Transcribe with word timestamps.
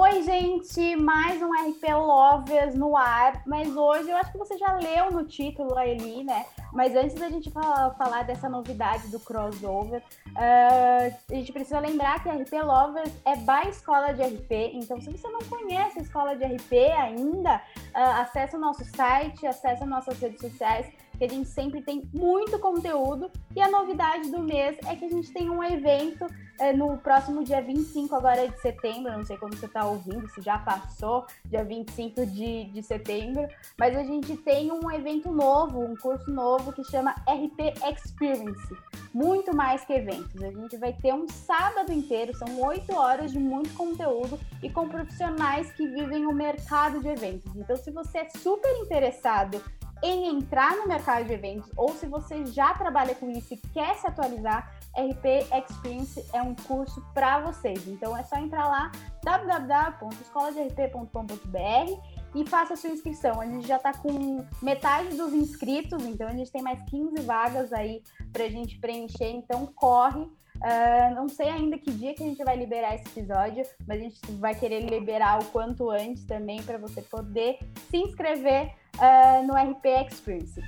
Oi, 0.00 0.22
gente, 0.22 0.94
mais 0.94 1.42
um 1.42 1.50
RP 1.50 1.92
Lovers 1.92 2.72
no 2.76 2.96
ar, 2.96 3.42
mas 3.44 3.74
hoje 3.76 4.08
eu 4.08 4.16
acho 4.16 4.30
que 4.30 4.38
você 4.38 4.56
já 4.56 4.74
leu 4.74 5.10
no 5.10 5.24
título 5.24 5.76
ali, 5.76 6.22
né? 6.22 6.46
Mas 6.72 6.94
antes 6.94 7.16
da 7.16 7.28
gente 7.28 7.50
falar, 7.50 7.90
falar 7.96 8.22
dessa 8.22 8.48
novidade 8.48 9.08
do 9.08 9.18
crossover, 9.18 10.00
uh, 10.28 11.16
a 11.28 11.34
gente 11.34 11.52
precisa 11.52 11.80
lembrar 11.80 12.22
que 12.22 12.28
RP 12.28 12.52
Lovers 12.62 13.12
é 13.24 13.34
by 13.38 13.70
Escola 13.70 14.14
de 14.14 14.22
RP, 14.22 14.70
então 14.72 15.00
se 15.00 15.10
você 15.10 15.26
não 15.30 15.40
conhece 15.40 15.98
a 15.98 16.02
Escola 16.02 16.36
de 16.36 16.44
RP 16.44 16.74
ainda, 16.96 17.56
uh, 17.56 18.20
acesse 18.20 18.54
o 18.54 18.60
nosso 18.60 18.84
site, 18.84 19.48
acesse 19.48 19.84
nossas 19.84 20.16
redes 20.20 20.40
sociais, 20.40 20.86
que 21.18 21.24
a 21.24 21.28
gente 21.28 21.48
sempre 21.48 21.82
tem 21.82 22.08
muito 22.14 22.58
conteúdo. 22.58 23.30
E 23.54 23.60
a 23.60 23.68
novidade 23.68 24.30
do 24.30 24.38
mês 24.38 24.78
é 24.86 24.94
que 24.94 25.04
a 25.04 25.10
gente 25.10 25.32
tem 25.32 25.50
um 25.50 25.62
evento 25.62 26.26
é, 26.58 26.72
no 26.72 26.96
próximo 26.98 27.44
dia 27.44 27.62
25 27.62 28.14
agora 28.14 28.48
de 28.48 28.60
setembro, 28.60 29.12
não 29.12 29.24
sei 29.24 29.36
quando 29.36 29.56
você 29.56 29.66
está 29.66 29.84
ouvindo, 29.84 30.28
se 30.28 30.42
já 30.42 30.58
passou, 30.58 31.24
dia 31.44 31.64
25 31.64 32.26
de, 32.26 32.64
de 32.64 32.82
setembro, 32.82 33.46
mas 33.78 33.96
a 33.96 34.02
gente 34.02 34.36
tem 34.38 34.70
um 34.72 34.90
evento 34.90 35.30
novo, 35.30 35.80
um 35.80 35.96
curso 35.96 36.30
novo 36.30 36.72
que 36.72 36.82
chama 36.84 37.12
RP 37.28 37.74
Experience. 37.88 38.76
Muito 39.14 39.56
mais 39.56 39.84
que 39.84 39.92
eventos. 39.92 40.42
A 40.42 40.50
gente 40.50 40.76
vai 40.76 40.92
ter 40.92 41.14
um 41.14 41.26
sábado 41.28 41.92
inteiro, 41.92 42.36
são 42.36 42.60
oito 42.62 42.94
horas 42.94 43.32
de 43.32 43.38
muito 43.38 43.72
conteúdo 43.74 44.38
e 44.62 44.68
com 44.68 44.88
profissionais 44.88 45.72
que 45.72 45.86
vivem 45.86 46.26
o 46.26 46.32
mercado 46.32 47.00
de 47.00 47.08
eventos. 47.08 47.54
Então, 47.56 47.76
se 47.76 47.90
você 47.90 48.18
é 48.18 48.28
super 48.28 48.70
interessado 48.82 49.62
em 50.02 50.28
entrar 50.28 50.76
no 50.76 50.86
mercado 50.86 51.24
de 51.26 51.32
eventos 51.32 51.70
ou 51.76 51.94
se 51.94 52.06
você 52.06 52.44
já 52.46 52.74
trabalha 52.74 53.14
com 53.14 53.30
isso 53.30 53.54
e 53.54 53.56
quer 53.56 53.94
se 53.96 54.06
atualizar, 54.06 54.78
RP 54.96 55.46
Experience 55.52 56.24
é 56.32 56.42
um 56.42 56.54
curso 56.54 57.04
para 57.14 57.40
vocês. 57.40 57.86
Então 57.86 58.16
é 58.16 58.24
só 58.24 58.36
entrar 58.36 58.68
lá 58.68 58.90
www.escoladerp.com.br 59.22 62.18
e 62.34 62.46
faça 62.46 62.74
a 62.74 62.76
sua 62.76 62.90
inscrição. 62.90 63.40
A 63.40 63.46
gente 63.46 63.66
já 63.66 63.76
está 63.76 63.92
com 63.92 64.44
metade 64.62 65.16
dos 65.16 65.32
inscritos, 65.32 66.04
então 66.04 66.28
a 66.28 66.32
gente 66.32 66.50
tem 66.50 66.62
mais 66.62 66.82
15 66.88 67.22
vagas 67.22 67.72
aí 67.72 68.02
para 68.32 68.44
a 68.44 68.50
gente 68.50 68.78
preencher. 68.78 69.30
Então 69.30 69.66
corre. 69.66 70.28
Uh, 70.58 71.14
não 71.14 71.28
sei 71.28 71.48
ainda 71.48 71.78
que 71.78 71.90
dia 71.90 72.14
que 72.14 72.22
a 72.22 72.26
gente 72.26 72.42
vai 72.42 72.56
liberar 72.56 72.94
esse 72.94 73.06
episódio, 73.06 73.64
mas 73.86 74.00
a 74.00 74.02
gente 74.02 74.20
vai 74.32 74.54
querer 74.54 74.80
liberar 74.80 75.40
o 75.40 75.44
quanto 75.46 75.90
antes 75.90 76.24
também 76.24 76.62
para 76.62 76.78
você 76.78 77.00
poder 77.00 77.58
se 77.90 77.96
inscrever 77.96 78.72
uh, 78.96 79.46
no 79.46 79.54
RP 79.54 79.86
Experience. 80.10 80.60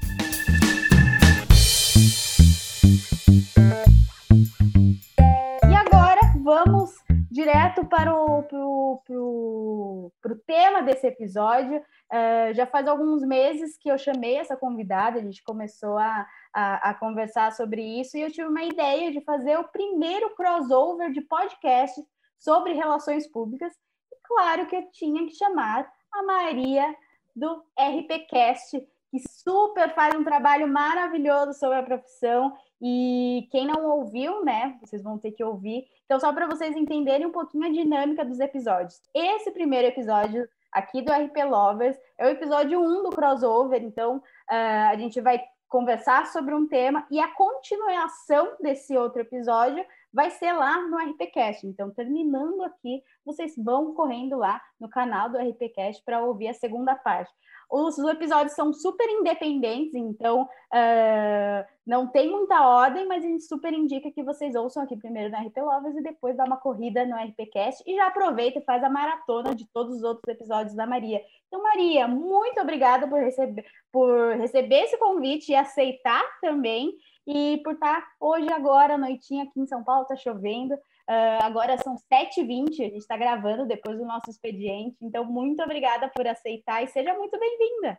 Direto 7.31 7.85
para 7.87 8.13
o 8.15 8.43
pro, 8.43 9.03
pro, 9.07 10.13
pro 10.21 10.37
tema 10.41 10.83
desse 10.83 11.07
episódio. 11.07 11.79
Uh, 11.79 12.53
já 12.55 12.67
faz 12.67 12.89
alguns 12.89 13.23
meses 13.23 13.79
que 13.79 13.89
eu 13.89 13.97
chamei 13.97 14.37
essa 14.37 14.57
convidada, 14.57 15.19
a 15.19 15.23
gente 15.23 15.45
começou 15.45 15.97
a, 15.97 16.27
a, 16.53 16.91
a, 16.91 16.95
conversar 16.95 17.53
sobre 17.53 17.83
isso 18.01 18.17
e 18.17 18.23
eu 18.23 18.33
tive 18.33 18.49
uma 18.49 18.65
ideia 18.65 19.13
de 19.13 19.21
fazer 19.21 19.57
o 19.57 19.69
primeiro 19.69 20.35
crossover 20.35 21.13
de 21.13 21.21
podcast 21.21 22.03
sobre 22.37 22.73
relações 22.73 23.29
públicas. 23.29 23.73
E 24.13 24.17
claro 24.25 24.67
que 24.67 24.75
eu 24.75 24.91
tinha 24.91 25.25
que 25.25 25.37
chamar 25.37 25.89
a 26.13 26.23
Maria 26.25 26.93
do 27.37 27.63
RPCast, 27.79 28.81
que 29.11 29.19
super 29.29 29.95
faz 29.95 30.15
um 30.17 30.25
trabalho 30.25 30.67
maravilhoso 30.67 31.55
sobre 31.55 31.79
a 31.79 31.83
profissão. 31.85 32.57
E 32.83 33.47
quem 33.53 33.67
não 33.67 33.85
ouviu, 33.85 34.45
né, 34.45 34.77
vocês 34.81 35.03
vão 35.03 35.17
ter 35.17 35.31
que 35.33 35.45
ouvir. 35.45 35.85
Então, 36.11 36.19
só 36.19 36.33
para 36.33 36.49
vocês 36.49 36.75
entenderem 36.75 37.25
um 37.25 37.31
pouquinho 37.31 37.67
a 37.67 37.71
dinâmica 37.71 38.25
dos 38.25 38.41
episódios. 38.41 39.01
Esse 39.15 39.53
primeiro 39.53 39.87
episódio 39.87 40.45
aqui 40.73 41.03
do 41.03 41.13
RP 41.13 41.37
Lovers 41.49 41.97
é 42.19 42.27
o 42.27 42.31
episódio 42.31 42.81
1 42.81 43.05
do 43.05 43.11
crossover. 43.11 43.81
Então, 43.81 44.17
uh, 44.17 44.91
a 44.91 44.97
gente 44.97 45.21
vai 45.21 45.41
conversar 45.69 46.27
sobre 46.27 46.53
um 46.53 46.67
tema 46.67 47.07
e 47.13 47.21
a 47.21 47.29
continuação 47.29 48.57
desse 48.61 48.99
outro 48.99 49.21
episódio 49.21 49.85
vai 50.13 50.33
ser 50.33 50.53
lá 50.53 50.83
no 50.83 50.99
RPCast. 50.99 51.65
Então, 51.65 51.93
terminando 51.93 52.65
aqui, 52.65 53.05
vocês 53.25 53.55
vão 53.57 53.95
correndo 53.95 54.37
lá 54.37 54.61
no 54.79 54.89
canal 54.89 55.29
do 55.29 55.39
RPCast 55.39 56.03
para 56.05 56.25
ouvir 56.25 56.49
a 56.49 56.55
segunda 56.55 56.95
parte. 56.95 57.33
Os, 57.71 57.97
episódios 57.99 58.55
são 58.55 58.73
super 58.73 59.09
independentes, 59.09 59.95
então 59.95 60.43
uh, 60.43 61.65
não 61.87 62.09
tem 62.09 62.29
muita 62.29 62.67
ordem, 62.67 63.07
mas 63.07 63.25
a 63.25 63.29
gente 63.29 63.45
super 63.45 63.73
indica 63.73 64.11
que 64.11 64.25
vocês 64.25 64.57
ouçam 64.57 64.83
aqui 64.83 64.97
primeiro 64.97 65.31
no 65.31 65.47
RP 65.47 65.57
Lovers 65.59 65.97
e 65.97 66.03
depois 66.03 66.37
dá 66.37 66.45
uma 66.45 66.57
corrida 66.57 67.07
no 67.07 67.17
RPCast 67.17 67.85
e 67.87 67.95
já 67.95 68.09
aproveita 68.09 68.59
e 68.59 68.65
faz 68.65 68.83
a 68.83 68.91
maratona 68.91 69.55
de 69.55 69.69
todos 69.73 69.99
os 69.99 70.03
outros 70.03 70.27
episódios 70.27 70.75
da 70.75 70.85
Maria. 70.85 71.23
Então, 71.47 71.63
Maria, 71.63 72.09
muito 72.09 72.61
obrigada 72.61 73.07
por 73.07 73.21
receber, 73.21 73.65
por 73.93 74.37
receber 74.37 74.83
esse 74.83 74.99
convite 74.99 75.53
e 75.53 75.55
aceitar 75.55 76.25
também 76.41 76.93
e 77.25 77.61
por 77.63 77.75
estar 77.75 78.05
hoje, 78.19 78.53
agora, 78.53 78.99
noitinha 78.99 79.45
aqui 79.45 79.61
em 79.61 79.67
São 79.67 79.85
Paulo, 79.85 80.03
está 80.03 80.17
chovendo. 80.17 80.75
Uh, 81.11 81.43
agora 81.43 81.77
são 81.79 81.97
7h20, 81.97 82.71
a 82.71 82.85
gente 82.85 82.99
está 82.99 83.17
gravando 83.17 83.67
depois 83.67 83.99
do 83.99 84.05
nosso 84.05 84.31
expediente. 84.31 84.97
Então, 85.03 85.25
muito 85.25 85.61
obrigada 85.61 86.09
por 86.09 86.25
aceitar 86.25 86.85
e 86.85 86.87
seja 86.87 87.13
muito 87.15 87.37
bem-vinda. 87.37 87.99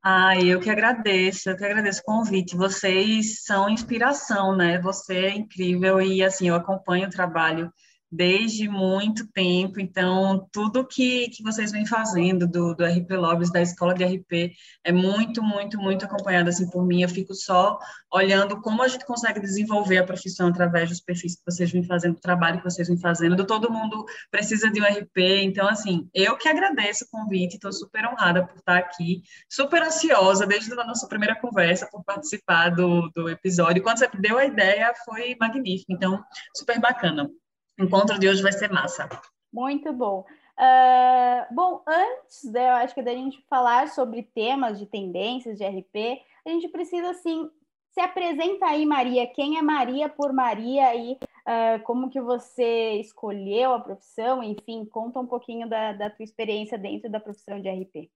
Ah, 0.00 0.38
eu 0.38 0.60
que 0.60 0.70
agradeço, 0.70 1.50
eu 1.50 1.56
que 1.56 1.64
agradeço 1.64 2.02
o 2.02 2.04
convite. 2.04 2.54
Vocês 2.54 3.42
são 3.42 3.68
inspiração, 3.68 4.54
né? 4.54 4.78
Você 4.80 5.24
é 5.24 5.30
incrível 5.30 6.00
e, 6.00 6.22
assim, 6.22 6.50
eu 6.50 6.54
acompanho 6.54 7.08
o 7.08 7.10
trabalho 7.10 7.68
desde 8.14 8.68
muito 8.68 9.26
tempo, 9.32 9.80
então 9.80 10.48
tudo 10.52 10.86
que, 10.86 11.28
que 11.30 11.42
vocês 11.42 11.72
vêm 11.72 11.84
fazendo 11.84 12.46
do, 12.46 12.72
do 12.74 12.84
RP 12.84 13.10
Lobbies, 13.10 13.50
da 13.50 13.60
escola 13.60 13.92
de 13.92 14.04
RP, 14.04 14.52
é 14.84 14.92
muito, 14.92 15.42
muito, 15.42 15.78
muito 15.78 16.04
acompanhado 16.04 16.48
assim 16.48 16.70
por 16.70 16.86
mim, 16.86 17.02
eu 17.02 17.08
fico 17.08 17.34
só 17.34 17.76
olhando 18.12 18.60
como 18.60 18.82
a 18.84 18.88
gente 18.88 19.04
consegue 19.04 19.40
desenvolver 19.40 19.98
a 19.98 20.04
profissão 20.04 20.48
através 20.48 20.88
dos 20.88 21.00
perfis 21.00 21.34
que 21.34 21.42
vocês 21.44 21.72
vêm 21.72 21.82
fazendo, 21.82 22.14
do 22.14 22.20
trabalho 22.20 22.58
que 22.58 22.64
vocês 22.64 22.86
vêm 22.86 22.98
fazendo, 22.98 23.44
todo 23.44 23.72
mundo 23.72 24.04
precisa 24.30 24.70
de 24.70 24.80
um 24.80 24.84
RP, 24.84 25.42
então 25.42 25.66
assim, 25.66 26.08
eu 26.14 26.36
que 26.36 26.48
agradeço 26.48 27.04
o 27.04 27.08
convite, 27.08 27.54
estou 27.54 27.72
super 27.72 28.06
honrada 28.06 28.46
por 28.46 28.56
estar 28.56 28.78
aqui, 28.78 29.22
super 29.50 29.82
ansiosa 29.82 30.46
desde 30.46 30.72
a 30.72 30.84
nossa 30.84 31.08
primeira 31.08 31.34
conversa 31.40 31.88
por 31.90 32.04
participar 32.04 32.70
do, 32.70 33.10
do 33.10 33.28
episódio, 33.28 33.82
quando 33.82 33.98
você 33.98 34.08
deu 34.20 34.38
a 34.38 34.44
ideia 34.44 34.92
foi 35.04 35.36
magnífico, 35.40 35.92
então 35.92 36.22
super 36.54 36.80
bacana. 36.80 37.28
Encontro 37.78 38.18
de 38.18 38.28
hoje 38.28 38.42
vai 38.42 38.52
ser 38.52 38.70
massa. 38.70 39.08
Muito 39.52 39.92
bom. 39.92 40.24
Uh, 40.58 41.54
bom, 41.54 41.82
antes, 41.86 42.44
né, 42.44 42.68
eu 42.68 42.74
acho 42.74 42.94
que 42.94 43.02
da 43.02 43.12
gente 43.12 43.42
falar 43.48 43.88
sobre 43.88 44.22
temas 44.22 44.78
de 44.78 44.86
tendências 44.86 45.58
de 45.58 45.64
RP, 45.64 46.22
a 46.46 46.50
gente 46.50 46.68
precisa, 46.68 47.10
assim, 47.10 47.50
se 47.92 48.00
apresenta 48.00 48.66
aí, 48.66 48.86
Maria. 48.86 49.26
Quem 49.26 49.58
é 49.58 49.62
Maria 49.62 50.08
por 50.08 50.32
Maria 50.32 50.94
e 50.94 51.12
uh, 51.12 51.82
como 51.84 52.10
que 52.10 52.20
você 52.20 52.94
escolheu 52.94 53.72
a 53.72 53.80
profissão? 53.80 54.42
Enfim, 54.42 54.84
conta 54.84 55.18
um 55.20 55.26
pouquinho 55.26 55.68
da, 55.68 55.92
da 55.92 56.10
tua 56.10 56.24
experiência 56.24 56.78
dentro 56.78 57.10
da 57.10 57.20
profissão 57.20 57.60
de 57.60 57.68
RP. 57.68 58.10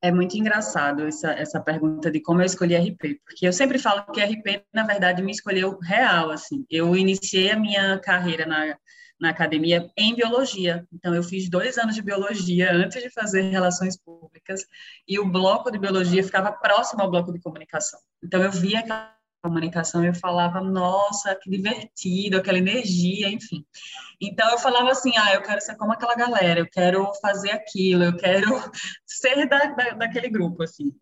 É 0.00 0.12
muito 0.12 0.36
engraçado 0.36 1.06
essa, 1.06 1.32
essa 1.32 1.60
pergunta 1.60 2.10
de 2.10 2.20
como 2.20 2.40
eu 2.40 2.46
escolhi 2.46 2.76
RP, 2.76 3.20
porque 3.24 3.48
eu 3.48 3.52
sempre 3.52 3.78
falo 3.78 4.04
que 4.12 4.22
RP, 4.22 4.64
na 4.72 4.84
verdade, 4.84 5.22
me 5.22 5.32
escolheu 5.32 5.76
real, 5.80 6.30
assim. 6.30 6.64
Eu 6.70 6.96
iniciei 6.96 7.50
a 7.50 7.58
minha 7.58 7.98
carreira 7.98 8.46
na, 8.46 8.78
na 9.20 9.30
academia 9.30 9.90
em 9.96 10.14
biologia, 10.14 10.86
então 10.92 11.12
eu 11.14 11.22
fiz 11.22 11.50
dois 11.50 11.76
anos 11.78 11.96
de 11.96 12.02
biologia 12.02 12.72
antes 12.72 13.02
de 13.02 13.10
fazer 13.10 13.42
relações 13.50 13.96
públicas, 13.96 14.64
e 15.06 15.18
o 15.18 15.28
bloco 15.28 15.70
de 15.70 15.78
biologia 15.78 16.22
ficava 16.22 16.52
próximo 16.52 17.02
ao 17.02 17.10
bloco 17.10 17.32
de 17.32 17.40
comunicação. 17.40 17.98
Então 18.22 18.40
eu 18.40 18.52
via 18.52 18.82
comunicação, 19.42 20.04
eu 20.04 20.14
falava, 20.14 20.60
nossa, 20.60 21.34
que 21.34 21.50
divertido, 21.50 22.38
aquela 22.38 22.58
energia, 22.58 23.28
enfim. 23.28 23.64
Então 24.20 24.50
eu 24.50 24.58
falava 24.58 24.90
assim, 24.90 25.12
ah, 25.16 25.34
eu 25.34 25.42
quero 25.42 25.60
ser 25.60 25.76
como 25.76 25.92
aquela 25.92 26.14
galera, 26.14 26.60
eu 26.60 26.68
quero 26.68 27.10
fazer 27.20 27.50
aquilo, 27.50 28.04
eu 28.04 28.16
quero 28.16 28.46
ser 29.06 29.48
da, 29.48 29.66
da, 29.66 29.90
daquele 29.90 30.28
grupo, 30.28 30.62
assim. 30.62 30.92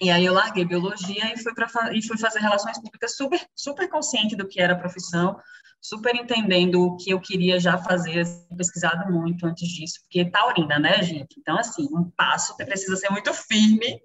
E 0.00 0.10
aí 0.10 0.24
eu 0.24 0.34
larguei 0.34 0.64
biologia 0.64 1.32
e 1.32 1.38
fui 1.38 1.54
para 1.54 1.68
e 1.92 2.02
fui 2.02 2.18
fazer 2.18 2.40
relações 2.40 2.80
públicas 2.80 3.16
super 3.16 3.40
super 3.54 3.88
consciente 3.88 4.34
do 4.34 4.46
que 4.46 4.60
era 4.60 4.72
a 4.72 4.78
profissão, 4.78 5.38
super 5.80 6.16
entendendo 6.16 6.82
o 6.82 6.96
que 6.96 7.10
eu 7.10 7.20
queria 7.20 7.60
já 7.60 7.78
fazer, 7.78 8.26
pesquisado 8.56 9.12
muito 9.12 9.46
antes 9.46 9.68
disso, 9.68 10.00
porque 10.02 10.28
taurina, 10.28 10.80
né, 10.80 11.00
gente? 11.02 11.36
Então 11.38 11.56
assim, 11.56 11.86
um 11.92 12.10
passo 12.16 12.56
precisa 12.56 12.96
ser 12.96 13.10
muito 13.10 13.32
firme 13.32 14.00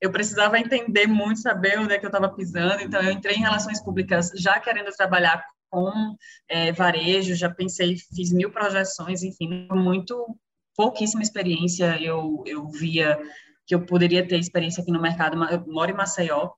eu 0.00 0.10
precisava 0.10 0.58
entender 0.58 1.06
muito, 1.06 1.40
saber 1.40 1.78
onde 1.78 1.94
é 1.94 1.98
que 1.98 2.06
eu 2.06 2.10
estava 2.10 2.34
pisando, 2.34 2.82
então 2.82 3.02
eu 3.02 3.12
entrei 3.12 3.36
em 3.36 3.40
relações 3.40 3.82
públicas 3.82 4.30
já 4.34 4.58
querendo 4.58 4.90
trabalhar 4.92 5.44
com 5.68 6.16
é, 6.48 6.72
varejo, 6.72 7.34
já 7.34 7.50
pensei, 7.50 7.96
fiz 7.96 8.32
mil 8.32 8.50
projeções, 8.50 9.22
enfim, 9.22 9.68
muito 9.70 10.36
pouquíssima 10.74 11.22
experiência, 11.22 12.00
eu, 12.02 12.42
eu 12.46 12.68
via 12.68 13.18
que 13.66 13.74
eu 13.74 13.84
poderia 13.84 14.26
ter 14.26 14.38
experiência 14.38 14.82
aqui 14.82 14.90
no 14.90 15.00
mercado, 15.00 15.40
eu 15.44 15.64
moro 15.66 15.90
em 15.90 15.94
Maceió, 15.94 16.50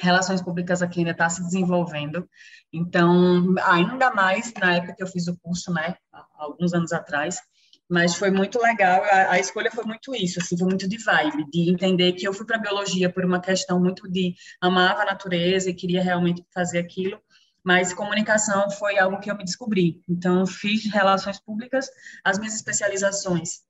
relações 0.00 0.40
públicas 0.40 0.80
aqui 0.80 1.00
ainda 1.00 1.10
está 1.10 1.28
se 1.28 1.42
desenvolvendo, 1.42 2.28
então, 2.72 3.54
ainda 3.64 4.10
mais 4.12 4.52
na 4.54 4.76
época 4.76 4.94
que 4.96 5.02
eu 5.02 5.06
fiz 5.08 5.26
o 5.28 5.36
curso, 5.38 5.72
né, 5.72 5.96
alguns 6.38 6.72
anos 6.72 6.92
atrás, 6.92 7.38
mas 7.94 8.16
foi 8.16 8.28
muito 8.28 8.60
legal. 8.60 9.04
A, 9.04 9.34
a, 9.34 9.38
escolha 9.38 9.70
foi 9.70 9.84
muito 9.84 10.12
isso, 10.16 10.40
assim, 10.40 10.58
foi 10.58 10.66
muito 10.66 10.88
de 10.88 10.98
vibe, 10.98 11.48
de 11.48 11.70
entender 11.70 12.12
que 12.14 12.26
eu 12.26 12.32
fui 12.34 12.44
para 12.44 12.58
biologia 12.58 13.08
por 13.08 13.24
uma 13.24 13.40
questão 13.40 13.78
muito 13.78 14.10
de 14.10 14.34
amava 14.60 15.02
a 15.02 15.04
natureza 15.04 15.70
e 15.70 15.74
queria 15.74 16.02
realmente 16.02 16.44
fazer 16.52 16.80
aquilo, 16.80 17.20
mas 17.62 17.94
comunicação 17.94 18.68
foi 18.68 18.98
algo 18.98 19.20
que 19.20 19.30
eu 19.30 19.36
me 19.36 19.44
descobri. 19.44 20.02
Então, 20.08 20.44
fiz 20.44 20.92
relações 20.92 21.38
públicas, 21.38 21.88
as 22.24 22.36
minhas 22.36 22.56
especializações 22.56 23.60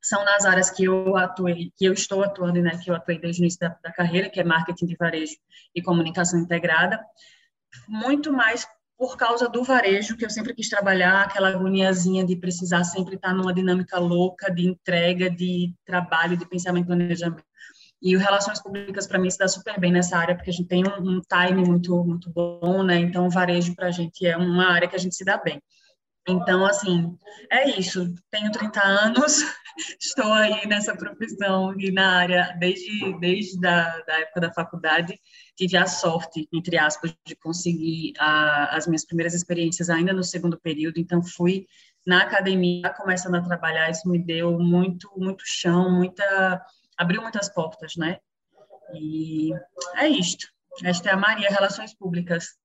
são 0.00 0.24
nas 0.24 0.46
áreas 0.46 0.70
que 0.70 0.84
eu 0.84 1.14
atuei, 1.18 1.70
que 1.76 1.84
eu 1.84 1.92
estou 1.92 2.24
atuando, 2.24 2.62
né, 2.62 2.78
que 2.82 2.90
eu 2.90 2.94
atuei 2.94 3.20
desde 3.20 3.42
o 3.42 3.44
início 3.44 3.60
da, 3.60 3.76
da 3.84 3.92
carreira, 3.92 4.30
que 4.30 4.40
é 4.40 4.44
marketing 4.44 4.86
de 4.86 4.96
varejo 4.96 5.34
e 5.74 5.82
comunicação 5.82 6.40
integrada, 6.40 7.04
muito 7.86 8.32
mais 8.32 8.66
por 8.98 9.16
causa 9.16 9.48
do 9.48 9.62
varejo, 9.62 10.16
que 10.16 10.24
eu 10.24 10.30
sempre 10.30 10.52
quis 10.52 10.68
trabalhar, 10.68 11.22
aquela 11.22 11.50
agoniazinha 11.50 12.26
de 12.26 12.34
precisar 12.34 12.82
sempre 12.82 13.14
estar 13.14 13.32
numa 13.32 13.54
dinâmica 13.54 13.96
louca 14.00 14.52
de 14.52 14.66
entrega, 14.66 15.30
de 15.30 15.72
trabalho, 15.86 16.36
de 16.36 16.44
pensamento 16.44 16.84
e 16.84 16.86
planejamento. 16.88 17.44
E 18.02 18.16
o 18.16 18.18
Relações 18.18 18.60
Públicas, 18.60 19.06
para 19.06 19.18
mim, 19.18 19.30
se 19.30 19.38
dá 19.38 19.46
super 19.46 19.78
bem 19.78 19.92
nessa 19.92 20.18
área, 20.18 20.34
porque 20.34 20.50
a 20.50 20.52
gente 20.52 20.68
tem 20.68 20.82
um, 20.84 21.18
um 21.18 21.20
time 21.20 21.64
muito, 21.64 21.96
muito 22.04 22.28
bom, 22.30 22.82
né? 22.82 22.98
Então, 22.98 23.26
o 23.26 23.30
varejo, 23.30 23.74
para 23.74 23.86
a 23.86 23.90
gente, 23.92 24.26
é 24.26 24.36
uma 24.36 24.72
área 24.72 24.88
que 24.88 24.96
a 24.96 24.98
gente 24.98 25.14
se 25.14 25.24
dá 25.24 25.36
bem. 25.36 25.62
Então, 26.28 26.66
assim, 26.66 27.16
é 27.50 27.70
isso. 27.78 28.12
Tenho 28.30 28.50
30 28.50 28.82
anos, 28.82 29.42
estou 30.00 30.32
aí 30.32 30.66
nessa 30.66 30.96
profissão 30.96 31.72
e 31.78 31.90
na 31.90 32.16
área 32.16 32.56
desde, 32.58 33.18
desde 33.18 33.60
da 33.60 34.02
época 34.08 34.40
da 34.40 34.52
faculdade. 34.52 35.18
Tive 35.58 35.76
a 35.76 35.86
sorte, 35.86 36.48
entre 36.52 36.78
aspas, 36.78 37.12
de 37.26 37.34
conseguir 37.34 38.12
a, 38.16 38.76
as 38.76 38.86
minhas 38.86 39.04
primeiras 39.04 39.34
experiências 39.34 39.90
ainda 39.90 40.12
no 40.12 40.22
segundo 40.22 40.56
período. 40.56 40.98
Então, 40.98 41.20
fui 41.20 41.66
na 42.06 42.22
academia 42.22 42.88
começando 42.90 43.34
a 43.34 43.42
trabalhar. 43.42 43.90
Isso 43.90 44.08
me 44.08 44.20
deu 44.20 44.56
muito, 44.56 45.10
muito 45.16 45.42
chão, 45.44 45.90
muita, 45.90 46.64
abriu 46.96 47.20
muitas 47.20 47.48
portas, 47.48 47.96
né? 47.96 48.18
E 48.94 49.50
é 49.96 50.06
isto. 50.06 50.46
Esta 50.84 51.10
é 51.10 51.12
a 51.12 51.16
Maria 51.16 51.50
Relações 51.50 51.92
Públicas. 51.92 52.56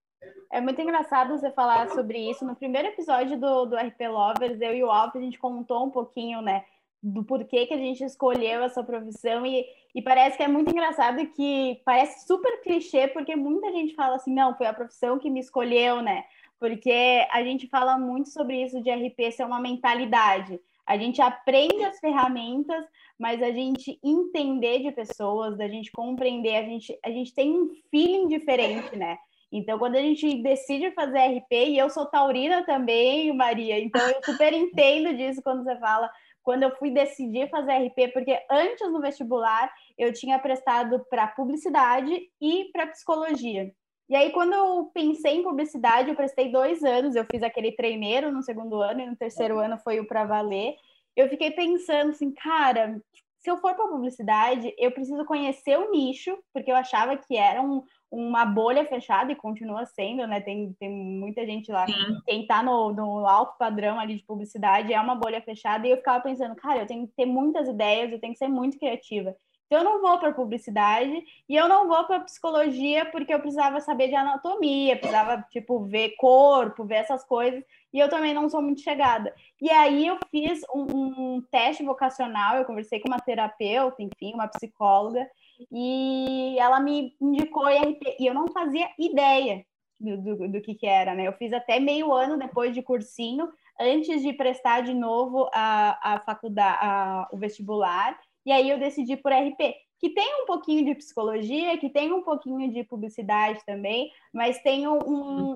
É 0.51 0.61
muito 0.61 0.79
engraçado 0.79 1.35
você 1.35 1.49
falar 1.49 1.89
sobre 1.89 2.29
isso. 2.29 2.45
No 2.45 2.55
primeiro 2.55 2.89
episódio 2.89 3.39
do, 3.39 3.65
do 3.65 3.75
RP 3.75 4.07
Lovers, 4.07 4.61
eu 4.61 4.75
e 4.75 4.83
o 4.83 4.91
Alp, 4.91 5.15
a 5.15 5.19
gente 5.19 5.39
contou 5.39 5.83
um 5.83 5.89
pouquinho, 5.89 6.43
né, 6.43 6.63
do 7.01 7.23
porquê 7.23 7.65
que 7.65 7.73
a 7.73 7.77
gente 7.77 8.03
escolheu 8.03 8.61
essa 8.61 8.83
profissão 8.83 9.43
e, 9.47 9.65
e 9.95 10.01
parece 10.01 10.37
que 10.37 10.43
é 10.43 10.47
muito 10.47 10.71
engraçado 10.71 11.25
que 11.27 11.81
parece 11.85 12.25
super 12.25 12.61
clichê, 12.61 13.07
porque 13.07 13.35
muita 13.35 13.71
gente 13.71 13.93
fala 13.93 14.15
assim, 14.15 14.33
não, 14.33 14.55
foi 14.55 14.65
a 14.65 14.73
profissão 14.73 15.19
que 15.19 15.29
me 15.29 15.39
escolheu, 15.39 16.01
né? 16.01 16.23
Porque 16.59 17.25
a 17.31 17.43
gente 17.43 17.67
fala 17.67 17.97
muito 17.97 18.29
sobre 18.29 18.63
isso 18.63 18.81
de 18.81 18.89
RP 18.89 19.31
ser 19.31 19.45
uma 19.45 19.59
mentalidade. 19.59 20.59
A 20.85 20.97
gente 20.97 21.21
aprende 21.21 21.83
as 21.83 21.99
ferramentas, 21.99 22.85
mas 23.19 23.41
a 23.41 23.51
gente 23.51 23.99
entender 24.03 24.79
de 24.79 24.91
pessoas, 24.91 25.57
da 25.57 25.67
gente 25.67 25.91
compreender, 25.91 26.55
a 26.55 26.63
gente, 26.63 26.97
a 27.05 27.09
gente 27.09 27.33
tem 27.33 27.51
um 27.51 27.69
feeling 27.91 28.27
diferente, 28.27 28.95
né? 28.95 29.17
Então, 29.51 29.77
quando 29.77 29.95
a 29.95 30.01
gente 30.01 30.41
decide 30.41 30.89
fazer 30.91 31.19
RP, 31.19 31.51
e 31.51 31.77
eu 31.77 31.87
sou 31.87 32.07
taurina 32.07 32.65
também, 32.65 33.31
Maria, 33.33 33.79
então 33.79 34.01
eu 34.09 34.23
super 34.23 34.51
entendo 34.51 35.15
disso 35.15 35.43
quando 35.43 35.63
você 35.63 35.77
fala, 35.77 36.09
quando 36.41 36.63
eu 36.63 36.75
fui 36.75 36.89
decidir 36.89 37.49
fazer 37.49 37.73
RP, 37.73 38.11
porque 38.11 38.37
antes 38.49 38.91
no 38.91 38.99
vestibular 38.99 39.71
eu 39.97 40.13
tinha 40.13 40.39
prestado 40.39 41.05
para 41.09 41.27
publicidade 41.27 42.29
e 42.41 42.65
para 42.71 42.87
psicologia. 42.87 43.71
E 44.09 44.15
aí, 44.15 44.31
quando 44.31 44.53
eu 44.53 44.91
pensei 44.93 45.37
em 45.37 45.43
publicidade, 45.43 46.09
eu 46.09 46.15
prestei 46.15 46.51
dois 46.51 46.83
anos, 46.83 47.15
eu 47.15 47.25
fiz 47.25 47.41
aquele 47.41 47.71
treineiro 47.71 48.31
no 48.31 48.43
segundo 48.43 48.81
ano, 48.81 49.01
e 49.01 49.05
no 49.05 49.15
terceiro 49.15 49.59
ano 49.59 49.77
foi 49.77 49.99
o 49.99 50.07
para 50.07 50.25
valer. 50.25 50.75
Eu 51.15 51.29
fiquei 51.29 51.51
pensando 51.51 52.11
assim, 52.11 52.31
cara, 52.31 52.99
se 53.43 53.49
eu 53.49 53.57
for 53.57 53.75
para 53.75 53.87
publicidade, 53.87 54.73
eu 54.77 54.91
preciso 54.91 55.25
conhecer 55.25 55.77
o 55.77 55.91
nicho, 55.91 56.37
porque 56.53 56.71
eu 56.71 56.75
achava 56.75 57.17
que 57.17 57.35
era 57.35 57.61
um, 57.61 57.83
uma 58.09 58.45
bolha 58.45 58.85
fechada 58.85 59.31
e 59.31 59.35
continua 59.35 59.85
sendo, 59.85 60.25
né? 60.25 60.39
Tem, 60.39 60.73
tem 60.79 60.89
muita 60.89 61.45
gente 61.45 61.69
lá. 61.71 61.85
Sim. 61.85 62.21
Quem 62.25 62.47
tá 62.47 62.63
no, 62.63 62.93
no 62.93 63.27
alto 63.27 63.57
padrão 63.57 63.99
ali 63.99 64.15
de 64.15 64.23
publicidade 64.23 64.93
é 64.93 64.99
uma 64.99 65.15
bolha 65.15 65.41
fechada. 65.41 65.85
E 65.85 65.91
eu 65.91 65.97
ficava 65.97 66.23
pensando, 66.23 66.55
cara, 66.55 66.81
eu 66.81 66.87
tenho 66.87 67.05
que 67.05 67.13
ter 67.15 67.25
muitas 67.25 67.67
ideias, 67.67 68.11
eu 68.11 68.19
tenho 68.19 68.31
que 68.31 68.39
ser 68.39 68.47
muito 68.47 68.79
criativa. 68.79 69.35
Eu 69.75 69.83
não 69.83 70.01
vou 70.01 70.17
para 70.19 70.33
publicidade 70.33 71.23
e 71.47 71.55
eu 71.55 71.67
não 71.67 71.87
vou 71.87 72.03
para 72.05 72.21
psicologia 72.21 73.05
porque 73.05 73.33
eu 73.33 73.39
precisava 73.39 73.79
saber 73.79 74.07
de 74.07 74.15
anatomia, 74.15 74.97
precisava, 74.97 75.45
tipo, 75.49 75.83
ver 75.85 76.15
corpo, 76.17 76.85
ver 76.85 76.95
essas 76.95 77.23
coisas. 77.23 77.63
E 77.91 77.99
eu 77.99 78.09
também 78.09 78.33
não 78.33 78.49
sou 78.49 78.61
muito 78.61 78.81
chegada. 78.81 79.33
E 79.61 79.69
aí, 79.69 80.07
eu 80.07 80.17
fiz 80.31 80.61
um, 80.73 81.35
um 81.35 81.41
teste 81.51 81.83
vocacional, 81.83 82.57
eu 82.57 82.65
conversei 82.65 82.99
com 82.99 83.07
uma 83.07 83.19
terapeuta, 83.19 84.01
enfim, 84.01 84.33
uma 84.33 84.47
psicóloga, 84.47 85.27
e 85.71 86.57
ela 86.59 86.79
me 86.79 87.15
indicou 87.21 87.69
IRP, 87.69 88.17
e 88.19 88.25
eu 88.25 88.33
não 88.33 88.47
fazia 88.47 88.89
ideia 88.97 89.63
do, 89.99 90.17
do, 90.17 90.49
do, 90.49 90.61
que, 90.61 90.75
que 90.75 90.87
era, 90.87 91.13
né? 91.13 91.27
Eu 91.27 91.33
fiz 91.33 91.53
até 91.53 91.79
meio 91.79 92.11
ano 92.11 92.37
depois 92.37 92.73
de 92.73 92.81
cursinho, 92.81 93.47
antes 93.79 94.21
de 94.21 94.33
prestar 94.33 94.81
de 94.81 94.93
novo 94.93 95.49
a, 95.53 96.15
a 96.15 96.19
faculdade, 96.19 96.77
a, 96.81 97.27
o 97.31 97.37
vestibular, 97.37 98.19
e 98.45 98.51
aí 98.51 98.69
eu 98.69 98.79
decidi 98.79 99.15
por 99.17 99.31
RP, 99.31 99.75
que 100.03 100.09
tem 100.09 100.43
um 100.43 100.45
pouquinho 100.45 100.83
de 100.83 100.95
psicologia, 100.95 101.77
que 101.77 101.89
tem 101.89 102.11
um 102.11 102.21
pouquinho 102.21 102.69
de 102.69 102.83
publicidade 102.83 103.61
também, 103.65 104.11
mas 104.33 104.61
tem 104.61 104.85
um, 104.85 104.97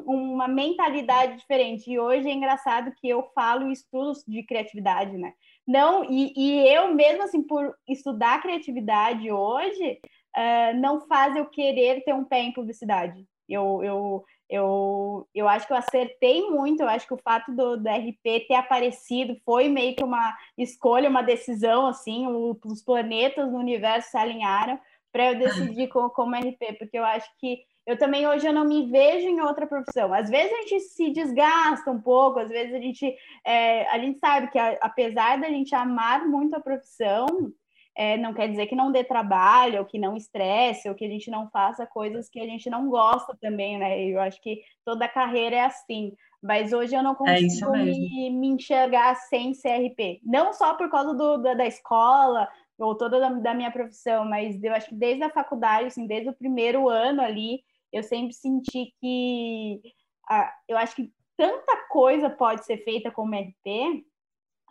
uma 0.06 0.48
mentalidade 0.48 1.36
diferente. 1.36 1.92
E 1.92 2.00
hoje 2.00 2.30
é 2.30 2.34
engraçado 2.34 2.94
que 2.96 3.10
eu 3.10 3.24
falo 3.36 3.70
estudos 3.70 4.24
de 4.26 4.42
criatividade, 4.44 5.18
né? 5.18 5.34
Não, 5.68 6.06
e, 6.06 6.32
e 6.38 6.66
eu 6.70 6.94
mesmo 6.94 7.24
assim, 7.24 7.44
por 7.44 7.76
estudar 7.90 8.42
criatividade 8.42 9.30
hoje, 9.30 10.00
uh, 10.38 10.80
não 10.80 11.02
faz 11.08 11.36
eu 11.36 11.46
querer 11.48 12.06
ter 12.06 12.14
um 12.14 12.24
pé 12.24 12.40
em 12.40 12.54
publicidade. 12.54 13.28
Eu, 13.50 13.84
eu, 13.84 14.24
eu, 14.50 15.28
eu 15.34 15.48
acho 15.48 15.68
que 15.68 15.74
eu 15.74 15.78
acertei 15.78 16.50
muito, 16.50 16.82
eu 16.82 16.88
acho 16.88 17.08
que 17.08 17.14
o 17.14 17.22
fato 17.22 17.52
do, 17.54 17.78
do 17.78 17.90
RP 17.90 18.48
ter 18.48 18.56
aparecido 18.56 19.36
foi 19.44 19.68
meio 19.68 19.96
que 19.96 20.04
uma 20.04 20.36
escolha, 20.58 21.10
uma 21.10 21.22
decisão, 21.22 21.88
assim, 21.88 22.28
o, 22.28 22.58
os 22.66 22.82
planetas 22.82 23.52
no 23.52 23.58
universo 23.58 24.12
se 24.12 24.18
alinharam 24.18 24.80
para 25.12 25.32
eu 25.32 25.40
decidir 25.40 25.88
como, 25.90 26.10
como 26.10 26.36
RP, 26.36 26.78
porque 26.80 26.98
eu 26.98 27.04
acho 27.04 27.30
que 27.40 27.60
eu 27.86 27.98
também 27.98 28.28
hoje 28.28 28.46
eu 28.46 28.54
não 28.54 28.66
me 28.66 28.92
vejo 28.92 29.28
em 29.28 29.40
outra 29.40 29.66
profissão. 29.66 30.14
Às 30.14 30.30
vezes 30.30 30.52
a 30.52 30.62
gente 30.64 30.80
se 30.82 31.10
desgasta 31.12 31.90
um 31.90 32.02
pouco, 32.02 32.38
às 32.38 32.50
vezes 32.50 32.74
a 32.74 32.80
gente, 32.80 33.16
é, 33.46 33.88
a 33.88 33.98
gente 33.98 34.20
sabe 34.20 34.52
que 34.52 34.60
a, 34.60 34.78
apesar 34.82 35.40
da 35.40 35.48
gente 35.48 35.74
amar 35.74 36.28
muito 36.28 36.54
a 36.54 36.60
profissão, 36.60 37.26
é, 37.98 38.16
não 38.16 38.32
quer 38.32 38.48
dizer 38.48 38.68
que 38.68 38.76
não 38.76 38.92
dê 38.92 39.04
trabalho, 39.04 39.80
ou 39.80 39.86
que 39.86 39.98
não 39.98 40.16
estresse, 40.16 40.88
ou 40.88 40.94
que 40.94 41.04
a 41.04 41.10
gente 41.10 41.32
não 41.32 41.50
faça 41.50 41.88
coisas 41.88 42.30
que 42.30 42.40
a 42.40 42.46
gente 42.46 42.70
não 42.70 42.88
gosta 42.90 43.36
também, 43.42 43.76
né? 43.80 44.00
Eu 44.04 44.22
acho 44.22 44.40
que 44.40 44.62
toda 44.86 45.10
carreira 45.10 45.56
é 45.56 45.66
assim. 45.66 46.14
Mas 46.42 46.72
hoje 46.72 46.96
eu 46.96 47.02
não 47.02 47.14
é 47.14 47.16
consigo 47.16 47.76
é 47.76 47.86
me, 47.86 48.30
me, 48.30 48.48
enxergar 48.50 49.16
sem 49.16 49.52
CRP. 49.54 50.22
Não 50.24 50.54
só 50.54 50.76
por 50.76 50.92
causa 50.92 51.16
do, 51.16 51.38
da, 51.38 51.56
da 51.56 51.66
escola, 51.66 52.48
ou 52.78 52.96
toda 52.96 53.20
da, 53.20 53.30
da, 53.30 53.54
minha 53.56 53.72
profissão, 53.72 54.24
mas 54.24 54.64
eu 54.64 54.74
acho 54.74 54.90
que 54.90 54.96
desde 54.96 55.24
a 55.24 55.32
faculdade, 55.32 55.88
assim, 55.88 56.06
desde 56.06 56.30
o 56.30 56.34
primeiro 56.34 56.88
ano 56.88 57.24
ali, 57.24 57.64
eu 57.92 58.04
sempre 58.04 58.32
senti 58.34 58.94
que 59.02 59.82
ah, 60.30 60.54
eu 60.68 60.78
acho 60.78 60.96
que 60.96 61.12
tanta 61.36 61.76
coisa 61.90 62.30
pode 62.30 62.64
ser 62.64 62.78
feita 62.84 63.10
como 63.10 63.34
RP 63.34 64.06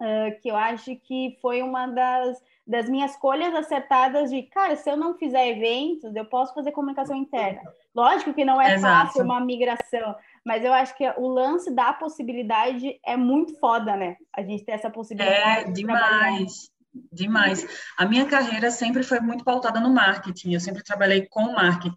uh, 0.01 0.41
que 0.41 0.49
eu 0.49 0.57
acho 0.57 0.97
que 0.97 1.37
foi 1.41 1.63
uma 1.63 1.87
das, 1.87 2.39
das 2.67 2.89
minhas 2.89 3.13
escolhas 3.13 3.55
acertadas 3.55 4.31
de, 4.31 4.43
cara, 4.45 4.75
se 4.77 4.91
eu 4.91 4.97
não 4.97 5.17
fizer 5.17 5.49
eventos, 5.49 6.15
eu 6.17 6.25
posso 6.25 6.53
fazer 6.53 6.73
comunicação 6.73 7.15
interna. 7.15 7.61
Lógico 7.95 8.35
que 8.35 8.45
não 8.45 8.61
é 8.61 8.75
Exato. 8.75 9.07
fácil 9.07 9.25
uma 9.25 9.41
migração, 9.41 10.17
mas 10.45 10.65
eu 10.65 10.73
acho 10.73 10.97
que 10.97 11.09
o 11.17 11.29
lance 11.29 11.71
da 11.71 11.93
possibilidade 11.93 12.99
é 13.05 13.17
muito 13.17 13.59
foda, 13.59 13.97
né? 13.97 14.17
A 14.35 14.43
gente 14.43 14.65
ter 14.65 14.73
essa 14.73 14.91
possibilidade. 14.91 15.69
É 15.69 15.71
demais. 15.71 16.71
Demais. 17.13 17.67
A 17.97 18.07
minha 18.07 18.27
carreira 18.27 18.71
sempre 18.71 19.03
foi 19.03 19.21
muito 19.21 19.45
pautada 19.45 19.79
no 19.79 19.93
marketing. 19.93 20.55
Eu 20.55 20.61
sempre 20.61 20.83
trabalhei 20.83 21.27
com 21.27 21.53
marketing 21.53 21.95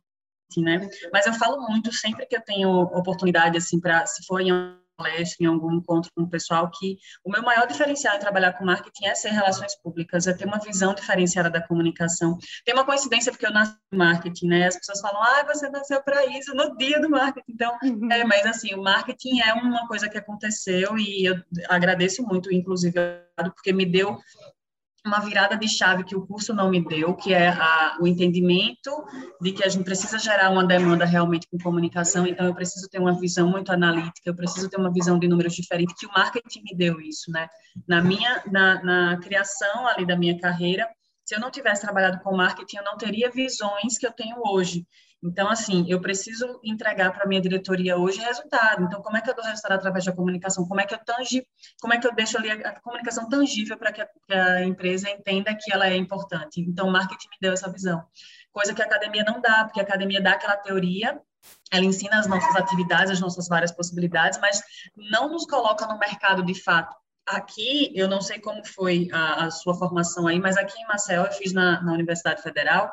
né? 0.58 0.90
Mas 1.14 1.28
eu 1.28 1.34
falo 1.34 1.62
muito 1.68 1.94
sempre 1.94 2.26
que 2.26 2.36
eu 2.36 2.42
tenho 2.42 2.70
oportunidade, 2.70 3.58
assim, 3.58 3.80
para 3.80 4.06
se 4.08 4.26
for 4.26 4.42
em 4.42 4.52
palestra, 5.00 5.38
em 5.40 5.46
algum 5.48 5.74
encontro 5.74 6.12
com 6.14 6.24
o 6.24 6.30
pessoal, 6.30 6.70
que 6.70 6.98
o 7.24 7.32
meu 7.32 7.42
maior 7.42 7.66
diferencial 7.66 8.16
em 8.16 8.20
trabalhar 8.20 8.54
com 8.54 8.66
marketing 8.66 9.06
é 9.06 9.16
ser 9.16 9.30
relações 9.30 9.76
públicas, 9.82 10.28
é 10.28 10.34
ter 10.34 10.46
uma 10.46 10.60
visão 10.60 10.94
diferenciada 10.94 11.50
da 11.50 11.66
comunicação. 11.66 12.38
Tem 12.66 12.74
uma 12.74 12.86
coincidência 12.86 13.32
porque 13.32 13.46
eu 13.46 13.54
nasci 13.54 13.76
no 13.92 13.98
marketing, 13.98 14.48
né? 14.48 14.68
As 14.68 14.76
pessoas 14.76 15.00
falam, 15.00 15.24
ah, 15.24 15.46
você 15.48 15.70
nasceu 15.70 16.04
para 16.04 16.26
isso 16.26 16.54
no 16.54 16.76
dia 16.78 17.00
do 17.00 17.10
marketing. 17.10 17.52
Então, 17.52 17.78
uhum. 17.82 18.12
é, 18.12 18.24
mas 18.26 18.46
assim, 18.46 18.74
o 18.76 18.84
marketing 18.84 19.40
é 19.40 19.54
uma 19.54 19.88
coisa 19.88 20.10
que 20.10 20.18
aconteceu 20.18 20.98
e 20.98 21.26
eu 21.26 21.36
agradeço 21.70 22.22
muito, 22.24 22.54
inclusive, 22.54 23.00
porque 23.56 23.72
me 23.72 23.86
deu 23.86 24.20
uma 25.10 25.20
virada 25.20 25.58
de 25.58 25.68
chave 25.68 26.04
que 26.04 26.16
o 26.16 26.26
curso 26.26 26.54
não 26.54 26.70
me 26.70 26.80
deu, 26.84 27.16
que 27.16 27.34
é 27.34 27.50
a, 27.50 27.98
o 28.00 28.08
entendimento 28.08 28.92
de 29.42 29.52
que 29.52 29.64
a 29.64 29.68
gente 29.68 29.84
precisa 29.84 30.20
gerar 30.20 30.50
uma 30.52 30.64
demanda 30.64 31.04
realmente 31.04 31.48
com 31.50 31.58
comunicação, 31.58 32.26
então 32.26 32.46
eu 32.46 32.54
preciso 32.54 32.88
ter 32.88 33.00
uma 33.00 33.20
visão 33.20 33.50
muito 33.50 33.72
analítica, 33.72 34.30
eu 34.30 34.36
preciso 34.36 34.70
ter 34.70 34.78
uma 34.78 34.94
visão 34.94 35.18
de 35.18 35.28
números 35.28 35.54
diferentes, 35.54 35.96
que 35.98 36.06
o 36.06 36.12
marketing 36.12 36.62
me 36.64 36.78
deu 36.78 37.02
isso, 37.02 37.32
né? 37.32 37.48
Na 37.88 38.02
minha, 38.02 38.44
na, 38.52 38.84
na 38.84 39.18
criação 39.18 39.88
ali 39.88 40.06
da 40.06 40.16
minha 40.16 40.40
carreira, 40.40 40.88
se 41.26 41.36
eu 41.36 41.40
não 41.40 41.52
tivesse 41.52 41.82
trabalhado 41.82 42.20
com 42.22 42.36
marketing, 42.36 42.78
eu 42.78 42.84
não 42.84 42.98
teria 42.98 43.30
visões 43.30 43.98
que 44.00 44.06
eu 44.06 44.12
tenho 44.12 44.38
hoje. 44.46 44.86
Então, 45.22 45.50
assim, 45.50 45.86
eu 45.90 46.00
preciso 46.00 46.60
entregar 46.64 47.12
para 47.12 47.26
a 47.26 47.28
minha 47.28 47.42
diretoria 47.42 47.98
hoje 47.98 48.20
resultado. 48.20 48.84
Então, 48.84 49.02
como 49.02 49.18
é 49.18 49.22
que 49.22 49.30
eu 49.30 49.36
dou 49.36 49.44
resultado 49.44 49.74
através 49.74 50.06
da 50.06 50.14
comunicação? 50.14 50.66
Como 50.66 50.80
é 50.80 50.86
que 50.86 50.94
eu 50.94 51.00
tangi, 51.00 51.46
como 51.82 51.94
é 51.94 52.00
que 52.00 52.08
eu 52.08 52.16
deixo 52.16 52.38
ali 52.38 52.50
a, 52.50 52.70
a 52.70 52.80
comunicação 52.80 53.28
tangível 53.28 53.78
para 53.78 53.92
que, 53.92 54.06
que, 54.06 54.34
a 54.34 54.64
empresa 54.64 55.10
entenda 55.10 55.54
que 55.54 55.74
ela 55.74 55.88
é 55.88 55.98
importante? 55.98 56.62
Então, 56.62 56.88
o 56.88 56.92
marketing 56.92 57.28
me 57.28 57.38
deu 57.42 57.52
essa 57.52 57.70
visão. 57.70 58.02
Coisa 58.52 58.74
que 58.74 58.82
a 58.82 58.86
academia 58.86 59.24
não 59.24 59.42
dá, 59.42 59.66
porque 59.66 59.82
a 59.82 59.84
academia 59.84 60.22
dá 60.22 60.32
aquela 60.32 60.56
teoria, 60.56 61.20
ela 61.72 61.86
ensina 61.86 62.18
as 62.18 62.28
nossas 62.28 62.56
atividades, 62.56 63.12
as 63.12 63.20
nossas 63.20 63.48
várias 63.48 63.72
possibilidades, 63.72 64.40
mas 64.40 64.62
não 64.96 65.30
nos 65.30 65.46
coloca 65.46 65.86
no 65.86 66.00
mercado 66.00 66.44
de 66.44 66.56
fato. 66.62 66.96
Aqui, 67.28 67.92
eu 67.94 68.08
não 68.08 68.22
sei 68.22 68.40
como 68.40 68.66
foi 68.66 69.08
a, 69.12 69.46
a 69.46 69.52
sua 69.52 69.76
formação 69.76 70.28
aí, 70.28 70.40
mas 70.40 70.58
aqui 70.58 70.80
em 70.80 70.88
Marcel, 70.88 71.26
eu 71.26 71.32
fiz 71.32 71.54
na, 71.54 71.80
na 71.84 71.94
Universidade 71.94 72.42
Federal, 72.42 72.92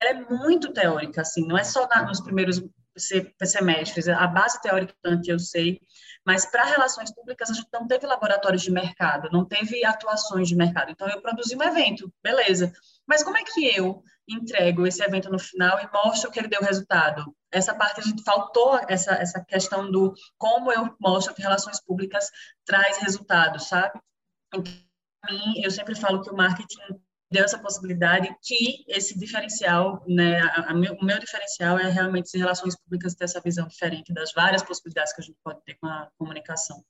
ela 0.00 0.10
é 0.10 0.24
muito 0.30 0.72
teórica, 0.72 1.22
assim, 1.22 1.46
não 1.46 1.58
é 1.58 1.64
só 1.64 1.86
na, 1.88 2.02
nos 2.02 2.20
primeiros 2.20 2.62
semestres, 3.44 4.08
a 4.08 4.26
base 4.26 4.60
teórica 4.60 4.94
eu 5.26 5.38
sei, 5.38 5.80
mas 6.26 6.44
para 6.44 6.64
relações 6.64 7.12
públicas 7.12 7.50
a 7.50 7.54
gente 7.54 7.68
não 7.72 7.86
teve 7.86 8.06
laboratórios 8.06 8.62
de 8.62 8.70
mercado, 8.70 9.30
não 9.32 9.44
teve 9.44 9.84
atuações 9.84 10.48
de 10.48 10.56
mercado. 10.56 10.90
Então 10.90 11.08
eu 11.08 11.22
produzi 11.22 11.56
um 11.56 11.62
evento, 11.62 12.12
beleza. 12.22 12.72
Mas 13.06 13.22
como 13.22 13.36
é 13.36 13.42
que 13.44 13.64
eu 13.76 14.02
entrego 14.28 14.86
esse 14.86 15.02
evento 15.02 15.30
no 15.30 15.38
final 15.38 15.80
e 15.80 15.88
mostro 15.90 16.30
que 16.30 16.38
ele 16.38 16.48
deu 16.48 16.60
resultado? 16.60 17.34
Essa 17.50 17.74
parte 17.74 18.00
a 18.00 18.04
gente 18.04 18.22
faltou 18.22 18.78
essa 18.88 19.12
essa 19.12 19.42
questão 19.42 19.90
do 19.90 20.12
como 20.36 20.70
eu 20.70 20.94
mostro 21.00 21.34
que 21.34 21.40
relações 21.40 21.80
públicas 21.80 22.30
traz 22.66 22.98
resultado, 22.98 23.58
sabe? 23.58 23.98
Então, 24.48 24.62
para 25.22 25.32
mim, 25.32 25.62
eu 25.62 25.70
sempre 25.70 25.94
falo 25.94 26.20
que 26.20 26.30
o 26.30 26.36
marketing 26.36 27.00
deu 27.30 27.44
essa 27.44 27.58
possibilidade 27.58 28.34
que 28.42 28.84
esse 28.88 29.18
diferencial, 29.18 30.02
né, 30.06 30.40
a, 30.40 30.70
a 30.70 30.74
meu, 30.74 30.94
o 30.94 31.04
meu 31.04 31.18
diferencial 31.18 31.78
é 31.78 31.88
realmente 31.90 32.26
as 32.26 32.40
relações 32.40 32.76
públicas 32.76 33.14
ter 33.14 33.24
essa 33.24 33.40
visão 33.40 33.66
diferente 33.66 34.12
das 34.12 34.32
várias 34.32 34.62
possibilidades 34.62 35.12
que 35.12 35.20
a 35.20 35.24
gente 35.24 35.38
pode 35.44 35.60
ter 35.62 35.74
com 35.74 35.86
a 35.86 36.08
comunicação. 36.18 36.82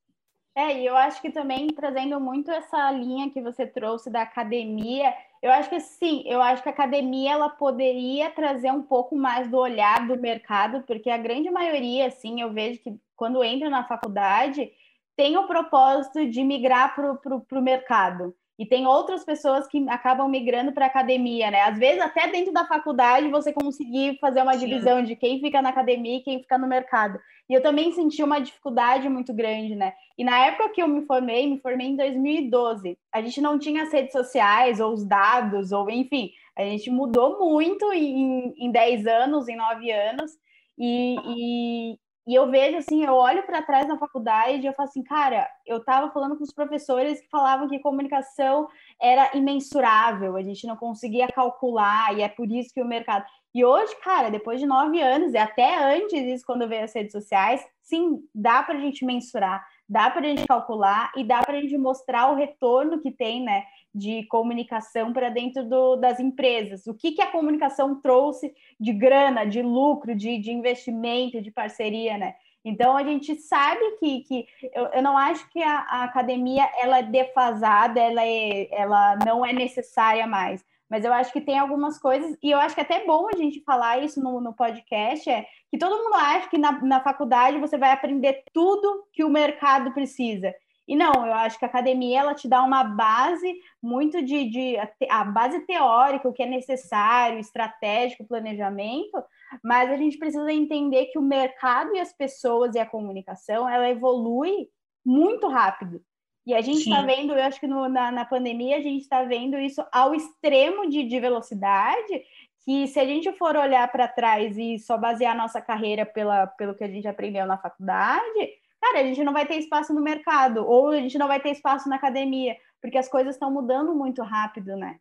É, 0.54 0.80
e 0.80 0.87
eu 0.87 0.97
acho 0.97 1.21
que 1.23 1.30
também 1.30 1.68
trazendo 1.68 2.18
muito 2.18 2.50
essa 2.50 2.90
linha 2.90 3.30
que 3.30 3.40
você 3.40 3.64
trouxe 3.64 4.11
da 4.11 4.23
academia, 4.23 5.14
eu 5.40 5.52
acho 5.52 5.71
que 5.71 5.78
sim, 5.78 6.25
eu 6.26 6.42
acho 6.42 6.62
que 6.62 6.68
a 6.68 6.73
academia 6.73 7.33
ela 7.33 7.49
poderia 7.49 8.30
trazer 8.30 8.73
um 8.73 8.83
pouco 8.83 9.14
mais 9.14 9.49
do 9.49 9.57
olhar 9.57 10.07
do 10.07 10.18
mercado, 10.18 10.83
porque 10.83 11.11
a 11.11 11.16
grande 11.16 11.49
maioria, 11.49 12.09
assim, 12.09 12.40
eu 12.40 12.52
vejo 12.52 12.80
que 12.80 12.99
quando 13.14 13.45
entra 13.45 13.71
na 13.71 13.85
faculdade, 13.85 14.73
tem 15.16 15.37
o 15.37 15.47
propósito 15.47 16.28
de 16.28 16.42
migrar 16.42 16.92
para 16.95 17.59
o 17.59 17.62
mercado. 17.62 18.35
E 18.58 18.66
tem 18.66 18.86
outras 18.86 19.24
pessoas 19.24 19.68
que 19.68 19.88
acabam 19.88 20.28
migrando 20.28 20.72
para 20.72 20.86
a 20.86 20.88
academia, 20.88 21.48
né? 21.48 21.62
Às 21.62 21.78
vezes, 21.78 22.00
até 22.00 22.26
dentro 22.26 22.52
da 22.52 22.66
faculdade, 22.66 23.28
você 23.28 23.52
conseguir 23.52 24.18
fazer 24.20 24.42
uma 24.42 24.56
divisão 24.56 24.98
Sim. 24.98 25.04
de 25.04 25.14
quem 25.14 25.40
fica 25.40 25.62
na 25.62 25.68
academia 25.68 26.16
e 26.16 26.22
quem 26.22 26.40
fica 26.40 26.58
no 26.58 26.66
mercado. 26.66 27.20
E 27.48 27.54
eu 27.54 27.62
também 27.62 27.92
senti 27.92 28.22
uma 28.22 28.40
dificuldade 28.40 29.08
muito 29.08 29.32
grande, 29.32 29.76
né? 29.76 29.92
E 30.18 30.24
na 30.24 30.46
época 30.46 30.70
que 30.70 30.82
eu 30.82 30.88
me 30.88 31.06
formei, 31.06 31.46
me 31.46 31.60
formei 31.60 31.86
em 31.86 31.96
2012. 31.96 32.98
A 33.12 33.22
gente 33.22 33.40
não 33.40 33.60
tinha 33.60 33.84
as 33.84 33.92
redes 33.92 34.12
sociais, 34.12 34.80
ou 34.80 34.92
os 34.92 35.04
dados, 35.06 35.70
ou 35.70 35.88
enfim, 35.88 36.32
a 36.56 36.64
gente 36.64 36.90
mudou 36.90 37.38
muito 37.38 37.92
em, 37.92 38.52
em 38.58 38.72
10 38.72 39.06
anos, 39.06 39.48
em 39.48 39.56
9 39.56 39.90
anos. 39.92 40.32
E, 40.76 41.16
e, 41.26 41.98
e 42.28 42.35
eu 42.35 42.50
vejo 42.50 42.76
assim, 42.76 43.02
eu 43.02 43.14
olho 43.14 43.42
para 43.44 43.62
trás 43.62 43.88
na 43.88 43.97
faculdade 43.97 44.61
e 44.61 44.66
eu 44.66 44.75
falo 44.75 44.87
assim, 44.87 45.02
cara, 45.02 45.49
eu 45.66 45.78
estava 45.78 46.11
falando 46.11 46.37
com 46.37 46.44
os 46.44 46.52
professores 46.52 47.23
que 47.23 47.28
falavam 47.30 47.66
que 47.66 47.78
comunicação 47.78 48.68
era 49.00 49.35
imensurável, 49.35 50.37
a 50.37 50.42
gente 50.42 50.66
não 50.66 50.76
conseguia 50.76 51.26
calcular, 51.28 52.14
e 52.14 52.20
é 52.20 52.28
por 52.28 52.47
isso 52.52 52.75
que 52.75 52.82
o 52.82 52.87
mercado. 52.87 53.25
E 53.54 53.64
hoje, 53.64 53.97
cara, 54.04 54.28
depois 54.28 54.61
de 54.61 54.66
nove 54.66 55.00
anos, 55.00 55.32
e 55.32 55.38
até 55.38 55.82
antes 55.97 56.23
disso, 56.23 56.44
quando 56.47 56.68
veio 56.68 56.85
as 56.85 56.94
redes 56.94 57.12
sociais, 57.12 57.64
sim, 57.80 58.20
dá 58.35 58.62
para 58.62 58.76
a 58.76 58.80
gente 58.82 59.06
mensurar, 59.06 59.66
dá 59.88 60.11
para 60.11 60.21
a 60.21 60.28
gente 60.28 60.47
calcular 60.47 61.11
e 61.16 61.25
dá 61.25 61.40
para 61.42 61.57
a 61.57 61.61
gente 61.61 61.78
mostrar 61.78 62.30
o 62.30 62.35
retorno 62.35 63.00
que 63.00 63.11
tem, 63.11 63.42
né? 63.42 63.64
de 63.95 64.25
comunicação 64.25 65.12
para 65.12 65.28
dentro 65.28 65.64
do, 65.64 65.97
das 65.97 66.21
empresas. 66.21 66.87
O 66.87 66.95
que, 66.95 67.12
que 67.12 67.23
a 67.23 67.30
comunicação 67.30 68.00
trouxe 68.00 68.54
de 68.78 68.92
grana, 68.92 69.45
de 69.45 69.62
lucro, 69.62 70.14
de, 70.14 70.38
de 70.38 70.52
investimento, 70.52 71.40
de 71.40 71.50
parceria, 71.50 72.16
né? 72.16 72.35
Então 72.64 72.97
a 72.97 73.02
gente 73.02 73.35
sabe 73.37 73.80
que, 73.99 74.21
que 74.21 74.47
eu, 74.75 74.87
eu 74.87 75.02
não 75.02 75.16
acho 75.16 75.49
que 75.50 75.62
a, 75.62 75.78
a, 75.80 76.04
academia 76.04 76.68
ela 76.78 76.99
é 76.99 77.02
defasada, 77.02 78.00
ela, 78.00 78.25
é, 78.25 78.68
ela 78.73 79.16
não 79.25 79.45
é 79.45 79.52
necessária 79.52 80.26
mais. 80.26 80.64
Mas 80.88 81.04
eu 81.04 81.12
acho 81.12 81.33
que 81.33 81.40
tem 81.40 81.59
algumas 81.59 81.99
coisas, 81.99 82.37
e 82.42 82.50
eu 82.50 82.59
acho 82.59 82.75
que 82.75 82.80
é 82.80 82.85
até 82.85 83.04
bom 83.04 83.28
a 83.33 83.37
gente 83.37 83.62
falar 83.62 84.02
isso 84.02 84.23
no, 84.23 84.40
no 84.40 84.54
podcast, 84.54 85.28
é 85.28 85.47
que 85.71 85.78
todo 85.78 86.02
mundo 86.02 86.14
acha 86.14 86.49
que 86.49 86.59
na, 86.59 86.73
na 86.83 87.00
faculdade 87.00 87.59
você 87.59 87.76
vai 87.76 87.92
aprender 87.92 88.42
tudo 88.52 89.04
que 89.12 89.23
o 89.23 89.30
mercado 89.30 89.92
precisa. 89.92 90.54
E 90.88 90.97
não, 90.97 91.26
eu 91.26 91.35
acho 91.35 91.59
que 91.59 91.66
a 91.66 91.68
academia 91.68 92.21
ela 92.21 92.35
te 92.35 92.49
dá 92.49 92.62
uma 92.62 92.83
base 92.83 93.61
muito 93.83 94.23
de, 94.23 94.49
de 94.49 94.76
a 95.11 95.23
base 95.23 95.61
teórica, 95.66 96.26
o 96.26 96.33
que 96.33 96.42
é 96.42 96.47
necessário, 96.47 97.38
estratégico, 97.38 98.26
planejamento, 98.26 99.23
mas 99.62 99.90
a 99.90 99.97
gente 99.99 100.16
precisa 100.16 100.50
entender 100.50 101.07
que 101.07 101.18
o 101.18 101.23
mercado 101.23 101.95
e 101.95 102.00
as 102.00 102.14
pessoas 102.14 102.75
e 102.75 102.78
a 102.78 102.87
comunicação 102.87 103.68
ela 103.68 103.90
evolui 103.90 104.68
muito 105.04 105.47
rápido. 105.47 106.02
E 106.48 106.54
a 106.54 106.62
gente 106.62 106.78
está 106.78 107.02
vendo, 107.02 107.34
eu 107.34 107.44
acho 107.44 107.60
que 107.60 107.66
no, 107.66 107.90
na, 107.90 108.10
na 108.10 108.24
pandemia 108.24 108.78
a 108.78 108.80
gente 108.80 109.02
está 109.02 109.22
vendo 109.22 109.58
isso 109.58 109.84
ao 109.92 110.14
extremo 110.14 110.88
de, 110.88 111.04
de 111.04 111.20
velocidade, 111.20 112.22
que 112.64 112.86
se 112.86 112.98
a 112.98 113.04
gente 113.04 113.30
for 113.32 113.54
olhar 113.54 113.86
para 113.92 114.08
trás 114.08 114.56
e 114.56 114.78
só 114.78 114.96
basear 114.96 115.34
a 115.34 115.36
nossa 115.36 115.60
carreira 115.60 116.06
pela, 116.06 116.46
pelo 116.46 116.74
que 116.74 116.82
a 116.82 116.88
gente 116.88 117.06
aprendeu 117.06 117.44
na 117.44 117.58
faculdade, 117.58 118.48
cara, 118.80 119.00
a 119.00 119.04
gente 119.04 119.22
não 119.22 119.34
vai 119.34 119.44
ter 119.44 119.56
espaço 119.56 119.92
no 119.92 120.00
mercado, 120.00 120.66
ou 120.66 120.88
a 120.88 120.96
gente 120.96 121.18
não 121.18 121.28
vai 121.28 121.38
ter 121.38 121.50
espaço 121.50 121.86
na 121.86 121.96
academia, 121.96 122.56
porque 122.80 122.96
as 122.96 123.10
coisas 123.10 123.34
estão 123.34 123.50
mudando 123.50 123.94
muito 123.94 124.22
rápido, 124.22 124.74
né? 124.74 124.98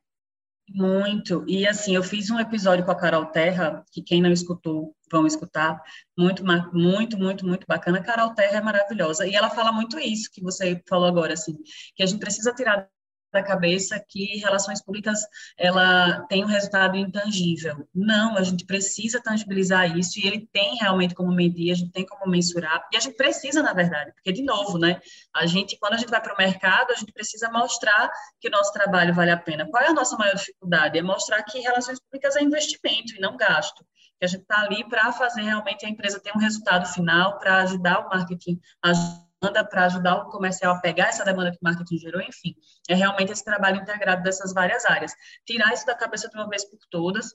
Muito. 0.69 1.45
E 1.47 1.65
assim, 1.65 1.95
eu 1.95 2.03
fiz 2.03 2.29
um 2.29 2.39
episódio 2.39 2.83
com 2.83 2.91
a 2.91 2.95
Carol 2.95 3.25
Terra, 3.27 3.83
que 3.91 4.01
quem 4.01 4.21
não 4.21 4.31
escutou, 4.31 4.93
vão 5.09 5.25
escutar. 5.25 5.81
Muito, 6.17 6.43
muito, 6.73 7.17
muito, 7.17 7.45
muito 7.45 7.65
bacana. 7.67 7.99
A 7.99 8.03
Carol 8.03 8.33
Terra 8.33 8.57
é 8.57 8.61
maravilhosa. 8.61 9.25
E 9.25 9.35
ela 9.35 9.49
fala 9.49 9.71
muito 9.71 9.97
isso 9.97 10.29
que 10.31 10.41
você 10.41 10.81
falou 10.87 11.07
agora, 11.07 11.33
assim, 11.33 11.57
que 11.95 12.03
a 12.03 12.05
gente 12.05 12.19
precisa 12.19 12.53
tirar 12.53 12.89
da 13.31 13.43
cabeça 13.43 13.99
que 14.07 14.37
relações 14.37 14.81
públicas 14.81 15.19
ela 15.57 16.25
tem 16.29 16.43
um 16.43 16.47
resultado 16.47 16.95
intangível. 16.97 17.87
Não, 17.93 18.37
a 18.37 18.43
gente 18.43 18.65
precisa 18.65 19.21
tangibilizar 19.21 19.97
isso 19.97 20.19
e 20.19 20.27
ele 20.27 20.47
tem 20.51 20.75
realmente 20.77 21.13
como 21.13 21.31
medir, 21.31 21.71
a 21.71 21.75
gente 21.75 21.91
tem 21.91 22.05
como 22.05 22.29
mensurar 22.29 22.87
e 22.91 22.97
a 22.97 22.99
gente 22.99 23.15
precisa, 23.15 23.61
na 23.61 23.73
verdade, 23.73 24.11
porque 24.13 24.31
de 24.31 24.43
novo, 24.43 24.77
né? 24.77 24.99
A 25.33 25.45
gente 25.45 25.77
quando 25.77 25.93
a 25.93 25.97
gente 25.97 26.09
vai 26.09 26.21
para 26.21 26.33
o 26.33 26.37
mercado, 26.37 26.91
a 26.91 26.95
gente 26.95 27.11
precisa 27.11 27.49
mostrar 27.51 28.09
que 28.39 28.47
o 28.47 28.51
nosso 28.51 28.71
trabalho 28.71 29.13
vale 29.13 29.31
a 29.31 29.37
pena. 29.37 29.67
Qual 29.69 29.83
é 29.83 29.87
a 29.87 29.93
nossa 29.93 30.17
maior 30.17 30.35
dificuldade? 30.35 30.97
É 30.97 31.01
mostrar 31.01 31.43
que 31.43 31.59
relações 31.59 31.99
públicas 31.99 32.35
é 32.35 32.41
investimento 32.41 33.15
e 33.15 33.19
não 33.19 33.37
gasto. 33.37 33.85
Que 34.19 34.25
a 34.25 34.27
gente 34.27 34.41
está 34.41 34.61
ali 34.61 34.87
para 34.87 35.11
fazer 35.11 35.41
realmente 35.41 35.85
a 35.85 35.89
empresa 35.89 36.19
ter 36.19 36.31
um 36.35 36.39
resultado 36.39 36.87
final, 36.87 37.37
para 37.37 37.61
ajudar 37.61 37.99
o 37.99 38.09
marketing 38.09 38.59
a 38.83 38.93
demanda 39.41 39.63
para 39.63 39.85
ajudar 39.85 40.15
o 40.15 40.29
comercial 40.29 40.75
a 40.75 40.79
pegar 40.79 41.07
essa 41.07 41.23
demanda 41.23 41.51
que 41.51 41.57
o 41.57 41.63
marketing 41.63 41.97
gerou, 41.97 42.21
enfim, 42.21 42.55
é 42.89 42.95
realmente 42.95 43.31
esse 43.31 43.43
trabalho 43.43 43.77
integrado 43.77 44.23
dessas 44.23 44.53
várias 44.53 44.85
áreas. 44.85 45.13
Tirar 45.45 45.73
isso 45.73 45.85
da 45.85 45.95
cabeça 45.95 46.27
de 46.27 46.35
uma 46.35 46.49
vez 46.49 46.65
por 46.65 46.79
todas, 46.89 47.33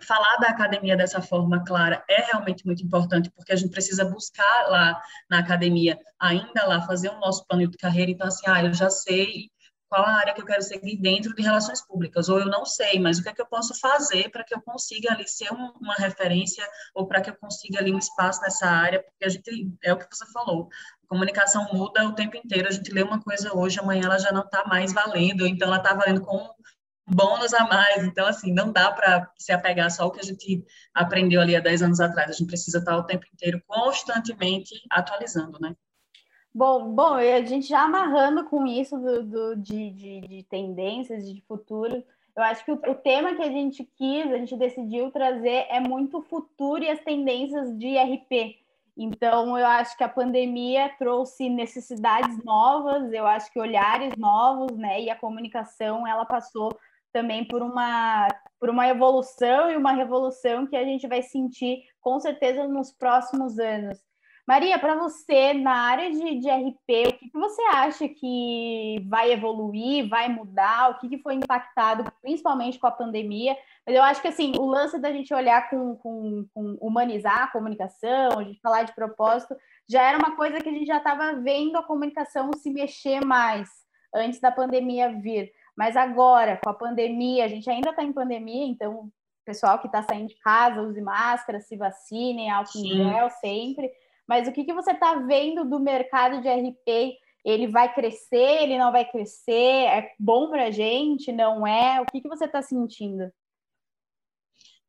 falar 0.00 0.36
da 0.36 0.48
academia 0.48 0.96
dessa 0.96 1.20
forma 1.20 1.64
clara 1.64 2.04
é 2.08 2.22
realmente 2.22 2.64
muito 2.64 2.84
importante, 2.84 3.30
porque 3.30 3.52
a 3.52 3.56
gente 3.56 3.70
precisa 3.70 4.04
buscar 4.04 4.68
lá 4.68 5.00
na 5.28 5.40
academia, 5.40 5.98
ainda 6.18 6.66
lá, 6.66 6.82
fazer 6.82 7.08
o 7.08 7.18
nosso 7.18 7.44
plano 7.46 7.66
de 7.66 7.76
carreira. 7.76 8.10
Então, 8.10 8.26
assim, 8.26 8.44
ah, 8.46 8.62
eu 8.62 8.72
já 8.72 8.90
sei 8.90 9.50
qual 9.88 10.04
a 10.04 10.18
área 10.18 10.34
que 10.34 10.40
eu 10.40 10.44
quero 10.44 10.62
seguir 10.62 10.96
dentro 10.98 11.34
de 11.34 11.42
relações 11.42 11.80
públicas, 11.84 12.28
ou 12.28 12.38
eu 12.38 12.46
não 12.46 12.64
sei, 12.64 13.00
mas 13.00 13.18
o 13.18 13.22
que 13.22 13.30
é 13.30 13.32
que 13.32 13.40
eu 13.40 13.46
posso 13.46 13.74
fazer 13.80 14.30
para 14.30 14.44
que 14.44 14.54
eu 14.54 14.60
consiga 14.60 15.12
ali 15.12 15.26
ser 15.26 15.50
um, 15.52 15.72
uma 15.80 15.94
referência, 15.94 16.66
ou 16.94 17.06
para 17.06 17.22
que 17.22 17.30
eu 17.30 17.36
consiga 17.36 17.80
ali 17.80 17.92
um 17.92 17.98
espaço 17.98 18.40
nessa 18.42 18.66
área, 18.66 19.02
porque 19.02 19.24
a 19.24 19.28
gente, 19.28 19.72
é 19.82 19.92
o 19.92 19.96
que 19.96 20.06
você 20.10 20.26
falou, 20.30 20.68
comunicação 21.08 21.66
muda 21.72 22.06
o 22.06 22.14
tempo 22.14 22.36
inteiro. 22.36 22.68
A 22.68 22.70
gente 22.70 22.92
lê 22.92 23.02
uma 23.02 23.20
coisa 23.20 23.56
hoje, 23.56 23.80
amanhã 23.80 24.02
ela 24.04 24.18
já 24.18 24.30
não 24.30 24.42
está 24.42 24.64
mais 24.66 24.92
valendo, 24.92 25.46
então 25.46 25.68
ela 25.68 25.78
está 25.78 25.94
valendo 25.94 26.20
com 26.20 26.36
um 26.36 27.14
bônus 27.14 27.54
a 27.54 27.64
mais. 27.66 28.04
Então, 28.04 28.26
assim, 28.26 28.52
não 28.52 28.70
dá 28.70 28.92
para 28.92 29.30
se 29.38 29.50
apegar 29.50 29.90
só 29.90 30.04
ao 30.04 30.12
que 30.12 30.20
a 30.20 30.24
gente 30.24 30.64
aprendeu 30.94 31.40
ali 31.40 31.56
há 31.56 31.60
10 31.60 31.82
anos 31.82 32.00
atrás. 32.00 32.30
A 32.30 32.32
gente 32.32 32.46
precisa 32.46 32.78
estar 32.78 32.92
tá 32.92 32.98
o 32.98 33.04
tempo 33.04 33.24
inteiro 33.32 33.62
constantemente 33.66 34.74
atualizando, 34.90 35.58
né? 35.60 35.74
Bom, 36.54 36.92
bom, 36.94 37.14
a 37.14 37.42
gente 37.42 37.68
já 37.68 37.82
amarrando 37.82 38.44
com 38.44 38.66
isso 38.66 38.96
do, 38.98 39.22
do 39.22 39.56
de, 39.56 39.90
de, 39.90 40.20
de, 40.22 40.42
tendências, 40.44 41.24
de 41.24 41.40
futuro, 41.42 42.02
eu 42.36 42.42
acho 42.42 42.64
que 42.64 42.72
o, 42.72 42.74
o, 42.74 42.94
tema 42.94 43.34
que 43.34 43.42
a 43.42 43.50
gente 43.50 43.84
quis, 43.96 44.26
a 44.26 44.38
gente 44.38 44.56
decidiu 44.56 45.10
trazer 45.10 45.66
é 45.68 45.78
muito 45.78 46.22
futuro 46.22 46.82
e 46.82 46.88
as 46.88 47.00
tendências 47.00 47.76
de 47.78 47.96
RP. 47.98 48.56
Então, 49.00 49.56
eu 49.56 49.64
acho 49.64 49.96
que 49.96 50.02
a 50.02 50.08
pandemia 50.08 50.92
trouxe 50.98 51.48
necessidades 51.48 52.42
novas, 52.42 53.12
eu 53.12 53.24
acho 53.28 53.48
que 53.52 53.60
olhares 53.60 54.12
novos, 54.16 54.76
né? 54.76 55.00
E 55.00 55.08
a 55.08 55.14
comunicação, 55.14 56.04
ela 56.04 56.26
passou 56.26 56.76
também 57.12 57.46
por 57.46 57.62
uma, 57.62 58.26
por 58.58 58.68
uma 58.68 58.88
evolução 58.88 59.70
e 59.70 59.76
uma 59.76 59.92
revolução 59.92 60.66
que 60.66 60.76
a 60.76 60.82
gente 60.82 61.06
vai 61.06 61.22
sentir 61.22 61.84
com 62.00 62.18
certeza 62.18 62.66
nos 62.66 62.92
próximos 62.92 63.56
anos. 63.60 64.07
Maria, 64.48 64.78
para 64.78 64.94
você, 64.94 65.52
na 65.52 65.74
área 65.74 66.10
de, 66.10 66.38
de 66.38 66.48
RP, 66.48 67.06
o 67.06 67.12
que, 67.18 67.28
que, 67.28 67.38
você 67.38 67.60
acha 67.64 68.08
que 68.08 68.96
vai 69.06 69.30
evoluir, 69.30 70.08
vai 70.08 70.26
mudar? 70.30 70.90
O 70.90 70.98
que, 70.98 71.06
que 71.06 71.18
foi 71.18 71.34
impactado, 71.34 72.10
principalmente 72.22 72.78
com 72.78 72.86
a 72.86 72.90
pandemia? 72.90 73.54
Mas 73.86 73.94
eu 73.94 74.02
acho 74.02 74.22
que 74.22 74.28
assim, 74.28 74.52
o 74.58 74.64
lance 74.64 74.98
da 74.98 75.12
gente 75.12 75.34
olhar 75.34 75.68
com, 75.68 75.96
com, 75.96 76.46
com 76.54 76.78
humanizar 76.80 77.42
a 77.42 77.52
comunicação, 77.52 78.38
a 78.38 78.42
gente 78.42 78.58
falar 78.62 78.84
de 78.84 78.94
propósito, 78.94 79.54
já 79.86 80.02
era 80.02 80.16
uma 80.16 80.34
coisa 80.34 80.62
que 80.62 80.68
a 80.70 80.72
gente 80.72 80.86
já 80.86 80.96
estava 80.96 81.34
vendo 81.34 81.76
a 81.76 81.82
comunicação 81.82 82.50
se 82.56 82.70
mexer 82.70 83.22
mais 83.22 83.68
antes 84.14 84.40
da 84.40 84.50
pandemia 84.50 85.12
vir. 85.20 85.52
Mas 85.76 85.94
agora, 85.94 86.58
com 86.64 86.70
a 86.70 86.74
pandemia, 86.74 87.44
a 87.44 87.48
gente 87.48 87.68
ainda 87.68 87.90
está 87.90 88.02
em 88.02 88.14
pandemia, 88.14 88.64
então 88.64 89.10
pessoal 89.44 89.78
que 89.78 89.88
está 89.88 90.02
saindo 90.02 90.28
de 90.28 90.36
casa, 90.40 90.80
use 90.80 91.02
máscara, 91.02 91.60
se 91.60 91.76
vacinem, 91.76 92.50
álcool 92.50 92.78
em 92.78 93.10
gel 93.10 93.28
sempre. 93.28 93.90
Mas 94.28 94.46
o 94.46 94.52
que, 94.52 94.64
que 94.64 94.74
você 94.74 94.92
está 94.92 95.14
vendo 95.14 95.64
do 95.64 95.80
mercado 95.80 96.42
de 96.42 96.48
RP? 96.48 97.16
Ele 97.44 97.66
vai 97.66 97.92
crescer, 97.94 98.62
ele 98.62 98.76
não 98.76 98.92
vai 98.92 99.08
crescer? 99.10 99.52
É 99.52 100.12
bom 100.18 100.50
para 100.50 100.66
a 100.66 100.70
gente? 100.70 101.32
Não 101.32 101.66
é? 101.66 102.00
O 102.00 102.04
que, 102.04 102.20
que 102.20 102.28
você 102.28 102.44
está 102.44 102.60
sentindo? 102.60 103.32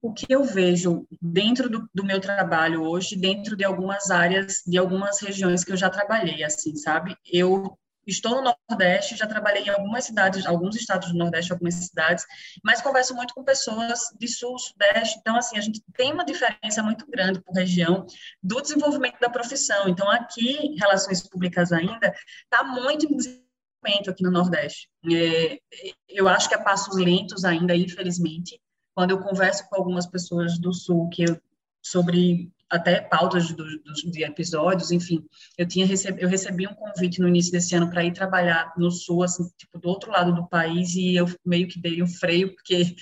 O 0.01 0.13
que 0.13 0.25
eu 0.29 0.43
vejo 0.43 1.05
dentro 1.21 1.69
do, 1.69 1.89
do, 1.93 2.05
meu 2.05 2.19
trabalho 2.19 2.83
hoje, 2.83 3.15
dentro 3.15 3.55
de 3.55 3.65
algumas 3.65 4.09
áreas, 4.09 4.61
de 4.65 4.77
algumas 4.77 5.21
regiões 5.21 5.63
que 5.63 5.71
eu 5.71 5.77
já 5.77 5.89
trabalhei, 5.89 6.43
assim, 6.43 6.75
sabe? 6.75 7.15
Eu 7.25 7.77
Estou 8.07 8.41
no 8.41 8.53
Nordeste, 8.69 9.15
já 9.15 9.27
trabalhei 9.27 9.63
em 9.63 9.69
algumas 9.69 10.05
cidades, 10.05 10.45
alguns 10.45 10.75
estados 10.75 11.11
do 11.11 11.17
Nordeste, 11.17 11.51
algumas 11.51 11.75
cidades, 11.75 12.25
mas 12.63 12.81
converso 12.81 13.15
muito 13.15 13.33
com 13.33 13.43
pessoas 13.43 13.99
de 14.17 14.27
Sul, 14.27 14.57
Sudeste. 14.57 15.17
Então, 15.19 15.35
assim, 15.35 15.57
a 15.57 15.61
gente 15.61 15.81
tem 15.93 16.11
uma 16.11 16.25
diferença 16.25 16.81
muito 16.81 17.05
grande 17.09 17.41
por 17.41 17.53
região 17.53 18.05
do 18.41 18.61
desenvolvimento 18.61 19.19
da 19.19 19.29
profissão. 19.29 19.87
Então, 19.87 20.09
aqui, 20.09 20.75
relações 20.79 21.27
públicas 21.27 21.71
ainda, 21.71 22.13
está 22.43 22.63
muito 22.63 23.05
em 23.05 23.15
desenvolvimento 23.15 24.09
aqui 24.09 24.23
no 24.23 24.31
Nordeste. 24.31 24.89
É, 25.11 25.59
eu 26.07 26.27
acho 26.27 26.49
que 26.49 26.55
a 26.55 26.61
passos 26.61 26.97
lentos 26.97 27.45
ainda, 27.45 27.75
infelizmente. 27.75 28.59
Quando 28.93 29.11
eu 29.11 29.19
converso 29.21 29.67
com 29.69 29.75
algumas 29.75 30.05
pessoas 30.05 30.59
do 30.59 30.73
Sul 30.73 31.09
que 31.09 31.23
eu, 31.23 31.39
sobre 31.81 32.51
até 32.69 33.01
pautas 33.01 33.51
do, 33.51 33.63
do, 33.63 33.93
de 34.11 34.23
episódios, 34.23 34.91
enfim, 34.91 35.25
eu 35.57 35.67
tinha 35.67 35.85
recebi, 35.85 36.21
eu 36.21 36.29
recebi 36.29 36.67
um 36.67 36.73
convite 36.73 37.19
no 37.19 37.27
início 37.27 37.51
desse 37.51 37.75
ano 37.75 37.89
para 37.89 38.03
ir 38.03 38.13
trabalhar 38.13 38.73
no 38.77 38.91
sul, 38.91 39.23
assim, 39.23 39.49
tipo, 39.57 39.79
do 39.79 39.89
outro 39.89 40.11
lado 40.11 40.33
do 40.33 40.47
país, 40.47 40.95
e 40.95 41.15
eu 41.15 41.25
meio 41.45 41.67
que 41.67 41.79
dei 41.79 42.03
um 42.03 42.07
freio, 42.07 42.53
porque 42.53 42.95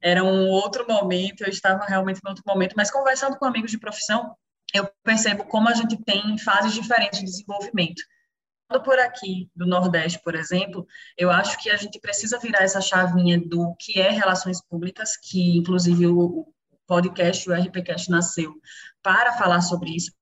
era 0.00 0.24
um 0.24 0.48
outro 0.48 0.84
momento, 0.88 1.42
eu 1.42 1.48
estava 1.48 1.84
realmente 1.84 2.20
em 2.24 2.28
outro 2.28 2.42
momento, 2.46 2.74
mas 2.76 2.90
conversando 2.90 3.36
com 3.36 3.44
amigos 3.44 3.70
de 3.70 3.78
profissão, 3.78 4.34
eu 4.74 4.90
percebo 5.04 5.44
como 5.44 5.68
a 5.68 5.74
gente 5.74 5.96
tem 6.02 6.36
fases 6.38 6.72
diferentes 6.72 7.20
de 7.20 7.26
desenvolvimento. 7.26 8.02
Por 8.84 8.98
aqui, 8.98 9.50
do 9.54 9.66
Nordeste, 9.66 10.18
por 10.24 10.34
exemplo, 10.34 10.86
eu 11.18 11.30
acho 11.30 11.62
que 11.62 11.68
a 11.68 11.76
gente 11.76 12.00
precisa 12.00 12.38
virar 12.38 12.62
essa 12.62 12.80
chavinha 12.80 13.38
do 13.38 13.76
que 13.78 14.00
é 14.00 14.10
relações 14.10 14.62
públicas, 14.62 15.14
que 15.14 15.58
inclusive 15.58 16.06
o, 16.06 16.46
podcast, 16.86 17.48
o 17.48 17.54
RPcast 17.54 18.10
nasceu 18.10 18.54
para 19.02 19.32
falar 19.32 19.60
sobre 19.60 19.96
isso. 19.96 20.12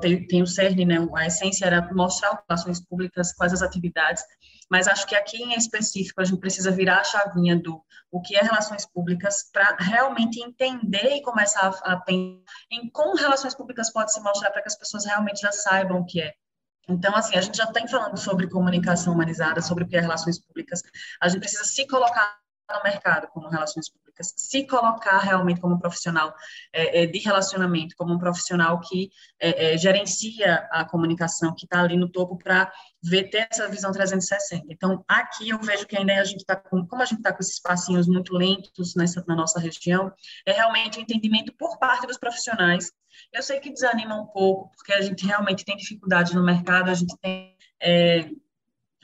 Tem, 0.00 0.26
tem 0.26 0.42
o 0.42 0.46
CERN, 0.46 0.84
né, 0.84 0.96
a 1.16 1.26
essência 1.26 1.64
era 1.64 1.92
mostrar 1.94 2.44
relações 2.46 2.84
públicas, 2.84 3.32
quais 3.32 3.54
as 3.54 3.62
atividades, 3.62 4.22
mas 4.70 4.86
acho 4.86 5.06
que 5.06 5.14
aqui 5.14 5.42
em 5.42 5.54
específico 5.54 6.20
a 6.20 6.24
gente 6.24 6.40
precisa 6.40 6.70
virar 6.70 7.00
a 7.00 7.04
chavinha 7.04 7.56
do 7.58 7.82
o 8.10 8.20
que 8.20 8.36
é 8.36 8.42
relações 8.42 8.84
públicas 8.84 9.48
para 9.50 9.76
realmente 9.76 10.42
entender 10.42 11.16
e 11.16 11.22
começar 11.22 11.68
a, 11.84 11.94
a 11.94 11.96
pensar 11.96 12.42
em 12.70 12.90
como 12.90 13.16
relações 13.16 13.54
públicas 13.54 13.90
pode 13.90 14.12
se 14.12 14.20
mostrar 14.20 14.50
para 14.50 14.60
que 14.60 14.68
as 14.68 14.76
pessoas 14.76 15.06
realmente 15.06 15.40
já 15.40 15.50
saibam 15.50 16.00
o 16.00 16.04
que 16.04 16.20
é. 16.20 16.34
Então, 16.88 17.14
assim, 17.14 17.36
a 17.36 17.40
gente 17.40 17.56
já 17.56 17.66
tem 17.66 17.88
falando 17.88 18.18
sobre 18.18 18.48
comunicação 18.48 19.14
humanizada, 19.14 19.62
sobre 19.62 19.84
o 19.84 19.88
que 19.88 19.96
é 19.96 20.00
relações 20.00 20.38
públicas, 20.38 20.82
a 21.20 21.28
gente 21.28 21.40
precisa 21.40 21.64
se 21.64 21.86
colocar 21.86 22.38
no 22.70 22.82
mercado 22.82 23.28
como 23.28 23.48
relações 23.48 23.88
públicas, 23.88 24.01
se 24.20 24.66
colocar 24.66 25.18
realmente 25.18 25.60
como 25.60 25.74
um 25.74 25.78
profissional 25.78 26.34
é, 26.72 27.02
é, 27.02 27.06
de 27.06 27.18
relacionamento, 27.18 27.94
como 27.96 28.14
um 28.14 28.18
profissional 28.18 28.78
que 28.80 29.10
é, 29.40 29.74
é 29.74 29.78
gerencia 29.78 30.68
a 30.70 30.84
comunicação, 30.84 31.54
que 31.54 31.64
está 31.64 31.80
ali 31.80 31.96
no 31.96 32.08
topo 32.08 32.36
para 32.36 32.70
ver 33.02 33.30
ter 33.30 33.48
essa 33.50 33.68
visão 33.68 33.92
360. 33.92 34.66
Então, 34.68 35.04
aqui 35.08 35.48
eu 35.48 35.58
vejo 35.60 35.86
que 35.86 35.96
ainda 35.96 36.12
a 36.20 36.24
gente 36.24 36.40
está 36.40 36.56
com, 36.56 36.86
como 36.86 37.02
a 37.02 37.06
gente 37.06 37.18
está 37.18 37.32
com 37.32 37.40
esses 37.40 37.60
passinhos 37.60 38.06
muito 38.06 38.34
lentos 38.34 38.94
nessa, 38.94 39.24
na 39.26 39.34
nossa 39.34 39.58
região, 39.58 40.12
é 40.46 40.52
realmente 40.52 40.98
o 40.98 41.00
um 41.00 41.02
entendimento 41.02 41.52
por 41.58 41.78
parte 41.78 42.06
dos 42.06 42.18
profissionais. 42.18 42.92
Eu 43.32 43.42
sei 43.42 43.60
que 43.60 43.72
desanima 43.72 44.14
um 44.14 44.26
pouco, 44.26 44.70
porque 44.76 44.92
a 44.92 45.00
gente 45.00 45.26
realmente 45.26 45.64
tem 45.64 45.76
dificuldade 45.76 46.34
no 46.34 46.44
mercado, 46.44 46.90
a 46.90 46.94
gente 46.94 47.16
tem 47.20 47.56
é, 47.80 48.30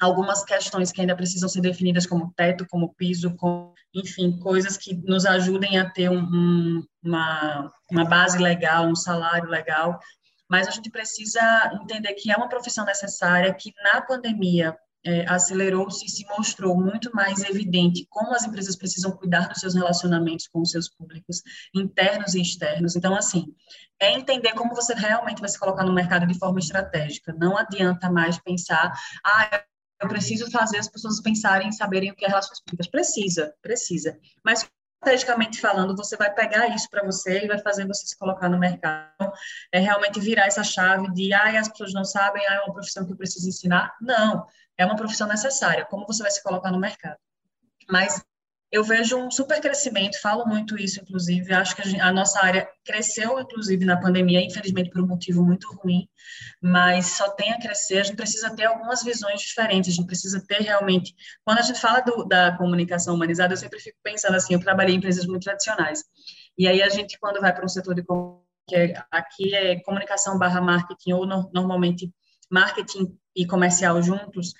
algumas 0.00 0.44
questões 0.44 0.92
que 0.92 1.00
ainda 1.00 1.16
precisam 1.16 1.48
ser 1.48 1.60
definidas 1.60 2.06
como 2.06 2.32
teto, 2.36 2.66
como 2.70 2.94
piso, 2.94 3.34
com, 3.36 3.72
enfim, 3.94 4.38
coisas 4.38 4.76
que 4.76 4.94
nos 4.94 5.26
ajudem 5.26 5.78
a 5.78 5.90
ter 5.90 6.10
um, 6.10 6.20
um, 6.20 6.86
uma, 7.02 7.72
uma 7.90 8.04
base 8.04 8.38
legal, 8.38 8.86
um 8.86 8.94
salário 8.94 9.48
legal, 9.48 9.98
mas 10.48 10.66
a 10.66 10.70
gente 10.70 10.90
precisa 10.90 11.40
entender 11.82 12.14
que 12.14 12.30
é 12.30 12.36
uma 12.36 12.48
profissão 12.48 12.84
necessária, 12.84 13.52
que 13.52 13.72
na 13.92 14.00
pandemia 14.00 14.76
é, 15.04 15.24
acelerou-se 15.28 16.04
e 16.04 16.08
se 16.08 16.26
mostrou 16.26 16.76
muito 16.76 17.10
mais 17.14 17.42
evidente 17.44 18.06
como 18.10 18.34
as 18.34 18.44
empresas 18.44 18.76
precisam 18.76 19.12
cuidar 19.12 19.48
dos 19.48 19.60
seus 19.60 19.74
relacionamentos 19.74 20.48
com 20.48 20.60
os 20.60 20.70
seus 20.70 20.88
públicos, 20.88 21.42
internos 21.74 22.34
e 22.34 22.40
externos. 22.40 22.96
Então, 22.96 23.14
assim, 23.14 23.46
é 24.00 24.12
entender 24.12 24.52
como 24.52 24.74
você 24.74 24.94
realmente 24.94 25.40
vai 25.40 25.48
se 25.48 25.58
colocar 25.58 25.84
no 25.84 25.92
mercado 25.92 26.26
de 26.26 26.38
forma 26.38 26.58
estratégica. 26.58 27.32
Não 27.32 27.56
adianta 27.56 28.10
mais 28.10 28.38
pensar, 28.38 28.92
ah, 29.24 29.62
eu 30.00 30.08
preciso 30.08 30.50
fazer 30.50 30.78
as 30.78 30.88
pessoas 30.88 31.20
pensarem 31.20 31.72
saberem 31.72 32.10
o 32.10 32.14
que 32.14 32.24
é 32.24 32.28
relações 32.28 32.60
públicas. 32.60 32.86
Precisa, 32.86 33.54
precisa. 33.60 34.18
Mas, 34.44 34.68
estrategicamente 34.94 35.60
falando, 35.60 35.96
você 35.96 36.16
vai 36.16 36.32
pegar 36.32 36.68
isso 36.68 36.88
para 36.90 37.04
você 37.04 37.44
e 37.44 37.48
vai 37.48 37.58
fazer 37.60 37.86
você 37.86 38.06
se 38.06 38.18
colocar 38.18 38.48
no 38.48 38.58
mercado. 38.58 39.32
É 39.72 39.78
realmente 39.78 40.20
virar 40.20 40.46
essa 40.46 40.62
chave 40.62 41.12
de, 41.12 41.32
ah, 41.32 41.58
as 41.58 41.68
pessoas 41.68 41.92
não 41.92 42.04
sabem, 42.04 42.44
ah, 42.46 42.54
é 42.54 42.60
uma 42.60 42.72
profissão 42.72 43.04
que 43.04 43.12
eu 43.12 43.16
preciso 43.16 43.48
ensinar. 43.48 43.94
Não, 44.00 44.46
é 44.76 44.84
uma 44.84 44.96
profissão 44.96 45.26
necessária. 45.26 45.84
Como 45.84 46.06
você 46.06 46.22
vai 46.22 46.30
se 46.30 46.42
colocar 46.42 46.70
no 46.70 46.78
mercado? 46.78 47.18
Mas 47.88 48.24
eu 48.70 48.84
vejo 48.84 49.16
um 49.16 49.30
super 49.30 49.60
crescimento, 49.60 50.20
falo 50.20 50.44
muito 50.44 50.78
isso, 50.78 51.00
inclusive, 51.00 51.54
acho 51.54 51.74
que 51.74 51.82
a, 51.82 51.84
gente, 51.84 52.00
a, 52.00 52.12
nossa 52.12 52.44
área 52.44 52.68
cresceu, 52.84 53.40
inclusive, 53.40 53.84
na 53.84 53.98
pandemia, 53.98 54.44
infelizmente 54.44 54.90
por 54.90 55.02
um 55.02 55.06
motivo 55.06 55.42
muito 55.42 55.66
ruim, 55.76 56.06
mas 56.60 57.06
só 57.16 57.30
tem 57.30 57.52
a 57.52 57.58
crescer, 57.58 57.98
a 57.98 58.02
gente 58.02 58.16
precisa 58.16 58.54
ter 58.54 58.66
algumas 58.66 59.02
visões 59.02 59.40
diferentes, 59.40 59.90
a 59.90 59.94
gente 59.94 60.06
precisa 60.06 60.44
ter 60.46 60.60
realmente, 60.60 61.14
quando 61.44 61.58
a 61.58 61.62
gente 61.62 61.80
fala 61.80 62.00
do, 62.00 62.24
da 62.24 62.56
comunicação 62.58 63.14
humanizada, 63.14 63.54
eu 63.54 63.58
sempre 63.58 63.80
fico 63.80 63.96
pensando 64.02 64.34
assim, 64.34 64.52
eu 64.52 64.60
trabalhei 64.60 64.94
em 64.94 64.98
empresas 64.98 65.24
muito 65.26 65.44
tradicionais, 65.44 66.04
e 66.56 66.68
aí 66.68 66.82
a 66.82 66.88
gente, 66.90 67.18
quando 67.18 67.40
vai 67.40 67.54
para 67.54 67.64
um 67.64 67.68
setor 67.68 67.94
de 67.94 68.04
que 68.68 68.76
é, 68.76 69.02
aqui 69.10 69.54
é 69.54 69.80
comunicação 69.80 70.38
barra 70.38 70.60
marketing, 70.60 71.12
ou 71.12 71.26
no, 71.26 71.50
normalmente 71.54 72.12
marketing 72.50 73.16
e 73.34 73.46
comercial 73.46 74.02
juntos, 74.02 74.52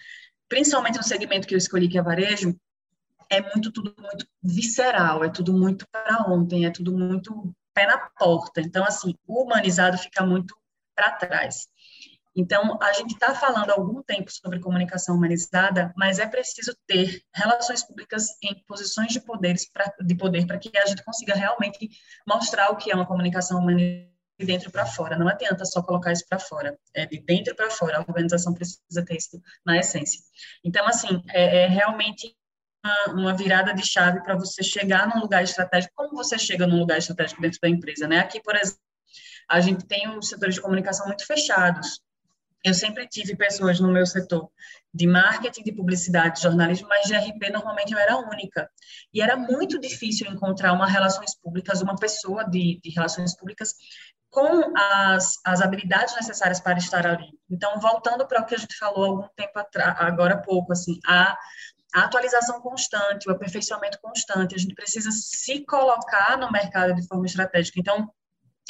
principalmente 0.49 0.97
no 0.97 1.05
segmento 1.05 1.47
que 1.47 1.55
eu 1.55 1.59
escolhi, 1.59 1.89
que 1.89 1.99
é 1.99 2.03
varejo, 2.03 2.59
é 3.31 3.41
muito 3.41 3.73
tudo 3.73 3.95
muito 3.99 4.27
visceral, 4.43 5.25
é 5.25 5.29
tudo 5.29 5.53
muito 5.53 5.87
para 5.91 6.25
ontem, 6.31 6.67
é 6.67 6.71
tudo 6.71 6.93
muito 6.97 7.55
pé 7.75 7.87
na 7.87 7.99
porta. 7.99 8.61
Então, 8.61 8.85
assim, 8.85 9.15
o 9.27 9.43
humanizado 9.43 9.99
fica 9.99 10.25
muito 10.25 10.57
para 10.95 11.13
trás. 11.13 11.69
Então, 12.35 12.79
a 12.81 12.93
gente 12.93 13.15
está 13.15 13.35
falando 13.35 13.71
há 13.71 13.75
algum 13.75 14.03
tempo 14.03 14.31
sobre 14.31 14.61
comunicação 14.61 15.17
humanizada, 15.17 15.93
mas 15.97 16.19
é 16.19 16.27
preciso 16.27 16.73
ter 16.87 17.21
relações 17.35 17.83
públicas 17.83 18.29
em 18.43 18.55
posições 18.65 19.13
de, 19.13 19.21
poderes 19.21 19.69
pra, 19.71 19.93
de 20.01 20.15
poder 20.15 20.47
para 20.47 20.59
que 20.59 20.71
a 20.79 20.87
gente 20.87 21.03
consiga 21.03 21.35
realmente 21.35 21.91
mostrar 22.27 22.71
o 22.71 22.77
que 22.77 22.91
é 22.91 22.95
uma 22.95 23.07
comunicação 23.07 23.59
humanizada 23.59 24.09
de 24.39 24.47
dentro 24.47 24.71
para 24.71 24.87
fora. 24.87 25.19
Não 25.19 25.29
adianta 25.29 25.65
só 25.65 25.83
colocar 25.83 26.13
isso 26.13 26.25
para 26.29 26.39
fora. 26.39 26.79
É 26.95 27.07
de 27.07 27.19
dentro 27.19 27.57
para 27.57 27.71
fora. 27.71 27.99
A 27.99 28.01
organização 28.01 28.55
precisa 28.55 29.05
ter 29.05 29.17
isso 29.17 29.43
na 29.67 29.79
essência. 29.79 30.21
Então, 30.63 30.87
assim, 30.87 31.23
é, 31.31 31.65
é 31.65 31.67
realmente 31.67 32.37
uma, 33.09 33.35
virada 33.35 33.75
de 33.75 33.87
chave 33.87 34.23
para 34.23 34.37
você 34.37 34.63
chegar 34.63 35.09
num 35.09 35.21
lugar 35.21 35.43
estratégico. 35.43 35.93
Como 35.97 36.17
você 36.17 36.39
chega 36.39 36.67
num 36.67 36.79
lugar 36.79 36.99
estratégico 36.99 37.41
dentro 37.41 37.59
da 37.61 37.69
empresa, 37.69 38.07
né? 38.07 38.19
Aqui, 38.19 38.43
por 38.43 38.57
exemplo, 38.57 38.81
a 39.49 39.61
gente 39.61 39.87
tem 39.87 40.09
os 40.17 40.29
setores 40.29 40.57
de 40.57 40.61
comunicação 40.61 41.07
muito 41.07 41.27
fechados. 41.27 42.01
eu 42.65 42.75
sempre 42.75 43.07
tive 43.07 43.37
pessoas 43.37 43.79
no 43.81 43.91
meu 43.91 44.05
setor 44.05 44.51
de 44.93 45.07
marketing, 45.07 45.63
de 45.63 45.73
publicidade, 45.73 46.37
de 46.37 46.43
jornalismo, 46.43 46.89
mas 46.89 47.07
de 47.07 47.15
RP 47.15 47.51
normalmente 47.53 47.93
eu 47.93 47.99
era 47.99 48.17
única. 48.17 48.69
E 49.15 49.23
era 49.23 49.37
muito 49.37 49.79
difícil 49.79 50.31
encontrar 50.31 50.73
uma 50.73 50.87
relações 50.87 51.35
públicas, 51.41 51.81
uma 51.81 51.97
pessoa 51.97 52.45
de, 52.45 52.81
de 52.83 52.91
relações 52.91 53.37
públicas 53.37 53.75
com 54.31 54.77
as, 54.77 55.39
as 55.45 55.61
habilidades 55.61 56.15
necessárias 56.15 56.61
para 56.61 56.79
estar 56.79 57.07
ali. 57.07 57.31
Então, 57.51 57.79
voltando 57.81 58.27
para 58.27 58.43
o 58.43 58.45
que 58.45 58.55
a 58.55 58.59
gente 58.59 58.77
falou 58.77 59.05
algum 59.05 59.29
tempo 59.35 59.59
atrás, 59.59 59.97
agora 60.01 60.35
há 60.35 60.39
pouco, 60.39 60.73
assim, 60.73 60.99
a, 61.07 61.37
a 61.95 62.03
atualização 62.03 62.61
constante, 62.61 63.29
o 63.29 63.33
aperfeiçoamento 63.33 63.99
constante, 64.01 64.55
a 64.55 64.59
gente 64.59 64.75
precisa 64.75 65.11
se 65.11 65.65
colocar 65.65 66.37
no 66.37 66.51
mercado 66.51 66.95
de 66.95 67.07
forma 67.07 67.27
estratégica. 67.27 67.81
Então, 67.81 68.11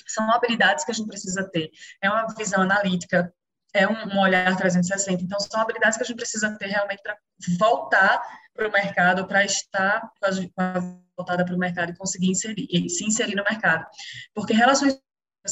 são 0.07 0.31
habilidades 0.33 0.85
que 0.85 0.91
a 0.91 0.95
gente 0.95 1.09
precisa 1.09 1.49
ter. 1.49 1.71
É 2.01 2.09
uma 2.09 2.27
visão 2.35 2.63
analítica, 2.63 3.33
é 3.75 3.87
um, 3.87 4.19
olhar 4.19 4.57
360. 4.57 5.23
Então, 5.23 5.39
são 5.41 5.61
habilidades 5.61 5.99
que 5.99 6.05
a 6.05 6.07
gente 6.07 6.17
precisa 6.17 6.57
ter 6.57 6.67
realmente 6.67 7.03
para 7.03 7.17
voltar 7.59 8.23
para 8.55 8.69
o 8.69 8.73
mercado, 8.73 9.27
para 9.27 9.45
estar 9.45 10.11
voltada 11.17 11.45
para 11.45 11.55
o 11.55 11.59
mercado 11.59 11.91
e 11.91 11.97
conseguir 11.97 12.31
inserir, 12.31 12.89
se 12.89 13.05
inserir 13.05 13.35
no 13.35 13.45
mercado. 13.45 13.87
Porque 14.35 14.53
relações 14.53 14.99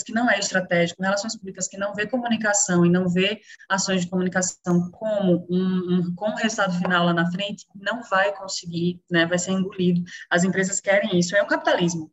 que 0.03 0.13
não 0.13 0.31
é 0.31 0.39
estratégico, 0.39 1.03
relações 1.03 1.37
públicas 1.37 1.69
que 1.69 1.77
não 1.77 1.95
vê 1.95 2.07
comunicação 2.07 2.85
e 2.85 2.91
não 2.91 3.09
vê 3.09 3.41
ações 3.69 4.03
de 4.03 4.11
comunicação 4.11 4.91
como 4.91 5.47
um, 5.51 5.95
um 5.95 6.15
com 6.15 6.31
o 6.31 6.37
resultado 6.37 6.79
final 6.79 7.07
lá 7.07 7.13
na 7.13 7.31
frente, 7.31 7.67
não 7.75 8.03
vai 8.03 8.35
conseguir, 8.35 9.01
né, 9.11 9.27
vai 9.27 9.39
ser 9.39 9.53
engolido. 9.53 10.03
As 10.31 10.45
empresas 10.45 10.81
querem 10.81 11.19
isso, 11.19 11.37
é 11.37 11.43
o 11.43 11.47
capitalismo. 11.47 12.11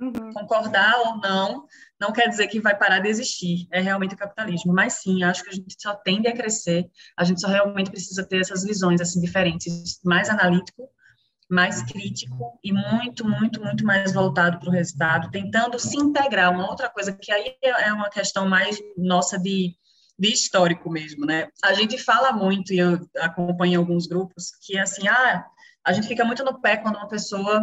Uhum. 0.00 0.32
Concordar 0.32 0.98
ou 1.00 1.18
não, 1.18 1.66
não 2.00 2.12
quer 2.12 2.28
dizer 2.28 2.48
que 2.48 2.60
vai 2.60 2.76
parar 2.76 2.98
de 2.98 3.08
existir, 3.08 3.68
é 3.70 3.80
realmente 3.80 4.14
o 4.14 4.18
capitalismo. 4.18 4.72
Mas 4.72 4.94
sim, 4.94 5.22
acho 5.22 5.44
que 5.44 5.50
a 5.50 5.52
gente 5.52 5.76
só 5.78 5.94
tende 5.94 6.26
a 6.26 6.34
crescer, 6.34 6.90
a 7.16 7.22
gente 7.22 7.40
só 7.40 7.48
realmente 7.48 7.90
precisa 7.90 8.24
ter 8.24 8.40
essas 8.40 8.64
visões 8.64 9.00
assim 9.00 9.20
diferentes, 9.20 10.00
mais 10.04 10.28
analítico, 10.28 10.88
mais 11.48 11.82
crítico 11.82 12.58
e 12.62 12.72
muito, 12.72 13.28
muito, 13.28 13.62
muito 13.62 13.84
mais 13.84 14.12
voltado 14.12 14.58
para 14.58 14.68
o 14.68 14.72
resultado, 14.72 15.30
tentando 15.30 15.78
se 15.78 15.96
integrar. 15.96 16.52
Uma 16.52 16.68
outra 16.68 16.88
coisa 16.88 17.12
que 17.12 17.30
aí 17.30 17.54
é 17.62 17.92
uma 17.92 18.08
questão 18.08 18.48
mais 18.48 18.78
nossa 18.96 19.38
de, 19.38 19.76
de 20.18 20.28
histórico 20.32 20.90
mesmo, 20.90 21.26
né? 21.26 21.48
A 21.62 21.74
gente 21.74 21.98
fala 21.98 22.32
muito, 22.32 22.72
e 22.72 22.78
eu 22.78 22.98
acompanho 23.18 23.80
alguns 23.80 24.06
grupos, 24.06 24.52
que 24.62 24.78
assim, 24.78 25.06
ah, 25.08 25.44
a 25.84 25.92
gente 25.92 26.08
fica 26.08 26.24
muito 26.24 26.44
no 26.44 26.60
pé 26.60 26.78
quando 26.78 26.96
uma 26.96 27.08
pessoa 27.08 27.60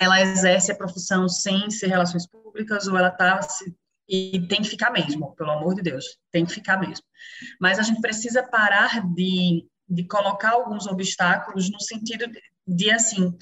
ela 0.00 0.20
exerce 0.20 0.72
a 0.72 0.76
profissão 0.76 1.28
sem 1.28 1.70
ser 1.70 1.86
relações 1.86 2.26
públicas 2.26 2.86
ou 2.86 2.98
ela 2.98 3.08
está 3.08 3.40
e 4.08 4.46
tem 4.46 4.62
que 4.62 4.68
ficar 4.68 4.90
mesmo, 4.90 5.34
pelo 5.34 5.50
amor 5.50 5.74
de 5.74 5.82
Deus, 5.82 6.04
tem 6.30 6.44
que 6.44 6.52
ficar 6.52 6.78
mesmo. 6.78 7.04
Mas 7.60 7.78
a 7.78 7.82
gente 7.82 8.00
precisa 8.00 8.42
parar 8.42 9.04
de, 9.14 9.66
de 9.88 10.04
colocar 10.04 10.50
alguns 10.50 10.86
obstáculos 10.86 11.70
no 11.70 11.80
sentido 11.80 12.26
de, 12.28 12.40
de 12.66 12.90
assim, 12.90 13.36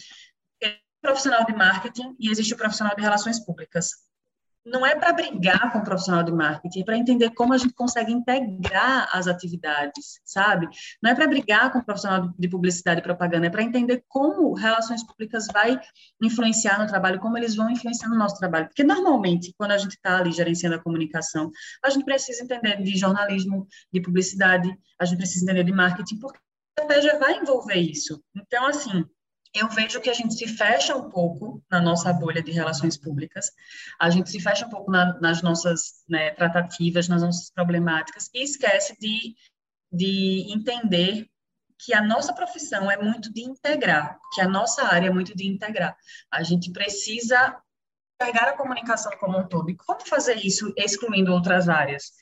profissional 1.01 1.45
de 1.45 1.55
marketing 1.55 2.17
e 2.19 2.31
existe 2.31 2.55
o 2.55 2.57
profissional 2.57 2.95
de 2.97 3.03
relações 3.03 3.39
públicas 3.39 3.91
não 4.65 4.85
é 4.85 4.97
para 4.97 5.13
brigar 5.13 5.71
com 5.71 5.79
o 5.79 5.85
profissional 5.85 6.23
de 6.23 6.33
marketing, 6.33 6.81
é 6.81 6.85
para 6.85 6.97
entender 6.97 7.31
como 7.31 7.53
a 7.53 7.59
gente 7.59 7.75
consegue 7.75 8.13
integrar 8.13 9.09
as 9.13 9.27
atividades, 9.27 10.21
sabe? 10.25 10.67
Não 11.03 11.11
é 11.11 11.15
para 11.15 11.27
brigar 11.27 11.71
com 11.71 11.81
o 11.81 11.85
profissional 11.85 12.33
de 12.39 12.49
publicidade 12.49 13.01
e 13.01 13.03
propaganda, 13.03 13.47
é 13.47 13.51
para 13.51 13.63
entender 13.63 14.03
como 14.09 14.55
relações 14.55 15.05
públicas 15.05 15.47
vai 15.53 15.79
influenciar 16.23 16.81
no 16.81 16.87
trabalho, 16.87 17.21
como 17.21 17.37
eles 17.37 17.55
vão 17.55 17.69
influenciar 17.69 18.09
no 18.09 18.17
nosso 18.17 18.39
trabalho. 18.39 18.67
Porque 18.67 18.83
normalmente, 18.83 19.55
quando 19.59 19.73
a 19.73 19.79
gente 19.79 19.93
está 19.93 20.19
ali 20.19 20.33
gerenciando 20.33 20.77
a 20.77 20.83
comunicação, 20.83 21.51
a 21.85 21.91
gente 21.91 22.05
precisa 22.05 22.43
entender 22.43 22.83
de 22.83 22.97
jornalismo, 22.97 23.69
de 23.93 24.01
publicidade, 24.01 24.75
a 24.99 25.05
gente 25.05 25.19
precisa 25.19 25.45
entender 25.45 25.65
de 25.65 25.73
marketing, 25.73 26.19
porque 26.19 26.39
estratégia 26.85 27.19
vai 27.19 27.37
envolver 27.39 27.77
isso. 27.77 28.23
Então, 28.35 28.67
assim, 28.67 29.05
eu 29.55 29.69
vejo 29.69 30.01
que 30.01 30.11
a 30.11 30.15
gente 30.15 30.35
se 30.35 30.47
fecha 30.47 30.97
um 30.97 31.11
pouco 31.11 31.63
na 31.71 31.81
nossa 31.81 32.13
bolha 32.13 32.43
de 32.43 32.53
relações 32.53 32.97
públicas, 32.97 33.51
a 34.01 34.11
gente 34.11 34.31
se 34.31 34.41
fecha 34.41 34.67
um 34.67 34.71
pouco 34.71 34.91
na, 34.91 35.19
nas 35.21 35.43
nossas 35.43 36.05
né, 36.09 36.31
tratativas, 36.33 37.09
nas 37.09 37.23
nossas 37.23 37.51
problemáticas, 37.51 38.29
e 38.35 38.43
esquece 38.43 38.97
de, 38.99 39.35
de 39.93 40.53
entender 40.53 41.29
que 41.79 41.95
a 41.95 42.03
nossa 42.03 42.33
profissão 42.33 42.91
é 42.91 42.97
muito 42.97 43.33
de 43.33 43.43
integrar, 43.43 44.19
que 44.33 44.41
a 44.41 44.49
nossa 44.49 44.85
área 44.85 45.09
é 45.09 45.13
muito 45.13 45.37
de 45.37 45.47
integrar. 45.47 45.97
A 46.31 46.43
gente 46.43 46.73
precisa 46.73 47.57
pegar 48.19 48.49
a 48.49 48.57
comunicação 48.57 49.13
como 49.19 49.39
um 49.39 49.47
todo. 49.47 49.71
E 49.71 49.77
como 49.77 50.07
fazer 50.07 50.37
isso 50.37 50.73
excluindo 50.77 51.33
outras 51.33 51.69
áreas? 51.69 52.13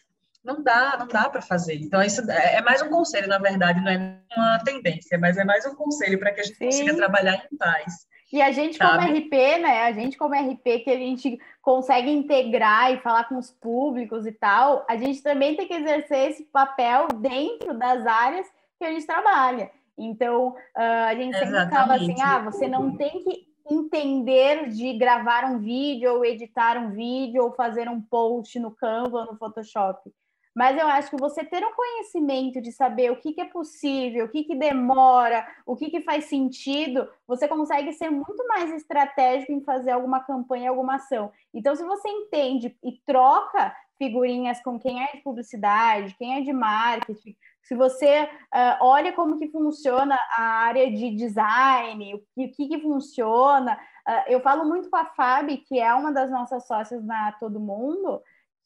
Não 0.44 0.62
dá, 0.62 0.96
não 0.98 1.06
dá 1.06 1.28
para 1.28 1.40
fazer. 1.40 1.76
Então, 1.76 2.02
isso 2.02 2.28
é, 2.30 2.56
é 2.56 2.62
mais 2.62 2.82
um 2.82 2.88
conselho, 2.88 3.28
na 3.28 3.38
verdade, 3.38 3.80
não 3.80 3.90
é 3.90 4.18
uma 4.36 4.58
tendência, 4.64 5.18
mas 5.18 5.36
é 5.38 5.44
mais 5.44 5.64
um 5.66 5.74
conselho 5.74 6.18
para 6.18 6.32
que 6.32 6.40
a 6.40 6.44
gente 6.44 6.56
Sim. 6.56 6.64
consiga 6.66 6.96
trabalhar 6.96 7.46
em 7.50 7.56
paz. 7.56 8.06
E 8.32 8.40
a 8.40 8.50
gente, 8.50 8.78
sabe? 8.78 9.04
como 9.04 9.18
RP, 9.18 9.32
né? 9.60 9.82
A 9.82 9.92
gente, 9.92 10.16
como 10.16 10.34
RP, 10.34 10.84
que 10.84 10.90
a 10.90 10.96
gente 10.96 11.38
consegue 11.60 12.10
integrar 12.10 12.90
e 12.90 12.98
falar 13.00 13.24
com 13.28 13.36
os 13.36 13.50
públicos 13.50 14.26
e 14.26 14.32
tal, 14.32 14.86
a 14.88 14.96
gente 14.96 15.22
também 15.22 15.54
tem 15.54 15.68
que 15.68 15.74
exercer 15.74 16.30
esse 16.30 16.44
papel 16.44 17.08
dentro 17.08 17.74
das 17.78 18.06
áreas 18.06 18.46
que 18.78 18.86
a 18.86 18.90
gente 18.90 19.06
trabalha. 19.06 19.70
Então, 19.98 20.48
uh, 20.48 21.08
a 21.08 21.14
gente 21.14 21.34
sempre 21.34 21.48
Exatamente. 21.48 21.74
acaba 21.74 21.94
assim: 21.94 22.22
ah, 22.22 22.38
você 22.38 22.66
não 22.66 22.96
tem 22.96 23.22
que 23.22 23.46
entender 23.70 24.70
de 24.70 24.94
gravar 24.94 25.44
um 25.44 25.58
vídeo, 25.58 26.14
ou 26.14 26.24
editar 26.24 26.78
um 26.78 26.90
vídeo, 26.90 27.44
ou 27.44 27.52
fazer 27.52 27.86
um 27.88 28.00
post 28.00 28.58
no 28.58 28.70
Canva 28.70 29.18
ou 29.18 29.26
no 29.26 29.38
Photoshop. 29.38 30.10
Mas 30.54 30.76
eu 30.78 30.86
acho 30.86 31.10
que 31.10 31.16
você 31.16 31.44
ter 31.44 31.64
um 31.64 31.72
conhecimento 31.74 32.60
de 32.60 32.70
saber 32.72 33.10
o 33.10 33.16
que, 33.16 33.32
que 33.32 33.40
é 33.40 33.46
possível, 33.46 34.26
o 34.26 34.28
que, 34.28 34.44
que 34.44 34.54
demora, 34.54 35.46
o 35.64 35.74
que, 35.74 35.90
que 35.90 36.02
faz 36.02 36.26
sentido, 36.26 37.08
você 37.26 37.48
consegue 37.48 37.92
ser 37.92 38.10
muito 38.10 38.46
mais 38.46 38.70
estratégico 38.72 39.52
em 39.52 39.64
fazer 39.64 39.92
alguma 39.92 40.20
campanha, 40.20 40.68
alguma 40.68 40.96
ação. 40.96 41.32
Então, 41.54 41.74
se 41.74 41.82
você 41.84 42.08
entende 42.08 42.76
e 42.84 42.92
troca 43.06 43.74
figurinhas 43.96 44.60
com 44.62 44.78
quem 44.78 45.02
é 45.02 45.12
de 45.12 45.22
publicidade, 45.22 46.14
quem 46.18 46.36
é 46.36 46.40
de 46.42 46.52
marketing, 46.52 47.36
se 47.62 47.74
você 47.74 48.24
uh, 48.24 48.84
olha 48.84 49.12
como 49.12 49.38
que 49.38 49.48
funciona 49.48 50.18
a 50.36 50.42
área 50.66 50.90
de 50.90 51.14
design, 51.14 52.14
o 52.14 52.48
que, 52.48 52.68
que, 52.68 52.80
funciona. 52.80 53.78
Uh, 54.06 54.32
eu 54.32 54.40
falo 54.40 54.64
muito 54.64 54.90
com 54.90 54.96
a 54.96 55.04
Fabi, 55.04 55.58
que 55.58 55.78
é 55.78 55.94
uma 55.94 56.12
das 56.12 56.30
nossas 56.30 56.66
sócias 56.66 57.04
na 57.04 57.32
Todo 57.32 57.60
Mundo, 57.60 58.20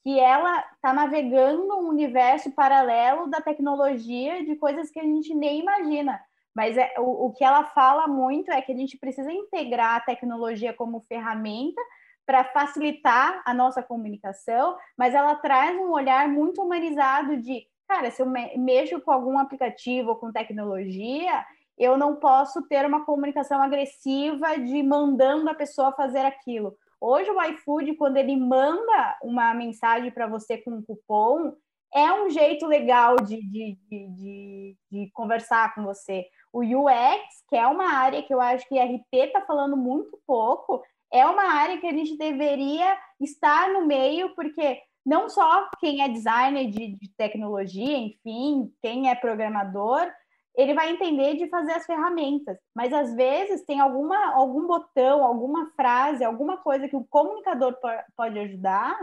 que 0.06 0.20
ela 0.20 0.64
está 0.72 0.92
navegando 0.92 1.80
um 1.80 1.88
universo 1.88 2.52
paralelo 2.52 3.26
da 3.26 3.40
tecnologia 3.40 4.44
de 4.44 4.54
coisas 4.54 4.88
que 4.88 5.00
a 5.00 5.02
gente 5.02 5.34
nem 5.34 5.58
imagina. 5.58 6.20
Mas 6.54 6.78
é, 6.78 6.94
o, 6.98 7.26
o 7.26 7.32
que 7.32 7.42
ela 7.42 7.64
fala 7.64 8.06
muito 8.06 8.52
é 8.52 8.62
que 8.62 8.70
a 8.70 8.76
gente 8.76 8.96
precisa 8.96 9.32
integrar 9.32 9.96
a 9.96 10.00
tecnologia 10.00 10.72
como 10.72 11.00
ferramenta 11.08 11.82
para 12.24 12.44
facilitar 12.44 13.42
a 13.44 13.52
nossa 13.52 13.82
comunicação, 13.82 14.76
mas 14.96 15.12
ela 15.12 15.34
traz 15.34 15.76
um 15.76 15.90
olhar 15.90 16.28
muito 16.28 16.62
humanizado 16.62 17.38
de, 17.38 17.66
cara, 17.88 18.08
se 18.12 18.22
eu 18.22 18.26
me 18.26 18.56
mexo 18.56 19.00
com 19.00 19.10
algum 19.10 19.36
aplicativo 19.36 20.10
ou 20.10 20.16
com 20.16 20.30
tecnologia, 20.30 21.44
eu 21.76 21.98
não 21.98 22.14
posso 22.14 22.62
ter 22.68 22.86
uma 22.86 23.04
comunicação 23.04 23.60
agressiva 23.60 24.56
de 24.56 24.84
mandando 24.84 25.50
a 25.50 25.54
pessoa 25.54 25.90
fazer 25.90 26.24
aquilo. 26.24 26.76
Hoje 27.00 27.30
o 27.30 27.42
iFood, 27.42 27.94
quando 27.96 28.16
ele 28.16 28.36
manda 28.36 29.18
uma 29.22 29.54
mensagem 29.54 30.10
para 30.10 30.26
você 30.26 30.58
com 30.58 30.70
um 30.70 30.82
cupom, 30.82 31.52
é 31.94 32.12
um 32.12 32.28
jeito 32.30 32.66
legal 32.66 33.16
de, 33.16 33.40
de, 33.42 33.78
de, 33.88 34.76
de, 34.90 35.10
conversar 35.12 35.74
com 35.74 35.84
você. 35.84 36.26
O 36.52 36.60
UX, 36.60 37.22
que 37.48 37.56
é 37.56 37.66
uma 37.66 37.92
área 37.92 38.22
que 38.22 38.32
eu 38.32 38.40
acho 38.40 38.68
que 38.68 38.78
RP 38.78 39.06
está 39.12 39.40
falando 39.42 39.76
muito 39.76 40.18
pouco, 40.26 40.82
é 41.12 41.24
uma 41.24 41.44
área 41.54 41.78
que 41.78 41.86
a 41.86 41.92
gente 41.92 42.16
deveria 42.16 42.98
estar 43.20 43.72
no 43.72 43.86
meio, 43.86 44.34
porque 44.34 44.80
não 45.04 45.28
só 45.28 45.68
quem 45.78 46.02
é 46.02 46.08
designer 46.08 46.68
de, 46.68 46.96
de 46.96 47.08
tecnologia, 47.16 47.96
enfim, 47.96 48.72
quem 48.82 49.08
é 49.08 49.14
programador, 49.14 50.10
ele 50.56 50.74
vai 50.74 50.90
entender 50.90 51.36
de 51.36 51.48
fazer 51.48 51.72
as 51.72 51.84
ferramentas, 51.84 52.56
mas 52.74 52.92
às 52.92 53.14
vezes 53.14 53.64
tem 53.64 53.78
alguma, 53.78 54.32
algum 54.32 54.66
botão, 54.66 55.22
alguma 55.22 55.70
frase, 55.76 56.24
alguma 56.24 56.56
coisa 56.56 56.88
que 56.88 56.96
o 56.96 57.04
comunicador 57.04 57.76
pode 58.16 58.38
ajudar 58.38 58.96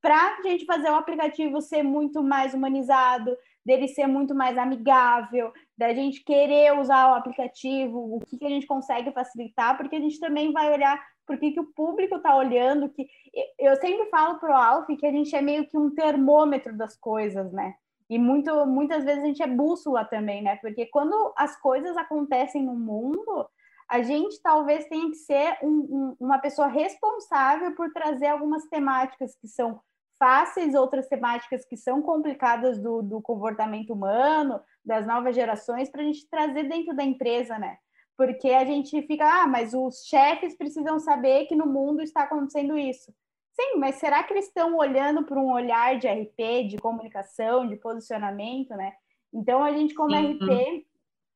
para 0.00 0.38
a 0.38 0.42
gente 0.42 0.64
fazer 0.64 0.90
o 0.90 0.96
aplicativo 0.96 1.60
ser 1.60 1.82
muito 1.84 2.22
mais 2.22 2.54
humanizado, 2.54 3.36
dele 3.64 3.86
ser 3.86 4.08
muito 4.08 4.34
mais 4.34 4.58
amigável, 4.58 5.52
da 5.78 5.94
gente 5.94 6.24
querer 6.24 6.76
usar 6.78 7.12
o 7.12 7.14
aplicativo, 7.14 8.16
o 8.16 8.20
que, 8.20 8.36
que 8.36 8.44
a 8.44 8.48
gente 8.48 8.66
consegue 8.66 9.12
facilitar, 9.12 9.76
porque 9.76 9.94
a 9.94 10.00
gente 10.00 10.18
também 10.18 10.52
vai 10.52 10.72
olhar 10.72 11.00
por 11.24 11.38
que, 11.38 11.52
que 11.52 11.60
o 11.60 11.72
público 11.72 12.16
está 12.16 12.36
olhando, 12.36 12.88
que 12.88 13.08
eu 13.58 13.76
sempre 13.76 14.10
falo 14.10 14.40
para 14.40 14.50
o 14.50 14.56
Alf 14.56 14.86
que 14.98 15.06
a 15.06 15.12
gente 15.12 15.34
é 15.36 15.40
meio 15.40 15.66
que 15.68 15.78
um 15.78 15.94
termômetro 15.94 16.76
das 16.76 16.96
coisas, 16.96 17.52
né? 17.52 17.74
E 18.12 18.18
muito, 18.18 18.66
muitas 18.66 19.04
vezes 19.04 19.24
a 19.24 19.26
gente 19.26 19.42
é 19.42 19.46
bússola 19.46 20.04
também, 20.04 20.42
né? 20.42 20.56
Porque 20.56 20.84
quando 20.84 21.32
as 21.34 21.58
coisas 21.58 21.96
acontecem 21.96 22.62
no 22.62 22.74
mundo, 22.74 23.48
a 23.88 24.02
gente 24.02 24.38
talvez 24.42 24.84
tenha 24.84 25.08
que 25.08 25.16
ser 25.16 25.56
um, 25.62 25.68
um, 25.68 26.16
uma 26.20 26.38
pessoa 26.38 26.68
responsável 26.68 27.74
por 27.74 27.90
trazer 27.90 28.26
algumas 28.26 28.66
temáticas 28.66 29.34
que 29.34 29.48
são 29.48 29.80
fáceis, 30.18 30.74
outras 30.74 31.08
temáticas 31.08 31.64
que 31.64 31.74
são 31.74 32.02
complicadas 32.02 32.78
do, 32.78 33.00
do 33.00 33.22
comportamento 33.22 33.94
humano, 33.94 34.60
das 34.84 35.06
novas 35.06 35.34
gerações, 35.34 35.88
para 35.88 36.02
a 36.02 36.04
gente 36.04 36.28
trazer 36.28 36.64
dentro 36.64 36.94
da 36.94 37.02
empresa, 37.02 37.58
né? 37.58 37.78
Porque 38.14 38.50
a 38.50 38.66
gente 38.66 39.00
fica, 39.06 39.24
ah, 39.24 39.46
mas 39.46 39.72
os 39.72 40.04
chefes 40.04 40.54
precisam 40.54 41.00
saber 41.00 41.46
que 41.46 41.56
no 41.56 41.64
mundo 41.64 42.02
está 42.02 42.24
acontecendo 42.24 42.76
isso. 42.76 43.10
Sim, 43.52 43.76
mas 43.78 43.96
será 43.96 44.22
que 44.22 44.32
eles 44.32 44.46
estão 44.46 44.76
olhando 44.76 45.24
para 45.24 45.38
um 45.38 45.52
olhar 45.52 45.98
de 45.98 46.08
RP, 46.08 46.68
de 46.68 46.78
comunicação, 46.78 47.66
de 47.66 47.76
posicionamento, 47.76 48.70
né? 48.70 48.94
Então, 49.32 49.62
a 49.62 49.72
gente, 49.72 49.94
como 49.94 50.14
uhum. 50.14 50.32
RP, 50.32 50.86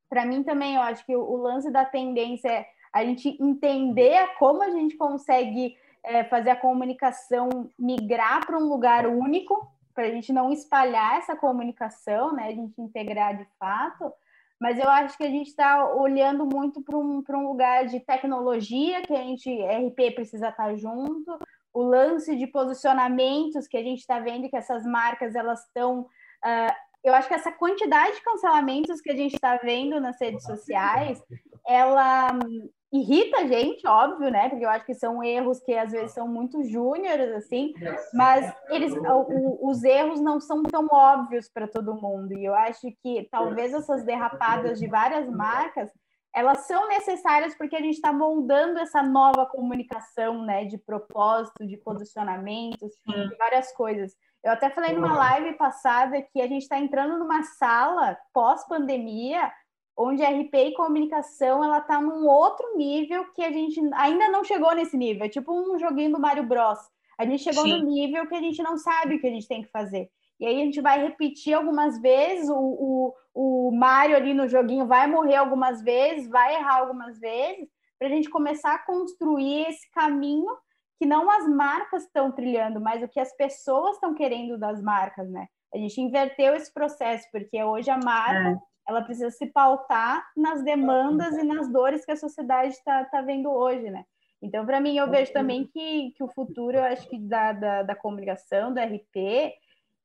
para 0.09 0.25
mim 0.25 0.43
também, 0.43 0.75
eu 0.75 0.81
acho 0.81 1.05
que 1.05 1.15
o, 1.15 1.21
o, 1.21 1.37
lance 1.37 1.71
da 1.71 1.85
tendência 1.85 2.49
é 2.49 2.67
a 2.91 3.03
gente 3.03 3.37
entender 3.41 4.35
como 4.39 4.63
a 4.63 4.69
gente 4.69 4.95
consegue 4.95 5.77
é, 6.03 6.23
fazer 6.23 6.51
a 6.51 6.55
comunicação 6.55 7.69
migrar 7.77 8.45
para 8.45 8.57
um 8.57 8.67
lugar 8.67 9.05
único, 9.07 9.71
para 9.93 10.05
a 10.05 10.11
gente 10.11 10.31
não 10.31 10.51
espalhar 10.51 11.17
essa 11.17 11.35
comunicação, 11.35 12.33
né? 12.33 12.47
A 12.47 12.51
gente 12.51 12.79
integrar 12.81 13.37
de 13.37 13.45
fato. 13.59 14.11
Mas 14.59 14.79
eu 14.79 14.89
acho 14.89 15.15
que 15.17 15.23
a 15.23 15.29
gente 15.29 15.47
está 15.47 15.93
olhando 15.93 16.45
muito 16.45 16.81
para 16.81 16.97
um, 16.97 17.23
um 17.29 17.47
lugar 17.47 17.85
de 17.85 17.99
tecnologia, 17.99 19.03
que 19.03 19.13
a 19.13 19.21
gente, 19.21 19.49
RP 19.49 20.15
precisa 20.15 20.49
estar 20.49 20.67
tá 20.67 20.75
junto, 20.75 21.37
o 21.77 21.83
lance 21.83 22.35
de 22.35 22.47
posicionamentos 22.47 23.67
que 23.67 23.77
a 23.77 23.83
gente 23.83 23.99
está 23.99 24.19
vendo 24.19 24.49
que 24.49 24.57
essas 24.57 24.83
marcas 24.83 25.35
elas 25.35 25.63
estão. 25.63 26.01
Uh, 26.43 26.73
eu 27.03 27.13
acho 27.13 27.27
que 27.27 27.35
essa 27.35 27.51
quantidade 27.51 28.15
de 28.15 28.23
cancelamentos 28.23 28.99
que 28.99 29.11
a 29.11 29.15
gente 29.15 29.35
está 29.35 29.57
vendo 29.57 30.01
nas 30.01 30.19
redes 30.19 30.43
sociais, 30.43 31.21
ela 31.67 32.33
um, 32.33 32.67
irrita 32.91 33.41
a 33.41 33.47
gente, 33.47 33.87
óbvio, 33.87 34.31
né? 34.31 34.49
Porque 34.49 34.65
eu 34.65 34.69
acho 34.69 34.87
que 34.87 34.95
são 34.95 35.23
erros 35.23 35.59
que 35.59 35.73
às 35.75 35.91
vezes 35.91 36.13
são 36.13 36.27
muito 36.27 36.63
júniores, 36.63 37.31
assim, 37.35 37.75
mas 38.11 38.51
eles, 38.69 38.95
o, 38.95 39.69
os 39.69 39.83
erros 39.83 40.19
não 40.19 40.39
são 40.39 40.63
tão 40.63 40.87
óbvios 40.91 41.47
para 41.47 41.67
todo 41.67 42.01
mundo. 42.01 42.33
E 42.33 42.43
eu 42.43 42.55
acho 42.55 42.87
que 43.03 43.27
talvez 43.29 43.71
essas 43.71 44.03
derrapadas 44.03 44.79
de 44.79 44.87
várias 44.87 45.29
marcas 45.29 45.91
elas 46.37 46.67
são 46.67 46.87
necessárias 46.87 47.55
porque 47.55 47.75
a 47.75 47.81
gente 47.81 47.95
está 47.95 48.13
moldando 48.13 48.77
essa 48.77 49.01
nova 49.01 49.47
comunicação, 49.47 50.45
né, 50.45 50.65
de 50.65 50.77
propósito, 50.77 51.65
de 51.65 51.75
posicionamentos, 51.77 52.93
de 53.07 53.35
várias 53.37 53.71
coisas. 53.71 54.15
Eu 54.43 54.51
até 54.51 54.69
falei 54.69 54.93
numa 54.93 55.17
live 55.17 55.53
passada 55.53 56.21
que 56.21 56.39
a 56.39 56.47
gente 56.47 56.61
está 56.61 56.77
entrando 56.77 57.17
numa 57.17 57.41
sala 57.41 58.15
pós-pandemia 58.31 59.51
onde 59.97 60.23
a 60.23 60.29
RP 60.29 60.53
e 60.53 60.73
comunicação 60.75 61.63
ela 61.63 61.79
está 61.79 61.99
num 61.99 62.27
outro 62.27 62.77
nível 62.77 63.25
que 63.33 63.43
a 63.43 63.51
gente 63.51 63.81
ainda 63.95 64.29
não 64.29 64.43
chegou 64.43 64.75
nesse 64.75 64.95
nível, 64.95 65.25
é 65.25 65.29
tipo 65.29 65.51
um 65.51 65.79
joguinho 65.79 66.11
do 66.11 66.19
Mario 66.19 66.45
Bros. 66.45 66.77
A 67.17 67.25
gente 67.25 67.41
chegou 67.41 67.63
Sim. 67.63 67.79
no 67.79 67.85
nível 67.87 68.27
que 68.27 68.35
a 68.35 68.41
gente 68.41 68.61
não 68.61 68.77
sabe 68.77 69.15
o 69.15 69.19
que 69.19 69.25
a 69.25 69.31
gente 69.31 69.47
tem 69.47 69.63
que 69.63 69.71
fazer. 69.71 70.07
E 70.39 70.45
aí 70.45 70.61
a 70.61 70.65
gente 70.65 70.81
vai 70.81 71.01
repetir 71.01 71.53
algumas 71.53 71.99
vezes, 71.99 72.49
o, 72.49 72.55
o, 72.55 73.13
o 73.33 73.71
Mario 73.71 74.15
ali 74.15 74.33
no 74.33 74.47
joguinho 74.47 74.85
vai 74.85 75.07
morrer 75.07 75.35
algumas 75.35 75.81
vezes, 75.81 76.29
vai 76.29 76.55
errar 76.55 76.79
algumas 76.79 77.19
vezes, 77.19 77.67
para 77.97 78.07
a 78.07 78.11
gente 78.11 78.29
começar 78.29 78.75
a 78.75 78.85
construir 78.85 79.67
esse 79.67 79.89
caminho 79.91 80.55
que 80.99 81.05
não 81.05 81.29
as 81.29 81.47
marcas 81.47 82.03
estão 82.03 82.31
trilhando, 82.31 82.79
mas 82.79 83.03
o 83.03 83.07
que 83.07 83.19
as 83.19 83.35
pessoas 83.35 83.95
estão 83.95 84.13
querendo 84.13 84.57
das 84.57 84.81
marcas, 84.81 85.29
né? 85.29 85.47
A 85.73 85.77
gente 85.77 85.99
inverteu 86.01 86.55
esse 86.55 86.73
processo, 86.73 87.27
porque 87.31 87.61
hoje 87.63 87.89
a 87.89 87.97
marca 87.97 88.49
é. 88.49 88.57
ela 88.87 89.01
precisa 89.01 89.29
se 89.29 89.47
pautar 89.47 90.25
nas 90.35 90.63
demandas 90.63 91.35
e 91.37 91.43
nas 91.43 91.71
dores 91.71 92.05
que 92.05 92.11
a 92.11 92.15
sociedade 92.15 92.73
está 92.73 93.03
tá 93.05 93.21
vendo 93.21 93.49
hoje, 93.49 93.89
né? 93.89 94.05
Então, 94.41 94.65
para 94.65 94.79
mim, 94.79 94.97
eu 94.97 95.09
vejo 95.09 95.33
também 95.33 95.65
que, 95.65 96.11
que 96.11 96.23
o 96.23 96.29
futuro, 96.29 96.77
eu 96.77 96.83
acho 96.83 97.07
que 97.09 97.17
da, 97.19 97.53
da, 97.53 97.83
da 97.83 97.95
comunicação, 97.95 98.71
do 98.73 98.79
RP, 98.79 99.53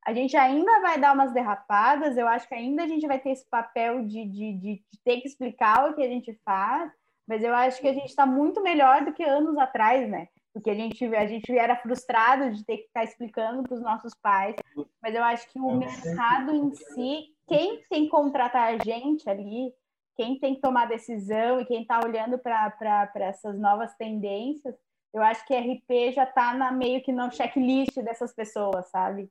a 0.05 0.13
gente 0.13 0.37
ainda 0.37 0.81
vai 0.81 0.99
dar 0.99 1.15
umas 1.15 1.33
derrapadas, 1.33 2.17
eu 2.17 2.27
acho 2.27 2.49
que 2.49 2.55
ainda 2.55 2.83
a 2.83 2.89
gente 2.89 3.07
vai 3.07 3.21
ter 3.21 3.31
esse 3.31 3.49
papel 3.49 4.05
de, 4.05 4.25
de, 4.27 4.53
de, 4.55 4.83
ter 5.05 5.21
que 5.21 5.29
explicar 5.29 5.89
o 5.89 5.95
que 5.95 6.03
a 6.03 6.09
gente 6.09 6.39
faz, 6.45 6.91
mas 7.27 7.43
eu 7.43 7.55
acho 7.55 7.81
que 7.81 7.87
a 7.87 7.93
gente 7.93 8.09
está 8.09 8.27
muito 8.27 8.63
melhor 8.63 9.05
do 9.05 9.13
que 9.13 9.23
anos 9.23 9.57
atrás, 9.57 10.09
né? 10.09 10.27
Porque 10.53 10.71
a 10.71 10.75
gente, 10.75 11.05
a 11.15 11.27
gente 11.27 11.57
era 11.57 11.77
frustrado 11.77 12.51
de 12.53 12.65
ter 12.65 12.79
que 12.79 12.87
estar 12.87 13.05
explicando 13.05 13.63
para 13.63 13.75
os 13.75 13.81
nossos 13.81 14.13
pais, 14.15 14.57
mas 15.01 15.15
eu 15.15 15.23
acho 15.23 15.49
que 15.51 15.59
o 15.59 15.77
mercado 15.77 16.55
em 16.55 16.75
si, 16.75 17.29
quem 17.47 17.83
tem 17.89 18.05
que 18.05 18.11
contratar 18.11 18.75
a 18.75 18.85
gente 18.85 19.29
ali, 19.31 19.73
quem 20.17 20.39
tem 20.39 20.57
que 20.57 20.61
tomar 20.61 20.87
decisão 20.87 21.61
e 21.61 21.65
quem 21.65 21.83
está 21.83 22.01
olhando 22.05 22.39
para 22.39 23.11
essas 23.15 23.59
novas 23.59 23.95
tendências, 23.95 24.75
eu 25.15 25.23
acho 25.23 25.47
que 25.47 25.55
RP 25.55 26.13
já 26.13 26.25
está 26.25 26.73
meio 26.73 27.03
que 27.03 27.13
no 27.13 27.31
checklist 27.31 27.95
dessas 28.03 28.35
pessoas, 28.35 28.91
sabe? 28.91 29.31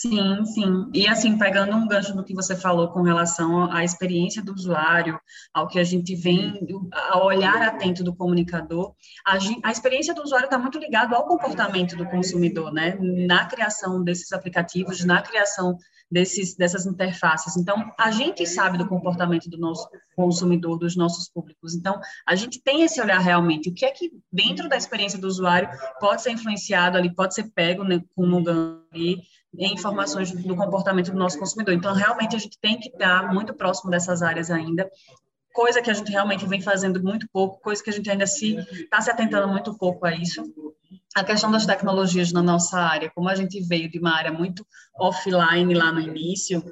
Sim, 0.00 0.44
sim. 0.44 0.88
E 0.94 1.08
assim, 1.08 1.36
pegando 1.36 1.76
um 1.76 1.88
gancho 1.88 2.14
do 2.14 2.22
que 2.22 2.32
você 2.32 2.54
falou 2.54 2.92
com 2.92 3.02
relação 3.02 3.68
à 3.72 3.82
experiência 3.82 4.40
do 4.40 4.52
usuário, 4.52 5.18
ao 5.52 5.66
que 5.66 5.76
a 5.76 5.82
gente 5.82 6.14
vem, 6.14 6.54
ao 7.10 7.26
olhar 7.26 7.60
atento 7.62 8.04
do 8.04 8.14
comunicador, 8.14 8.94
a, 9.26 9.38
a 9.64 9.72
experiência 9.72 10.14
do 10.14 10.22
usuário 10.22 10.44
está 10.44 10.56
muito 10.56 10.78
ligado 10.78 11.16
ao 11.16 11.26
comportamento 11.26 11.96
do 11.96 12.06
consumidor, 12.06 12.72
né? 12.72 12.96
Na 13.26 13.46
criação 13.46 14.04
desses 14.04 14.30
aplicativos, 14.30 15.04
na 15.04 15.20
criação 15.20 15.76
desses, 16.08 16.54
dessas 16.54 16.86
interfaces. 16.86 17.56
Então, 17.56 17.92
a 17.98 18.12
gente 18.12 18.46
sabe 18.46 18.78
do 18.78 18.86
comportamento 18.86 19.50
do 19.50 19.58
nosso 19.58 19.88
consumidor, 20.14 20.78
dos 20.78 20.94
nossos 20.94 21.28
públicos. 21.28 21.74
Então, 21.74 22.00
a 22.24 22.36
gente 22.36 22.62
tem 22.62 22.82
esse 22.82 23.00
olhar 23.00 23.18
realmente. 23.18 23.68
O 23.68 23.74
que 23.74 23.84
é 23.84 23.90
que, 23.90 24.12
dentro 24.32 24.68
da 24.68 24.76
experiência 24.76 25.18
do 25.18 25.26
usuário, 25.26 25.68
pode 25.98 26.22
ser 26.22 26.30
influenciado 26.30 26.96
ali, 26.96 27.12
pode 27.12 27.34
ser 27.34 27.50
pego 27.52 27.82
né, 27.82 28.00
como 28.14 28.42
ali, 28.92 29.22
informações 29.88 30.30
do 30.32 30.54
comportamento 30.54 31.10
do 31.10 31.18
nosso 31.18 31.38
consumidor. 31.38 31.74
Então, 31.74 31.94
realmente, 31.94 32.36
a 32.36 32.38
gente 32.38 32.58
tem 32.60 32.78
que 32.78 32.88
estar 32.88 33.32
muito 33.32 33.54
próximo 33.54 33.90
dessas 33.90 34.22
áreas 34.22 34.50
ainda, 34.50 34.88
coisa 35.52 35.82
que 35.82 35.90
a 35.90 35.94
gente 35.94 36.12
realmente 36.12 36.46
vem 36.46 36.60
fazendo 36.60 37.02
muito 37.02 37.26
pouco, 37.32 37.60
coisa 37.60 37.82
que 37.82 37.90
a 37.90 37.92
gente 37.92 38.08
ainda 38.10 38.26
se 38.26 38.56
está 38.56 39.00
se 39.00 39.10
atentando 39.10 39.48
muito 39.48 39.76
pouco 39.76 40.06
a 40.06 40.14
isso. 40.14 40.44
A 41.16 41.24
questão 41.24 41.50
das 41.50 41.66
tecnologias 41.66 42.32
na 42.32 42.42
nossa 42.42 42.78
área, 42.78 43.10
como 43.14 43.28
a 43.28 43.34
gente 43.34 43.60
veio 43.62 43.90
de 43.90 43.98
uma 43.98 44.14
área 44.14 44.30
muito 44.30 44.64
offline 44.96 45.74
lá 45.74 45.90
no 45.90 46.00
início, 46.00 46.62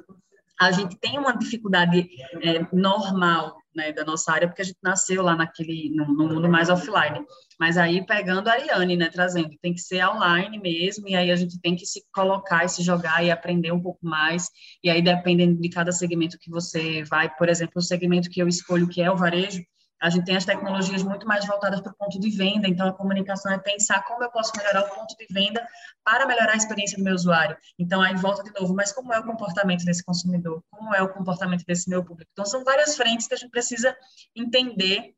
a 0.59 0.71
gente 0.71 0.97
tem 0.99 1.19
uma 1.19 1.37
dificuldade 1.37 2.09
é, 2.41 2.65
normal 2.73 3.57
né, 3.77 3.93
da 3.93 4.03
nossa 4.03 4.31
área, 4.31 4.47
porque 4.47 4.63
a 4.63 4.65
gente 4.65 4.79
nasceu 4.81 5.21
lá 5.21 5.35
naquele, 5.35 5.91
no, 5.95 6.07
no, 6.07 6.27
mundo 6.27 6.49
mais 6.49 6.67
offline. 6.67 7.23
Mas 7.59 7.77
aí, 7.77 8.03
pegando 8.03 8.47
a 8.47 8.53
Ariane, 8.53 8.97
né, 8.97 9.07
trazendo, 9.09 9.51
tem 9.61 9.73
que 9.73 9.79
ser 9.79 10.03
online 10.03 10.59
mesmo, 10.59 11.07
e 11.07 11.15
aí 11.15 11.31
a 11.31 11.35
gente 11.35 11.59
tem 11.61 11.75
que 11.75 11.85
se 11.85 12.03
colocar 12.11 12.65
e 12.65 12.69
se 12.69 12.81
jogar 12.81 13.23
e 13.23 13.29
aprender 13.29 13.71
um 13.71 13.81
pouco 13.81 13.99
mais, 14.03 14.49
e 14.83 14.89
aí, 14.89 15.01
dependendo 15.01 15.61
de 15.61 15.69
cada 15.69 15.91
segmento 15.91 16.39
que 16.39 16.49
você 16.49 17.03
vai, 17.03 17.29
por 17.35 17.49
exemplo, 17.49 17.73
o 17.75 17.81
segmento 17.81 18.29
que 18.29 18.41
eu 18.41 18.47
escolho, 18.47 18.89
que 18.89 19.01
é 19.01 19.11
o 19.11 19.17
varejo, 19.17 19.61
a 19.99 20.09
gente 20.09 20.25
tem 20.25 20.35
as 20.35 20.45
tecnologias 20.45 21.01
muito 21.03 21.27
mais 21.27 21.45
voltadas 21.45 21.81
para 21.81 21.91
o 21.91 21.95
ponto 21.95 22.19
de 22.19 22.29
venda, 22.29 22.67
então 22.67 22.87
a 22.87 22.93
comunicação 22.93 23.51
é 23.51 23.57
pensar 23.57 24.03
como 24.03 24.23
eu 24.23 24.29
posso 24.29 24.51
melhorar 24.55 24.83
o 24.83 24.95
ponto 24.95 25.15
de 25.17 25.25
venda 25.31 25.67
para 26.03 26.25
melhorar 26.27 26.53
a 26.53 26.57
experiência 26.57 26.97
do 26.97 27.03
meu 27.03 27.15
usuário. 27.15 27.57
Então, 27.79 28.01
aí 28.01 28.15
volta 28.15 28.43
de 28.43 28.51
novo, 28.59 28.73
mas 28.73 28.91
como 28.91 29.13
é 29.13 29.19
o 29.19 29.23
comportamento 29.23 29.83
desse 29.83 30.03
consumidor? 30.03 30.63
Como 30.69 30.93
é 30.93 31.01
o 31.01 31.09
comportamento 31.09 31.63
desse 31.65 31.89
meu 31.89 32.03
público? 32.03 32.29
Então, 32.31 32.45
são 32.45 32.63
várias 32.63 32.95
frentes 32.95 33.27
que 33.27 33.33
a 33.33 33.37
gente 33.37 33.51
precisa 33.51 33.95
entender 34.35 35.15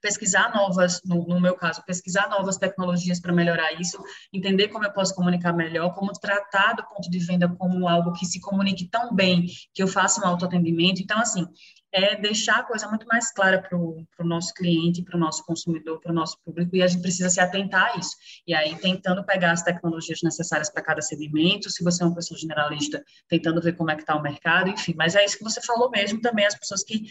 pesquisar 0.00 0.54
novas, 0.54 1.00
no, 1.04 1.26
no, 1.26 1.40
meu 1.40 1.56
caso, 1.56 1.82
pesquisar 1.84 2.28
novas 2.28 2.56
tecnologias 2.56 3.20
para 3.20 3.32
melhorar 3.32 3.72
isso, 3.80 4.02
entender 4.32 4.68
como 4.68 4.84
eu 4.84 4.92
posso 4.92 5.14
comunicar 5.14 5.52
melhor, 5.52 5.94
como 5.94 6.12
tratar 6.12 6.74
do 6.74 6.84
ponto 6.84 7.10
de 7.10 7.18
venda 7.18 7.48
como 7.48 7.88
algo 7.88 8.12
que 8.12 8.24
se 8.24 8.40
comunique 8.40 8.88
tão 8.88 9.14
bem 9.14 9.46
que 9.74 9.82
eu 9.82 9.88
faça 9.88 10.20
um 10.20 10.26
autoatendimento. 10.26 11.02
Então, 11.02 11.18
assim, 11.18 11.46
é 11.92 12.16
deixar 12.16 12.58
a 12.58 12.62
coisa 12.62 12.86
muito 12.88 13.06
mais 13.06 13.32
clara 13.32 13.60
para 13.60 13.76
o 13.76 14.06
nosso 14.20 14.52
cliente, 14.52 15.02
para 15.02 15.16
o 15.16 15.20
nosso 15.20 15.44
consumidor, 15.44 16.00
para 16.00 16.12
o 16.12 16.14
nosso 16.14 16.38
público, 16.44 16.76
e 16.76 16.82
a 16.82 16.86
gente 16.86 17.00
precisa 17.00 17.30
se 17.30 17.40
atentar 17.40 17.92
a 17.92 17.98
isso. 17.98 18.14
E 18.46 18.54
aí, 18.54 18.76
tentando 18.76 19.24
pegar 19.24 19.52
as 19.52 19.62
tecnologias 19.62 20.20
necessárias 20.22 20.70
para 20.70 20.82
cada 20.82 21.00
segmento, 21.00 21.70
se 21.70 21.82
você 21.82 22.02
é 22.02 22.06
uma 22.06 22.14
pessoa 22.14 22.38
generalista, 22.38 23.02
tentando 23.28 23.62
ver 23.62 23.72
como 23.72 23.90
é 23.90 23.94
que 23.94 24.02
está 24.02 24.14
o 24.14 24.22
mercado, 24.22 24.70
enfim. 24.70 24.94
Mas 24.96 25.14
é 25.14 25.24
isso 25.24 25.38
que 25.38 25.44
você 25.44 25.60
falou 25.62 25.90
mesmo 25.90 26.20
também, 26.20 26.46
as 26.46 26.54
pessoas 26.54 26.84
que 26.84 27.06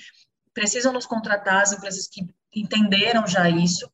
precisam 0.53 0.93
nos 0.93 1.05
contratar, 1.05 1.61
as 1.61 1.71
empresas 1.71 2.07
que 2.07 2.27
entenderam 2.55 3.25
já 3.27 3.49
isso, 3.49 3.89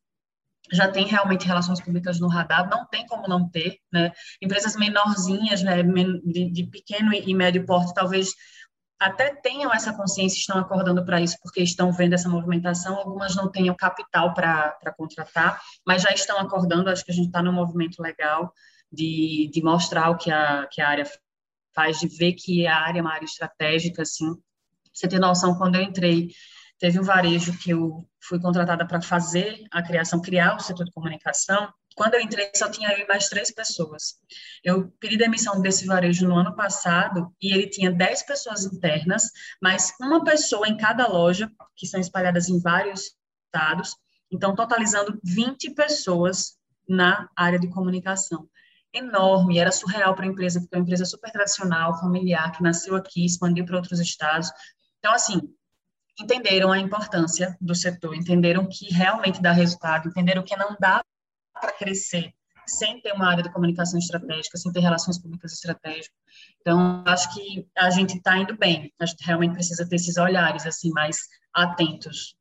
já 0.72 0.88
tem 0.88 1.06
realmente 1.06 1.46
relações 1.46 1.80
públicas 1.80 2.18
no 2.18 2.28
radar, 2.28 2.68
não 2.68 2.86
tem 2.86 3.06
como 3.06 3.28
não 3.28 3.48
ter, 3.48 3.78
né? 3.92 4.12
Empresas 4.40 4.76
menorzinhas, 4.76 5.62
né, 5.62 5.82
de, 5.82 6.50
de 6.50 6.66
pequeno 6.66 7.12
e 7.12 7.34
médio 7.34 7.66
porte, 7.66 7.92
talvez 7.92 8.34
até 9.04 9.34
tenham 9.34 9.72
essa 9.72 9.92
consciência, 9.92 10.38
estão 10.38 10.58
acordando 10.58 11.04
para 11.04 11.20
isso, 11.20 11.36
porque 11.42 11.62
estão 11.62 11.92
vendo 11.92 12.14
essa 12.14 12.28
movimentação, 12.28 12.96
algumas 12.96 13.36
não 13.36 13.50
tenham 13.50 13.74
capital 13.74 14.32
para 14.32 14.94
contratar, 14.96 15.60
mas 15.86 16.02
já 16.02 16.10
estão 16.10 16.38
acordando, 16.38 16.88
acho 16.88 17.04
que 17.04 17.12
a 17.12 17.14
gente 17.14 17.26
está 17.26 17.42
num 17.42 17.52
movimento 17.52 18.00
legal 18.00 18.52
de, 18.90 19.50
de 19.52 19.62
mostrar 19.62 20.10
o 20.10 20.16
que 20.16 20.30
a, 20.30 20.66
que 20.70 20.80
a 20.80 20.88
área 20.88 21.04
faz, 21.74 21.98
de 21.98 22.08
ver 22.08 22.32
que 22.32 22.66
a 22.66 22.76
área 22.76 23.00
é 23.00 23.02
uma 23.02 23.12
área 23.12 23.26
estratégica, 23.26 24.02
assim, 24.02 24.34
você 24.92 25.06
tem 25.06 25.18
noção, 25.18 25.58
quando 25.58 25.74
eu 25.74 25.82
entrei, 25.82 26.30
teve 26.78 26.98
um 26.98 27.02
varejo 27.02 27.58
que 27.58 27.70
eu 27.70 28.08
fui 28.22 28.40
contratada 28.40 28.86
para 28.86 29.02
fazer 29.02 29.64
a 29.70 29.82
criação, 29.82 30.20
criar 30.20 30.56
o 30.56 30.60
setor 30.60 30.84
de 30.84 30.92
comunicação, 30.92 31.70
quando 31.94 32.14
eu 32.14 32.20
entrei, 32.20 32.50
só 32.54 32.68
tinha 32.68 32.92
eu 32.98 33.06
mais 33.06 33.28
três 33.28 33.52
pessoas. 33.52 34.16
Eu 34.62 34.88
pedi 34.98 35.16
demissão 35.16 35.60
desse 35.60 35.86
varejo 35.86 36.26
no 36.26 36.36
ano 36.36 36.54
passado 36.54 37.32
e 37.40 37.54
ele 37.54 37.68
tinha 37.68 37.92
dez 37.92 38.22
pessoas 38.22 38.64
internas, 38.64 39.30
mas 39.62 39.92
uma 40.00 40.24
pessoa 40.24 40.68
em 40.68 40.76
cada 40.76 41.06
loja, 41.06 41.50
que 41.76 41.86
são 41.86 42.00
espalhadas 42.00 42.48
em 42.48 42.60
vários 42.60 43.12
estados, 43.46 43.96
então 44.30 44.54
totalizando 44.54 45.20
20 45.22 45.70
pessoas 45.70 46.56
na 46.88 47.28
área 47.36 47.58
de 47.58 47.68
comunicação. 47.70 48.48
Enorme, 48.92 49.58
era 49.58 49.72
surreal 49.72 50.14
para 50.14 50.24
a 50.24 50.28
empresa, 50.28 50.60
porque 50.60 50.74
é 50.74 50.78
uma 50.78 50.82
empresa 50.82 51.04
super 51.04 51.30
tradicional, 51.30 51.98
familiar, 52.00 52.52
que 52.52 52.62
nasceu 52.62 52.96
aqui, 52.96 53.24
expandiu 53.24 53.64
para 53.64 53.76
outros 53.76 54.00
estados. 54.00 54.50
Então, 54.98 55.12
assim, 55.12 55.40
entenderam 56.18 56.70
a 56.70 56.78
importância 56.78 57.56
do 57.60 57.74
setor, 57.74 58.14
entenderam 58.14 58.68
que 58.68 58.92
realmente 58.92 59.42
dá 59.42 59.52
resultado, 59.52 60.08
entenderam 60.08 60.42
que 60.42 60.56
não 60.56 60.76
dá 60.78 61.04
para 61.64 61.72
crescer 61.72 62.32
sem 62.66 63.00
ter 63.00 63.12
uma 63.12 63.30
área 63.30 63.42
de 63.42 63.52
comunicação 63.52 63.98
estratégica, 63.98 64.56
sem 64.56 64.72
ter 64.72 64.80
relações 64.80 65.18
públicas 65.18 65.52
estratégicas. 65.52 66.16
Então, 66.60 67.04
acho 67.06 67.34
que 67.34 67.68
a 67.76 67.90
gente 67.90 68.16
está 68.16 68.38
indo 68.38 68.56
bem. 68.56 68.92
A 68.98 69.06
gente 69.06 69.24
realmente 69.24 69.54
precisa 69.54 69.88
ter 69.88 69.96
esses 69.96 70.16
olhares 70.16 70.66
assim 70.66 70.90
mais 70.90 71.16
atentos. 71.52 72.36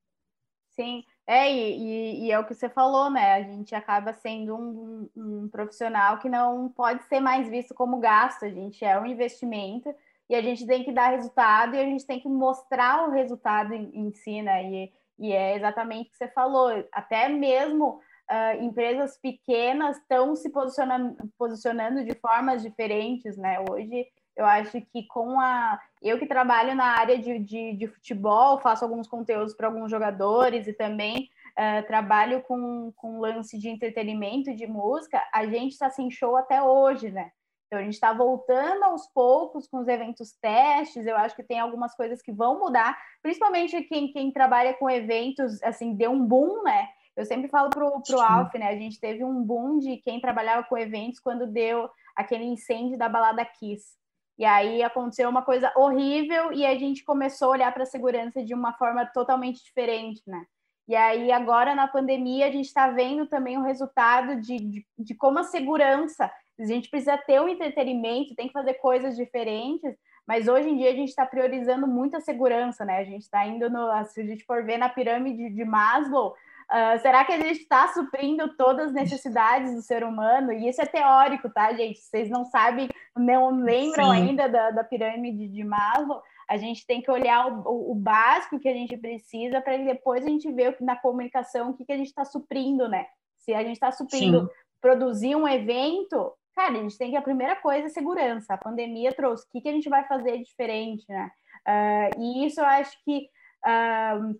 Sim, 0.71 1.03
é, 1.27 1.51
e, 1.51 2.25
e, 2.25 2.31
é 2.31 2.39
o 2.39 2.45
que 2.45 2.55
você 2.55 2.67
falou, 2.67 3.09
né? 3.09 3.33
A 3.33 3.43
gente 3.43 3.75
acaba 3.75 4.11
sendo 4.13 4.55
um, 4.55 5.09
um, 5.15 5.43
um, 5.43 5.49
profissional 5.49 6.17
que 6.17 6.27
não 6.27 6.69
pode 6.69 7.03
ser 7.05 7.19
mais 7.19 7.47
visto 7.47 7.73
como 7.73 7.99
gasto, 7.99 8.45
a 8.45 8.49
gente 8.49 8.83
é 8.83 8.99
um 8.99 9.05
investimento 9.05 9.93
e 10.29 10.35
a 10.35 10.41
gente 10.41 10.65
tem 10.65 10.83
que 10.83 10.91
dar 10.91 11.11
resultado 11.11 11.75
e 11.75 11.79
a 11.79 11.85
gente 11.85 12.05
tem 12.07 12.19
que 12.19 12.27
mostrar 12.27 13.07
o 13.07 13.11
resultado 13.11 13.73
em, 13.73 13.91
em 13.93 14.11
si, 14.13 14.41
né? 14.41 14.63
E, 14.63 14.93
e 15.19 15.31
é 15.31 15.55
exatamente 15.55 16.07
o 16.07 16.11
que 16.11 16.17
você 16.17 16.27
falou, 16.29 16.71
até 16.91 17.29
mesmo 17.29 18.01
uh, 18.29 18.63
empresas 18.63 19.17
pequenas 19.17 19.97
estão 19.97 20.35
se 20.35 20.49
posicionando, 20.49 21.15
posicionando 21.37 22.03
de 22.03 22.13
formas 22.15 22.61
diferentes, 22.61 23.37
né? 23.37 23.63
Hoje 23.69 24.07
eu 24.35 24.45
acho 24.45 24.81
que 24.81 25.05
com 25.07 25.39
a. 25.39 25.79
Eu 26.01 26.17
que 26.17 26.25
trabalho 26.25 26.75
na 26.75 26.97
área 26.99 27.17
de, 27.17 27.39
de, 27.39 27.73
de 27.73 27.87
futebol, 27.87 28.59
faço 28.59 28.83
alguns 28.83 29.07
conteúdos 29.07 29.53
para 29.53 29.67
alguns 29.67 29.91
jogadores 29.91 30.67
e 30.67 30.73
também 30.73 31.29
uh, 31.57 31.85
trabalho 31.85 32.41
com, 32.43 32.91
com 32.95 33.19
lance 33.19 33.57
de 33.57 33.69
entretenimento, 33.69 34.53
de 34.55 34.67
música, 34.67 35.21
a 35.33 35.45
gente 35.45 35.73
está 35.73 35.89
sem 35.89 36.09
show 36.09 36.35
até 36.35 36.61
hoje, 36.61 37.11
né? 37.11 37.31
Então 37.67 37.79
a 37.79 37.83
gente 37.83 37.93
está 37.93 38.13
voltando 38.13 38.83
aos 38.83 39.07
poucos 39.07 39.67
com 39.67 39.79
os 39.79 39.87
eventos 39.87 40.31
testes. 40.39 41.07
Eu 41.07 41.17
acho 41.17 41.35
que 41.35 41.43
tem 41.43 41.59
algumas 41.59 41.95
coisas 41.95 42.21
que 42.21 42.31
vão 42.31 42.59
mudar, 42.59 42.95
principalmente 43.21 43.81
quem, 43.83 44.11
quem 44.11 44.31
trabalha 44.31 44.73
com 44.75 44.89
eventos, 44.89 45.61
assim, 45.63 45.95
deu 45.95 46.11
um 46.11 46.23
boom, 46.23 46.63
né? 46.63 46.87
Eu 47.15 47.25
sempre 47.25 47.47
falo 47.47 47.69
pro, 47.69 48.01
pro 48.01 48.19
Alf, 48.19 48.53
né? 48.55 48.69
A 48.69 48.75
gente 48.75 48.99
teve 48.99 49.23
um 49.23 49.43
boom 49.43 49.77
de 49.77 49.97
quem 49.97 50.19
trabalhava 50.19 50.63
com 50.63 50.77
eventos 50.77 51.19
quando 51.19 51.45
deu 51.45 51.89
aquele 52.15 52.43
incêndio 52.43 52.97
da 52.97 53.07
balada 53.07 53.45
Kiss. 53.45 53.95
E 54.37 54.45
aí 54.45 54.81
aconteceu 54.81 55.29
uma 55.29 55.43
coisa 55.43 55.71
horrível 55.75 56.51
e 56.51 56.65
a 56.65 56.75
gente 56.75 57.03
começou 57.03 57.49
a 57.49 57.51
olhar 57.51 57.73
para 57.73 57.83
a 57.83 57.87
segurança 57.87 58.43
de 58.43 58.53
uma 58.53 58.73
forma 58.73 59.05
totalmente 59.05 59.63
diferente, 59.63 60.21
né? 60.25 60.43
E 60.87 60.95
aí 60.95 61.31
agora 61.31 61.75
na 61.75 61.87
pandemia 61.87 62.47
a 62.47 62.51
gente 62.51 62.65
está 62.65 62.89
vendo 62.89 63.27
também 63.27 63.57
o 63.57 63.63
resultado 63.63 64.41
de, 64.41 64.57
de, 64.57 64.87
de, 64.97 65.15
como 65.15 65.39
a 65.39 65.43
segurança, 65.43 66.31
a 66.59 66.65
gente 66.65 66.89
precisa 66.89 67.17
ter 67.17 67.41
um 67.41 67.47
entretenimento, 67.47 68.35
tem 68.35 68.47
que 68.47 68.53
fazer 68.53 68.73
coisas 68.75 69.15
diferentes, 69.15 69.95
mas 70.27 70.47
hoje 70.47 70.69
em 70.69 70.77
dia 70.77 70.89
a 70.89 70.95
gente 70.95 71.09
está 71.09 71.25
priorizando 71.25 71.87
muito 71.87 72.17
a 72.17 72.21
segurança, 72.21 72.83
né? 72.83 72.97
A 72.97 73.03
gente 73.05 73.21
está 73.21 73.45
indo 73.45 73.69
no, 73.69 74.03
se 74.05 74.21
a 74.21 74.25
gente 74.25 74.43
for 74.45 74.65
ver 74.65 74.77
na 74.77 74.89
pirâmide 74.89 75.49
de 75.49 75.63
Maslow, 75.63 76.35
Uh, 76.71 76.99
será 76.99 77.23
que 77.23 77.31
a 77.31 77.39
gente 77.39 77.59
está 77.61 77.87
suprindo 77.89 78.55
todas 78.55 78.87
as 78.87 78.93
necessidades 78.93 79.73
do 79.75 79.81
ser 79.81 80.03
humano? 80.03 80.51
E 80.51 80.67
isso 80.67 80.81
é 80.81 80.85
teórico, 80.85 81.49
tá, 81.49 81.73
gente? 81.73 81.99
Vocês 81.99 82.29
não 82.29 82.45
sabem, 82.45 82.89
não 83.15 83.51
lembram 83.51 84.11
Sim. 84.11 84.21
ainda 84.21 84.49
da, 84.49 84.71
da, 84.71 84.83
pirâmide 84.83 85.47
de 85.47 85.63
Maslow. 85.63 86.21
A 86.49 86.57
gente 86.57 86.85
tem 86.85 87.01
que 87.01 87.11
olhar 87.11 87.47
o, 87.47 87.91
o 87.91 87.95
básico 87.95 88.59
que 88.59 88.67
a 88.67 88.73
gente 88.73 88.97
precisa 88.97 89.61
para 89.61 89.77
depois 89.77 90.25
a 90.25 90.29
gente 90.29 90.51
ver 90.51 90.75
na 90.81 90.95
comunicação 90.95 91.69
o 91.69 91.73
que, 91.73 91.85
que 91.85 91.93
a 91.93 91.97
gente 91.97 92.07
está 92.07 92.25
suprindo, 92.25 92.87
né? 92.87 93.05
Se 93.37 93.53
a 93.53 93.63
gente 93.63 93.73
está 93.73 93.91
suprindo 93.91 94.41
Sim. 94.41 94.47
produzir 94.81 95.35
um 95.35 95.47
evento, 95.47 96.33
cara, 96.55 96.71
a 96.71 96.81
gente 96.81 96.97
tem 96.97 97.11
que 97.11 97.17
a 97.17 97.21
primeira 97.21 97.55
coisa 97.55 97.87
é 97.87 97.89
segurança. 97.89 98.53
A 98.53 98.57
pandemia 98.57 99.13
trouxe 99.13 99.45
o 99.45 99.51
que, 99.51 99.61
que 99.61 99.69
a 99.69 99.73
gente 99.73 99.89
vai 99.89 100.05
fazer 100.05 100.37
diferente, 100.39 101.05
né? 101.09 101.31
Uh, 101.67 102.21
e 102.21 102.45
isso 102.45 102.59
eu 102.59 102.65
acho 102.65 102.97
que 103.05 103.29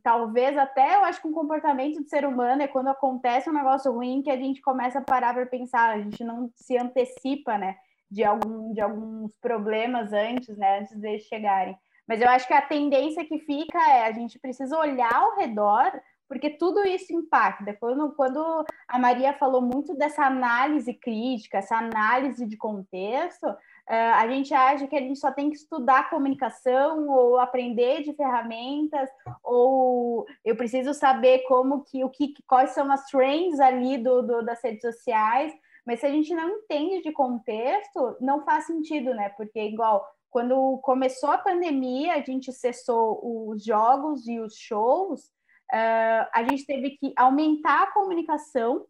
Talvez 0.04 0.58
até 0.58 0.96
eu 0.96 1.04
acho 1.06 1.22
que 1.22 1.28
um 1.28 1.34
comportamento 1.34 2.02
de 2.02 2.10
ser 2.10 2.26
humano 2.26 2.62
é 2.62 2.68
quando 2.68 2.90
acontece 2.90 3.50
um 3.50 3.54
negócio 3.54 3.92
ruim 3.92 4.22
que 4.22 4.30
a 4.30 4.38
gente 4.38 4.62
começa 4.62 5.00
a 5.00 5.04
parar 5.04 5.34
para 5.34 5.46
pensar, 5.46 5.92
a 5.92 6.02
gente 6.02 6.24
não 6.24 6.52
se 6.56 6.78
antecipa, 6.78 7.58
né, 7.58 7.78
de, 8.12 8.24
algum, 8.24 8.74
de 8.74 8.82
alguns 8.82 9.34
problemas 9.38 10.12
antes, 10.12 10.58
né, 10.58 10.80
antes 10.80 11.00
deles 11.00 11.24
chegarem. 11.24 11.78
Mas 12.06 12.22
eu 12.22 12.30
acho 12.30 12.46
que 12.46 12.54
a 12.54 12.62
tendência 12.62 13.26
que 13.26 13.40
fica 13.40 13.80
é 13.90 14.06
a 14.06 14.12
gente 14.12 14.38
precisa 14.38 14.78
olhar 14.78 15.14
ao 15.14 15.38
redor, 15.38 15.92
porque 16.28 16.50
tudo 16.50 16.86
isso 16.86 17.14
impacta. 17.14 17.74
Quando, 17.80 18.12
quando 18.16 18.66
a 18.88 19.00
Maria 19.00 19.34
falou 19.34 19.62
muito 19.62 19.96
dessa 19.96 20.26
análise 20.26 20.94
crítica, 20.94 21.60
essa 21.60 21.78
análise 21.78 22.46
de 22.46 22.58
contexto, 22.58 23.48
Uh, 23.89 24.15
a 24.15 24.28
gente 24.30 24.54
acha 24.54 24.88
que 24.88 24.96
a 24.96 25.00
gente 25.00 25.19
só 25.19 25.30
tem 25.30 25.50
que 25.50 25.58
estudar 25.58 26.10
comunicação 26.10 27.10
ou 27.10 27.38
aprender 27.38 28.02
de 28.02 28.13
ferramentas 28.13 29.10
ou 29.43 30.26
eu 30.46 30.56
preciso 30.56 30.93
saber 30.93 31.39
como 31.39 31.84
que 31.84 32.02
o 32.02 32.10
que 32.10 32.34
quais 32.48 32.69
são 32.69 32.89
as 32.89 33.06
trends 33.08 33.60
ali 33.60 33.98
do, 33.98 34.22
do, 34.22 34.41
das 34.41 34.63
redes 34.63 34.82
sociais 34.82 35.54
mas 35.86 36.00
se 36.00 36.06
a 36.06 36.10
gente 36.10 36.34
não 36.34 36.48
entende 36.48 37.04
de 37.04 37.12
contexto 37.12 38.15
não 38.22 38.46
faz 38.46 38.67
sentido 38.67 39.13
né? 39.13 39.28
Porque 39.36 39.60
igual 39.60 40.08
quando 40.30 40.78
começou 40.78 41.32
a 41.32 41.38
pandemia 41.38 42.13
a 42.13 42.22
gente 42.22 42.54
cessou 42.54 43.19
os 43.50 43.65
jogos 43.65 44.26
e 44.30 44.39
os 44.39 44.56
shows 44.56 45.26
uh, 45.74 46.26
a 46.34 46.46
gente 46.50 46.65
teve 46.65 46.91
que 46.91 47.12
aumentar 47.17 47.84
a 47.84 47.91
comunicação 47.91 48.86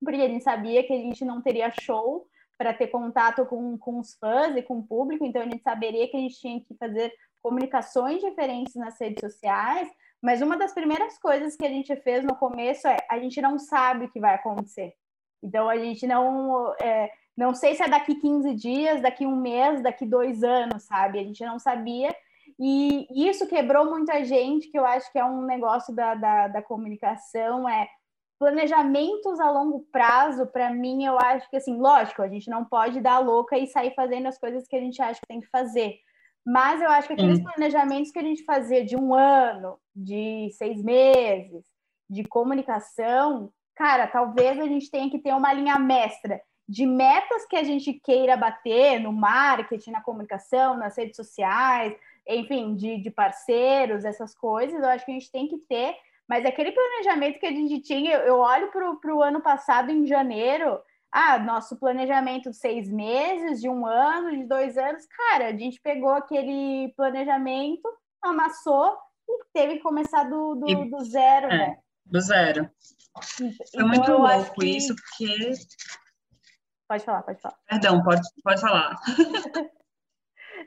porque 0.00 0.20
a 0.20 0.28
gente 0.28 0.44
sabia 0.44 0.86
que 0.86 0.92
a 0.92 0.98
gente 0.98 1.24
não 1.24 1.42
teria 1.42 1.72
show 1.72 2.28
para 2.62 2.72
ter 2.72 2.86
contato 2.86 3.44
com, 3.44 3.76
com 3.76 3.98
os 3.98 4.14
fãs 4.14 4.54
e 4.54 4.62
com 4.62 4.78
o 4.78 4.82
público, 4.84 5.24
então 5.24 5.42
a 5.42 5.44
gente 5.44 5.62
saberia 5.62 6.06
que 6.08 6.16
a 6.16 6.20
gente 6.20 6.38
tinha 6.38 6.60
que 6.60 6.76
fazer 6.76 7.12
comunicações 7.42 8.20
diferentes 8.20 8.76
nas 8.76 9.00
redes 9.00 9.20
sociais, 9.20 9.88
mas 10.22 10.40
uma 10.40 10.56
das 10.56 10.72
primeiras 10.72 11.18
coisas 11.18 11.56
que 11.56 11.66
a 11.66 11.68
gente 11.68 11.94
fez 11.96 12.24
no 12.24 12.36
começo 12.36 12.86
é 12.86 12.98
a 13.10 13.18
gente 13.18 13.42
não 13.42 13.58
sabe 13.58 14.04
o 14.04 14.10
que 14.12 14.20
vai 14.20 14.36
acontecer. 14.36 14.94
Então 15.42 15.68
a 15.68 15.76
gente 15.76 16.06
não. 16.06 16.72
É, 16.80 17.10
não 17.36 17.52
sei 17.52 17.74
se 17.74 17.82
é 17.82 17.88
daqui 17.88 18.14
15 18.14 18.54
dias, 18.54 19.02
daqui 19.02 19.26
um 19.26 19.34
mês, 19.34 19.82
daqui 19.82 20.06
dois 20.06 20.44
anos, 20.44 20.84
sabe? 20.84 21.18
A 21.18 21.24
gente 21.24 21.44
não 21.44 21.58
sabia. 21.58 22.14
E 22.60 23.08
isso 23.28 23.48
quebrou 23.48 23.90
muita 23.90 24.22
gente, 24.24 24.68
que 24.68 24.78
eu 24.78 24.84
acho 24.84 25.10
que 25.10 25.18
é 25.18 25.24
um 25.24 25.42
negócio 25.42 25.92
da, 25.92 26.14
da, 26.14 26.46
da 26.46 26.62
comunicação, 26.62 27.68
é 27.68 27.88
planejamentos 28.42 29.38
a 29.38 29.48
longo 29.52 29.86
prazo, 29.92 30.48
para 30.48 30.68
mim, 30.74 31.04
eu 31.04 31.16
acho 31.16 31.48
que, 31.48 31.56
assim, 31.56 31.78
lógico, 31.78 32.22
a 32.22 32.28
gente 32.28 32.50
não 32.50 32.64
pode 32.64 33.00
dar 33.00 33.20
louca 33.20 33.56
e 33.56 33.68
sair 33.68 33.94
fazendo 33.94 34.26
as 34.26 34.36
coisas 34.36 34.66
que 34.66 34.74
a 34.74 34.80
gente 34.80 35.00
acha 35.00 35.20
que 35.20 35.28
tem 35.28 35.40
que 35.40 35.46
fazer. 35.46 36.00
Mas 36.44 36.82
eu 36.82 36.90
acho 36.90 37.06
que 37.06 37.14
aqueles 37.14 37.40
planejamentos 37.40 38.10
que 38.10 38.18
a 38.18 38.22
gente 38.22 38.42
fazia 38.42 38.84
de 38.84 38.96
um 38.96 39.14
ano, 39.14 39.78
de 39.94 40.50
seis 40.58 40.82
meses, 40.82 41.64
de 42.10 42.24
comunicação, 42.24 43.52
cara, 43.76 44.08
talvez 44.08 44.58
a 44.58 44.66
gente 44.66 44.90
tenha 44.90 45.08
que 45.08 45.20
ter 45.20 45.32
uma 45.32 45.52
linha 45.52 45.78
mestra 45.78 46.42
de 46.68 46.84
metas 46.84 47.46
que 47.46 47.54
a 47.54 47.62
gente 47.62 47.92
queira 47.92 48.36
bater 48.36 48.98
no 48.98 49.12
marketing, 49.12 49.92
na 49.92 50.02
comunicação, 50.02 50.76
nas 50.76 50.98
redes 50.98 51.14
sociais, 51.14 51.94
enfim, 52.26 52.74
de, 52.74 53.00
de 53.00 53.10
parceiros, 53.10 54.04
essas 54.04 54.34
coisas. 54.34 54.82
Eu 54.82 54.88
acho 54.88 55.04
que 55.04 55.12
a 55.12 55.14
gente 55.14 55.30
tem 55.30 55.46
que 55.46 55.58
ter 55.58 55.94
mas 56.28 56.44
aquele 56.44 56.72
planejamento 56.72 57.38
que 57.38 57.46
a 57.46 57.52
gente 57.52 57.80
tinha, 57.80 58.16
eu 58.18 58.38
olho 58.38 58.70
para 58.70 59.14
o 59.14 59.22
ano 59.22 59.40
passado, 59.40 59.90
em 59.90 60.06
janeiro, 60.06 60.80
ah, 61.12 61.38
nosso 61.38 61.76
planejamento 61.76 62.50
de 62.50 62.56
seis 62.56 62.88
meses, 62.90 63.60
de 63.60 63.68
um 63.68 63.86
ano, 63.86 64.30
de 64.30 64.44
dois 64.44 64.78
anos, 64.78 65.06
cara, 65.06 65.48
a 65.48 65.56
gente 65.56 65.80
pegou 65.80 66.10
aquele 66.10 66.92
planejamento, 66.96 67.86
amassou 68.22 68.96
e 69.28 69.44
teve 69.52 69.74
que 69.74 69.82
começar 69.82 70.24
do, 70.24 70.54
do, 70.54 70.70
e, 70.70 70.90
do 70.90 71.04
zero, 71.04 71.46
é, 71.46 71.58
né? 71.58 71.78
Do 72.06 72.20
zero. 72.20 72.70
Foi 73.36 73.46
então, 73.74 73.88
muito 73.88 74.12
louco 74.12 74.60
que... 74.60 74.76
isso, 74.76 74.94
porque. 74.96 75.52
Pode 76.88 77.04
falar, 77.04 77.22
pode 77.22 77.40
falar. 77.40 77.58
Perdão, 77.68 78.02
pode, 78.02 78.22
pode 78.42 78.60
falar. 78.60 78.96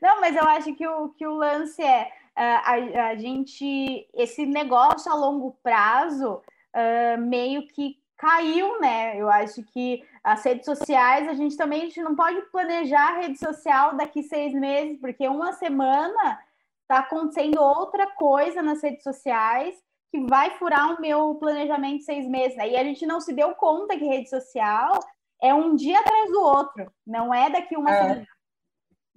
Não, 0.01 0.21
mas 0.21 0.35
eu 0.35 0.43
acho 0.43 0.75
que 0.75 0.87
o, 0.87 1.09
que 1.09 1.25
o 1.25 1.33
lance 1.33 1.81
é 1.81 2.11
a, 2.35 3.09
a 3.09 3.15
gente, 3.15 4.07
esse 4.13 4.45
negócio 4.45 5.11
a 5.11 5.15
longo 5.15 5.57
prazo 5.63 6.41
uh, 6.75 7.17
meio 7.21 7.67
que 7.67 7.97
caiu, 8.17 8.79
né? 8.79 9.19
Eu 9.19 9.29
acho 9.29 9.63
que 9.63 10.03
as 10.23 10.43
redes 10.43 10.65
sociais, 10.65 11.27
a 11.27 11.33
gente 11.33 11.55
também 11.55 11.81
a 11.81 11.85
gente 11.85 12.01
não 12.01 12.15
pode 12.15 12.41
planejar 12.51 13.09
a 13.09 13.19
rede 13.21 13.37
social 13.37 13.95
daqui 13.95 14.23
seis 14.23 14.53
meses, 14.53 14.99
porque 14.99 15.27
uma 15.27 15.53
semana 15.53 16.39
está 16.81 16.99
acontecendo 16.99 17.61
outra 17.61 18.07
coisa 18.15 18.61
nas 18.61 18.81
redes 18.81 19.03
sociais 19.03 19.75
que 20.11 20.25
vai 20.27 20.51
furar 20.51 20.95
o 20.95 21.01
meu 21.01 21.35
planejamento 21.35 21.99
de 21.99 22.05
seis 22.05 22.27
meses, 22.27 22.57
né? 22.57 22.69
E 22.69 22.77
a 22.77 22.83
gente 22.83 23.05
não 23.05 23.19
se 23.19 23.33
deu 23.33 23.53
conta 23.55 23.97
que 23.97 24.05
rede 24.05 24.29
social 24.29 24.99
é 25.41 25.53
um 25.53 25.75
dia 25.75 25.99
atrás 25.99 26.31
do 26.31 26.41
outro, 26.41 26.91
não 27.05 27.33
é 27.33 27.49
daqui 27.49 27.75
uma 27.75 27.91
é. 27.91 28.01
semana. 28.01 28.27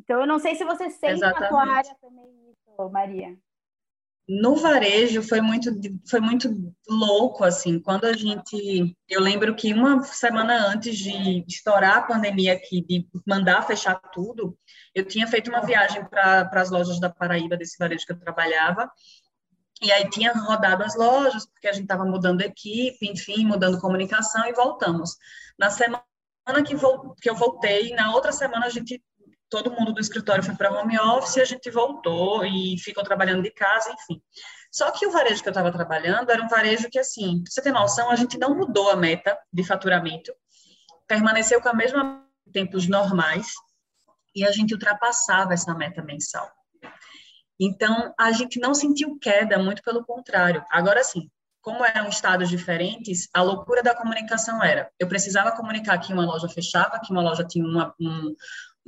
Então, 0.00 0.20
eu 0.20 0.26
não 0.26 0.38
sei 0.38 0.54
se 0.54 0.64
você 0.64 0.90
sente 0.90 1.14
Exatamente. 1.14 1.40
na 1.40 1.48
tua 1.48 1.76
área 1.76 1.96
também 2.00 2.37
Maria. 2.90 3.36
No 4.28 4.56
varejo 4.56 5.22
foi 5.22 5.40
muito 5.40 5.70
foi 6.06 6.20
muito 6.20 6.74
louco 6.86 7.44
assim, 7.44 7.80
quando 7.80 8.04
a 8.04 8.12
gente, 8.12 8.94
eu 9.08 9.22
lembro 9.22 9.56
que 9.56 9.72
uma 9.72 10.02
semana 10.02 10.66
antes 10.66 10.98
de 10.98 11.44
estourar 11.48 11.96
a 11.96 12.02
pandemia 12.02 12.52
aqui, 12.52 12.84
de 12.86 13.08
mandar 13.26 13.66
fechar 13.66 13.94
tudo, 14.12 14.54
eu 14.94 15.02
tinha 15.06 15.26
feito 15.26 15.48
uma 15.48 15.64
viagem 15.64 16.04
para 16.04 16.50
as 16.52 16.70
lojas 16.70 17.00
da 17.00 17.08
Paraíba 17.08 17.56
desse 17.56 17.78
varejo 17.78 18.04
que 18.04 18.12
eu 18.12 18.20
trabalhava 18.20 18.90
e 19.80 19.92
aí 19.92 20.08
tinha 20.10 20.32
rodado 20.32 20.82
as 20.82 20.96
lojas, 20.96 21.46
porque 21.46 21.68
a 21.68 21.72
gente 21.72 21.84
estava 21.84 22.04
mudando 22.04 22.40
equipe, 22.40 23.08
enfim, 23.08 23.44
mudando 23.44 23.80
comunicação 23.80 24.44
e 24.46 24.52
voltamos. 24.52 25.16
Na 25.58 25.70
semana 25.70 26.02
que, 26.66 26.74
que 27.20 27.30
eu 27.30 27.34
voltei, 27.34 27.94
na 27.94 28.12
outra 28.12 28.32
semana 28.32 28.66
a 28.66 28.70
gente, 28.70 29.02
todo 29.50 29.72
mundo 29.72 29.92
do 29.92 30.00
escritório 30.00 30.42
foi 30.42 30.54
para 30.54 30.72
home 30.72 30.98
office, 30.98 31.36
e 31.36 31.40
a 31.40 31.44
gente 31.44 31.70
voltou 31.70 32.44
e 32.44 32.78
ficou 32.78 33.02
trabalhando 33.02 33.42
de 33.42 33.50
casa, 33.50 33.90
enfim. 33.90 34.22
Só 34.70 34.90
que 34.90 35.06
o 35.06 35.10
varejo 35.10 35.42
que 35.42 35.48
eu 35.48 35.52
estava 35.52 35.72
trabalhando 35.72 36.30
era 36.30 36.42
um 36.42 36.48
varejo 36.48 36.88
que, 36.90 36.98
assim, 36.98 37.42
pra 37.42 37.50
você 37.50 37.62
ter 37.62 37.72
noção, 37.72 38.10
a 38.10 38.16
gente 38.16 38.38
não 38.38 38.54
mudou 38.54 38.90
a 38.90 38.96
meta 38.96 39.38
de 39.52 39.64
faturamento, 39.64 40.32
permaneceu 41.06 41.60
com 41.60 41.68
a 41.68 41.74
mesma 41.74 42.24
tempos 42.52 42.86
normais, 42.86 43.52
e 44.34 44.44
a 44.44 44.52
gente 44.52 44.74
ultrapassava 44.74 45.54
essa 45.54 45.74
meta 45.74 46.02
mensal. 46.02 46.50
Então, 47.58 48.14
a 48.18 48.30
gente 48.30 48.60
não 48.60 48.72
sentiu 48.72 49.18
queda, 49.18 49.58
muito 49.58 49.82
pelo 49.82 50.04
contrário. 50.04 50.64
Agora 50.70 51.02
sim, 51.02 51.28
como 51.60 51.84
eram 51.84 52.08
estados 52.08 52.48
diferentes, 52.48 53.28
a 53.34 53.42
loucura 53.42 53.82
da 53.82 53.94
comunicação 53.94 54.62
era: 54.62 54.90
eu 54.98 55.08
precisava 55.08 55.52
comunicar 55.52 55.98
que 55.98 56.12
uma 56.12 56.24
loja 56.24 56.48
fechava, 56.48 57.00
que 57.00 57.10
uma 57.10 57.22
loja 57.22 57.44
tinha 57.44 57.64
uma, 57.64 57.94
um, 58.00 58.34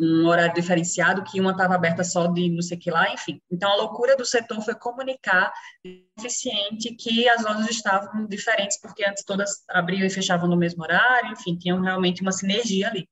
um 0.01 0.27
horário 0.27 0.55
diferenciado, 0.55 1.23
que 1.23 1.41
uma 1.41 1.51
estava 1.51 1.75
aberta 1.75 2.03
só 2.03 2.27
de 2.27 2.49
não 2.49 2.63
sei 2.63 2.77
o 2.77 2.81
que 2.81 2.91
lá, 2.91 3.13
enfim. 3.13 3.41
Então, 3.51 3.71
a 3.71 3.77
loucura 3.77 4.17
do 4.17 4.25
setor 4.25 4.61
foi 4.63 4.75
comunicar 4.75 5.53
eficiente 6.19 6.95
que 6.95 7.29
as 7.29 7.45
lojas 7.45 7.69
estavam 7.69 8.27
diferentes, 8.27 8.81
porque 8.81 9.05
antes 9.05 9.25
todas 9.25 9.63
abriam 9.69 10.07
e 10.07 10.11
fechavam 10.11 10.49
no 10.49 10.57
mesmo 10.57 10.83
horário, 10.83 11.33
enfim, 11.33 11.57
tinham 11.57 11.81
realmente 11.81 12.23
uma 12.23 12.33
sinergia 12.33 12.89
ali 12.89 13.07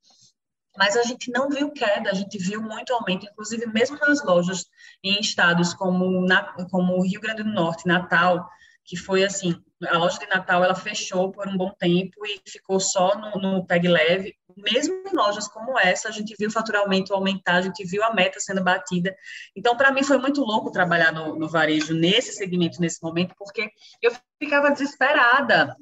mas 0.79 0.97
a 0.97 1.03
gente 1.03 1.31
não 1.33 1.51
viu 1.51 1.73
queda, 1.73 2.09
a 2.09 2.15
gente 2.15 2.39
viu 2.39 2.63
muito 2.63 2.95
aumento, 2.95 3.27
inclusive 3.27 3.67
mesmo 3.67 3.99
nas 3.99 4.25
lojas 4.25 4.65
em 5.03 5.19
estados 5.19 5.75
como, 5.75 6.25
na, 6.25 6.53
como 6.71 7.03
Rio 7.03 7.21
Grande 7.21 7.43
do 7.43 7.51
Norte, 7.51 7.87
Natal, 7.87 8.49
que 8.89 8.97
foi 8.97 9.23
assim, 9.23 9.55
a 9.87 9.99
loja 9.99 10.19
de 10.19 10.27
Natal 10.27 10.65
ela 10.65 10.75
fechou 10.75 11.31
por 11.31 11.47
um 11.47 11.59
bom 11.59 11.71
tempo 11.79 12.25
e 12.25 12.41
ficou 12.51 12.81
só 12.81 13.15
no, 13.19 13.39
no 13.39 13.67
PEG 13.67 13.87
leve. 13.87 14.35
Mesmo 14.57 14.95
em 15.07 15.15
lojas 15.15 15.47
como 15.47 15.79
essa, 15.79 16.09
a 16.09 16.11
gente 16.11 16.35
viu 16.39 16.49
o 16.49 16.53
faturamento 16.53 17.13
aumentar, 17.13 17.57
a 17.57 17.61
gente 17.61 17.85
viu 17.85 18.03
a 18.03 18.15
meta 18.15 18.41
sendo 18.41 18.65
batida. 18.65 19.15
Então, 19.55 19.77
para 19.77 19.93
mim, 19.93 20.03
foi 20.03 20.17
muito 20.17 20.41
louco 20.41 20.73
trabalhar 20.73 21.13
no, 21.13 21.39
no 21.39 21.47
varejo 21.47 21.93
nesse 21.93 22.33
segmento, 22.33 22.81
nesse 22.81 23.03
momento, 23.03 23.35
porque 23.37 23.71
eu 24.01 24.11
ficava 24.43 24.71
desesperada. 24.71 25.77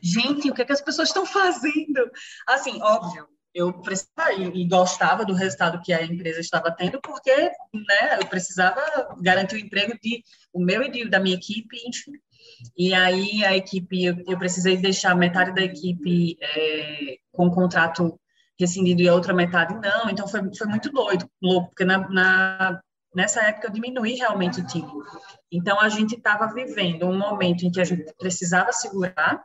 Gente, 0.00 0.48
o 0.48 0.54
que, 0.54 0.62
é 0.62 0.64
que 0.64 0.72
as 0.72 0.80
pessoas 0.80 1.08
estão 1.08 1.26
fazendo? 1.26 2.08
Assim, 2.46 2.80
óbvio, 2.80 3.28
eu 3.52 3.72
precisava 3.72 4.32
e 4.32 4.66
gostava 4.66 5.24
do 5.24 5.34
resultado 5.34 5.82
que 5.82 5.92
a 5.92 6.04
empresa 6.04 6.40
estava 6.40 6.70
tendo, 6.70 7.00
porque 7.00 7.34
né, 7.34 8.18
eu 8.20 8.26
precisava 8.26 8.80
garantir 9.20 9.56
o 9.56 9.58
emprego 9.58 9.98
de 10.00 10.22
o 10.52 10.60
meu 10.64 10.82
e 10.82 10.90
de, 10.90 11.08
da 11.08 11.20
minha 11.20 11.36
equipe, 11.36 11.76
enfim. 11.86 12.12
E 12.76 12.94
aí 12.94 13.44
a 13.44 13.56
equipe, 13.56 14.04
eu, 14.04 14.16
eu 14.26 14.38
precisei 14.38 14.76
deixar 14.76 15.14
metade 15.14 15.54
da 15.54 15.62
equipe 15.62 16.36
é, 16.40 17.16
com 17.32 17.50
contrato 17.50 18.18
rescindido 18.58 19.02
e 19.02 19.08
a 19.08 19.14
outra 19.14 19.34
metade 19.34 19.74
não, 19.74 20.08
então 20.08 20.28
foi, 20.28 20.40
foi 20.54 20.66
muito 20.68 20.90
doido, 20.90 21.28
louco, 21.42 21.68
porque 21.68 21.84
na, 21.84 22.08
na, 22.08 22.80
nessa 23.14 23.42
época 23.42 23.66
eu 23.66 23.72
diminuí 23.72 24.14
realmente 24.14 24.60
o 24.60 24.66
time. 24.66 24.90
Então 25.50 25.80
a 25.80 25.88
gente 25.88 26.14
estava 26.14 26.52
vivendo 26.52 27.06
um 27.06 27.18
momento 27.18 27.64
em 27.64 27.70
que 27.70 27.80
a 27.80 27.84
gente 27.84 28.12
precisava 28.16 28.72
segurar 28.72 29.42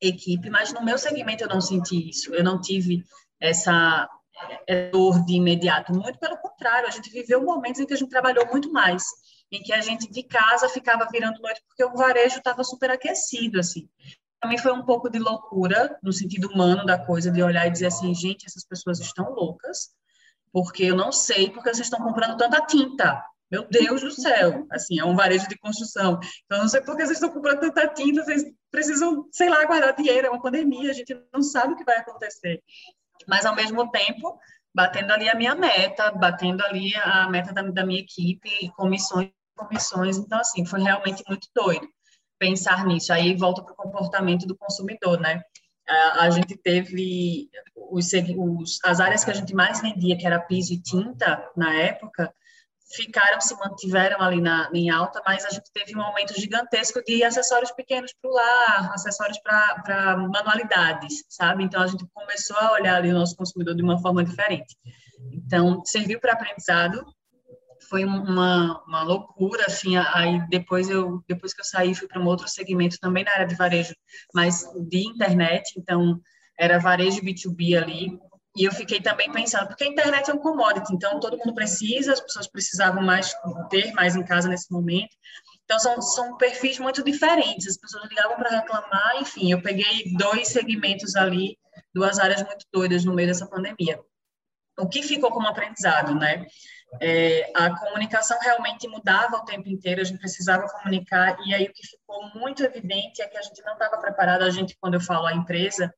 equipe, 0.00 0.50
mas 0.50 0.72
no 0.72 0.84
meu 0.84 0.98
segmento 0.98 1.44
eu 1.44 1.48
não 1.48 1.60
senti 1.60 2.10
isso, 2.10 2.34
eu 2.34 2.44
não 2.44 2.60
tive 2.60 3.04
essa 3.40 4.08
dor 4.90 5.24
de 5.24 5.34
imediato. 5.34 5.92
Muito 5.92 6.18
pelo 6.18 6.36
contrário, 6.38 6.88
a 6.88 6.90
gente 6.90 7.10
viveu 7.10 7.42
momentos 7.42 7.80
em 7.80 7.86
que 7.86 7.94
a 7.94 7.96
gente 7.96 8.10
trabalhou 8.10 8.46
muito 8.46 8.72
mais, 8.72 9.04
em 9.52 9.62
que 9.62 9.72
a 9.72 9.80
gente 9.80 10.10
de 10.10 10.22
casa 10.22 10.68
ficava 10.68 11.06
virando 11.10 11.40
noite 11.40 11.62
porque 11.68 11.84
o 11.84 11.96
varejo 11.96 12.38
estava 12.38 12.64
super 12.64 12.90
aquecido, 12.90 13.60
assim. 13.60 13.88
Mim 14.44 14.58
foi 14.58 14.72
um 14.72 14.84
pouco 14.84 15.08
de 15.08 15.20
loucura, 15.20 15.96
no 16.02 16.12
sentido 16.12 16.48
humano 16.48 16.84
da 16.84 16.98
coisa, 16.98 17.30
de 17.30 17.40
olhar 17.42 17.66
e 17.66 17.70
dizer 17.70 17.86
assim, 17.86 18.12
gente, 18.12 18.44
essas 18.44 18.64
pessoas 18.64 18.98
estão 18.98 19.30
loucas, 19.30 19.90
porque 20.52 20.84
eu 20.84 20.96
não 20.96 21.12
sei 21.12 21.48
porque 21.48 21.72
vocês 21.72 21.86
estão 21.86 22.00
comprando 22.00 22.36
tanta 22.36 22.60
tinta. 22.66 23.22
Meu 23.48 23.68
Deus 23.68 24.00
do 24.00 24.10
céu, 24.10 24.66
assim, 24.72 24.98
é 24.98 25.04
um 25.04 25.14
varejo 25.14 25.46
de 25.46 25.56
construção. 25.58 26.18
Então, 26.46 26.58
não 26.58 26.68
sei 26.68 26.80
por 26.80 26.96
que 26.96 27.04
vocês 27.04 27.18
estão 27.18 27.30
comprando 27.30 27.60
tanta 27.60 27.86
tinta, 27.86 28.24
vocês 28.24 28.42
precisam, 28.70 29.28
sei 29.30 29.48
lá, 29.48 29.64
guardar 29.64 29.94
dinheiro, 29.94 30.26
é 30.26 30.30
uma 30.30 30.40
pandemia, 30.40 30.90
a 30.90 30.94
gente 30.94 31.14
não 31.32 31.42
sabe 31.42 31.74
o 31.74 31.76
que 31.76 31.84
vai 31.84 31.98
acontecer 31.98 32.60
mas 33.26 33.44
ao 33.44 33.54
mesmo 33.54 33.90
tempo 33.90 34.38
batendo 34.74 35.12
ali 35.12 35.28
a 35.28 35.34
minha 35.34 35.54
meta, 35.54 36.10
batendo 36.12 36.64
ali 36.64 36.94
a 36.96 37.28
meta 37.28 37.52
da, 37.52 37.62
da 37.62 37.84
minha 37.84 38.00
equipe, 38.00 38.70
comissões, 38.74 39.30
comissões. 39.66 40.16
Então, 40.16 40.38
assim, 40.38 40.64
foi 40.64 40.80
realmente 40.80 41.22
muito 41.28 41.48
doido 41.54 41.86
pensar 42.38 42.84
nisso. 42.86 43.12
Aí 43.12 43.36
volta 43.36 43.62
para 43.62 43.72
o 43.72 43.76
comportamento 43.76 44.46
do 44.46 44.56
consumidor, 44.56 45.20
né? 45.20 45.42
A, 46.18 46.30
gente 46.30 46.56
teve 46.56 47.50
os, 47.76 48.10
os, 48.12 48.78
as 48.84 49.00
áreas 49.00 49.24
que 49.24 49.30
a 49.30 49.34
gente 49.34 49.54
mais 49.54 49.80
vendia, 49.80 50.16
que 50.16 50.26
era 50.26 50.40
piso 50.40 50.72
e 50.72 50.80
tinta 50.80 51.44
na 51.56 51.74
época, 51.74 52.32
ficaram, 52.94 53.40
se 53.40 53.54
mantiveram 53.56 54.20
ali 54.20 54.40
na, 54.40 54.70
em 54.72 54.90
alta, 54.90 55.22
mas 55.26 55.44
a 55.44 55.50
gente 55.50 55.70
teve 55.72 55.96
um 55.96 56.02
aumento 56.02 56.38
gigantesco 56.38 57.02
de 57.04 57.24
acessórios 57.24 57.72
pequenos 57.72 58.12
para 58.20 58.30
o 58.30 58.34
lar, 58.34 58.92
acessórios 58.92 59.38
para 59.38 60.16
manualidades, 60.16 61.24
sabe? 61.28 61.64
Então, 61.64 61.82
a 61.82 61.86
gente 61.86 62.06
começou 62.12 62.56
a 62.56 62.72
olhar 62.72 62.96
ali 62.96 63.10
o 63.10 63.14
nosso 63.14 63.36
consumidor 63.36 63.74
de 63.74 63.82
uma 63.82 64.00
forma 64.00 64.24
diferente. 64.24 64.76
Então, 65.32 65.82
serviu 65.84 66.20
para 66.20 66.32
aprendizado, 66.32 67.04
foi 67.92 68.06
uma, 68.06 68.82
uma 68.86 69.02
loucura, 69.02 69.66
assim, 69.66 69.98
aí 69.98 70.40
depois 70.48 70.88
eu, 70.88 71.22
depois 71.28 71.52
que 71.52 71.60
eu 71.60 71.64
saí, 71.64 71.94
fui 71.94 72.08
para 72.08 72.18
um 72.18 72.26
outro 72.26 72.48
segmento 72.48 72.98
também 72.98 73.22
na 73.22 73.32
área 73.32 73.46
de 73.46 73.54
varejo, 73.54 73.94
mas 74.34 74.64
de 74.88 75.06
internet, 75.06 75.74
então, 75.76 76.18
era 76.58 76.78
varejo 76.78 77.20
B2B 77.20 77.76
ali, 77.76 78.18
e 78.56 78.64
eu 78.64 78.72
fiquei 78.72 78.98
também 78.98 79.30
pensando, 79.30 79.66
porque 79.68 79.84
a 79.84 79.88
internet 79.88 80.30
é 80.30 80.32
um 80.32 80.38
commodity, 80.38 80.94
então 80.94 81.20
todo 81.20 81.36
mundo 81.36 81.54
precisa, 81.54 82.14
as 82.14 82.20
pessoas 82.20 82.46
precisavam 82.46 83.02
mais 83.02 83.34
ter 83.68 83.92
mais 83.92 84.16
em 84.16 84.24
casa 84.24 84.48
nesse 84.48 84.72
momento. 84.72 85.14
Então 85.64 85.78
são, 85.78 86.00
são 86.00 86.36
perfis 86.38 86.78
muito 86.78 87.04
diferentes, 87.04 87.68
as 87.68 87.76
pessoas 87.76 88.08
ligavam 88.08 88.36
para 88.36 88.56
reclamar, 88.56 89.20
enfim, 89.20 89.52
eu 89.52 89.60
peguei 89.60 90.14
dois 90.16 90.48
segmentos 90.48 91.14
ali, 91.14 91.58
duas 91.94 92.18
áreas 92.18 92.42
muito 92.42 92.64
doidas 92.72 93.04
no 93.04 93.12
meio 93.14 93.28
dessa 93.28 93.46
pandemia. 93.46 94.00
O 94.78 94.88
que 94.88 95.02
ficou 95.02 95.30
como 95.30 95.46
aprendizado, 95.46 96.14
né? 96.14 96.46
É, 97.00 97.50
a 97.54 97.74
comunicação 97.78 98.38
realmente 98.40 98.86
mudava 98.86 99.36
o 99.36 99.44
tempo 99.44 99.68
inteiro, 99.68 100.00
a 100.00 100.04
gente 100.04 100.18
precisava 100.18 100.68
comunicar, 100.68 101.36
e 101.46 101.54
aí 101.54 101.64
o 101.64 101.72
que 101.72 101.86
ficou 101.86 102.28
muito 102.34 102.62
evidente 102.62 103.22
é 103.22 103.26
que 103.26 103.38
a 103.38 103.42
gente 103.42 103.62
não 103.64 103.72
estava 103.72 103.98
preparado, 103.98 104.42
a 104.42 104.50
gente, 104.50 104.76
quando 104.80 104.94
eu 104.94 105.00
falo 105.00 105.26
a 105.26 105.34
empresa, 105.34 105.92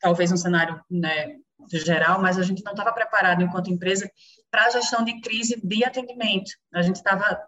talvez 0.00 0.32
um 0.32 0.36
cenário 0.36 0.80
né, 0.90 1.36
geral, 1.72 2.20
mas 2.20 2.38
a 2.38 2.42
gente 2.42 2.64
não 2.64 2.72
estava 2.72 2.92
preparado 2.92 3.42
enquanto 3.42 3.70
empresa 3.70 4.10
para 4.50 4.66
a 4.66 4.70
gestão 4.70 5.04
de 5.04 5.20
crise 5.20 5.60
de 5.62 5.84
atendimento. 5.84 6.50
A 6.72 6.82
gente 6.82 6.96
estava 6.96 7.38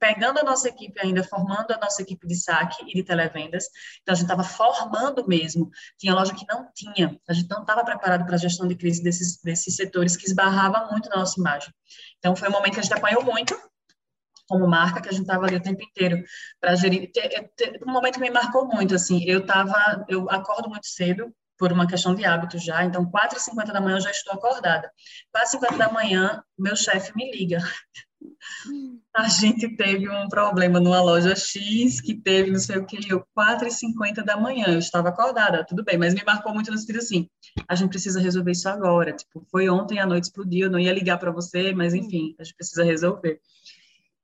pegando 0.00 0.38
a 0.38 0.42
nossa 0.42 0.68
equipe 0.68 0.98
ainda, 0.98 1.22
formando 1.22 1.72
a 1.72 1.78
nossa 1.78 2.00
equipe 2.00 2.26
de 2.26 2.34
saque 2.34 2.82
e 2.88 2.94
de 2.94 3.02
televendas. 3.04 3.66
Então, 4.00 4.12
a 4.12 4.16
gente 4.16 4.24
estava 4.24 4.42
formando 4.42 5.28
mesmo. 5.28 5.70
Tinha 5.98 6.14
loja 6.14 6.34
que 6.34 6.46
não 6.48 6.68
tinha. 6.74 7.20
A 7.28 7.32
gente 7.34 7.50
não 7.50 7.60
estava 7.60 7.84
preparado 7.84 8.24
para 8.24 8.34
a 8.34 8.38
gestão 8.38 8.66
de 8.66 8.74
crise 8.74 9.02
desses, 9.02 9.40
desses 9.42 9.76
setores 9.76 10.16
que 10.16 10.26
esbarrava 10.26 10.90
muito 10.90 11.08
na 11.10 11.16
nossa 11.16 11.38
imagem. 11.38 11.72
Então, 12.18 12.34
foi 12.34 12.48
um 12.48 12.52
momento 12.52 12.72
que 12.72 12.80
a 12.80 12.82
gente 12.82 12.94
apanhou 12.94 13.22
muito, 13.22 13.54
como 14.48 14.66
marca, 14.66 15.00
que 15.02 15.08
a 15.08 15.12
gente 15.12 15.22
estava 15.22 15.46
ali 15.46 15.56
o 15.56 15.62
tempo 15.62 15.82
inteiro 15.82 16.24
para 16.58 16.74
gerir. 16.74 17.10
Um 17.86 17.92
momento 17.92 18.14
que 18.14 18.20
me 18.20 18.30
marcou 18.30 18.66
muito, 18.66 18.94
assim, 18.94 19.22
eu 19.24 19.40
estava, 19.40 20.04
eu 20.08 20.28
acordo 20.30 20.68
muito 20.68 20.86
cedo, 20.86 21.32
por 21.58 21.70
uma 21.72 21.86
questão 21.86 22.14
de 22.14 22.24
hábito 22.24 22.58
já. 22.58 22.82
Então, 22.84 23.04
4h50 23.04 23.70
da 23.70 23.82
manhã 23.82 23.98
eu 23.98 24.00
já 24.00 24.10
estou 24.10 24.32
acordada. 24.32 24.90
4h50 25.36 25.76
da 25.76 25.92
manhã, 25.92 26.42
meu 26.58 26.74
chefe 26.74 27.14
me 27.14 27.30
liga. 27.30 27.58
A 29.14 29.28
gente 29.28 29.76
teve 29.76 30.08
um 30.08 30.28
problema 30.28 30.78
numa 30.78 31.02
loja 31.02 31.34
X 31.34 32.00
que 32.00 32.14
teve 32.14 32.50
não 32.50 32.58
sei 32.58 32.78
o 32.78 32.86
que, 32.86 32.96
eu 33.10 33.24
4h50 33.36 34.24
da 34.24 34.36
manhã, 34.36 34.66
eu 34.68 34.78
estava 34.78 35.08
acordada, 35.08 35.64
tudo 35.66 35.84
bem, 35.84 35.98
mas 35.98 36.14
me 36.14 36.22
marcou 36.24 36.52
muito 36.54 36.70
no 36.70 36.78
sentido 36.78 36.98
assim, 36.98 37.28
a 37.68 37.74
gente 37.74 37.90
precisa 37.90 38.20
resolver 38.20 38.52
isso 38.52 38.68
agora, 38.68 39.12
tipo, 39.12 39.44
foi 39.50 39.68
ontem 39.68 39.98
à 39.98 40.06
noite 40.06 40.24
explodiu, 40.24 40.66
eu 40.66 40.70
não 40.70 40.78
ia 40.78 40.92
ligar 40.92 41.18
para 41.18 41.32
você, 41.32 41.72
mas 41.72 41.94
enfim, 41.94 42.34
a 42.38 42.44
gente 42.44 42.56
precisa 42.56 42.84
resolver. 42.84 43.40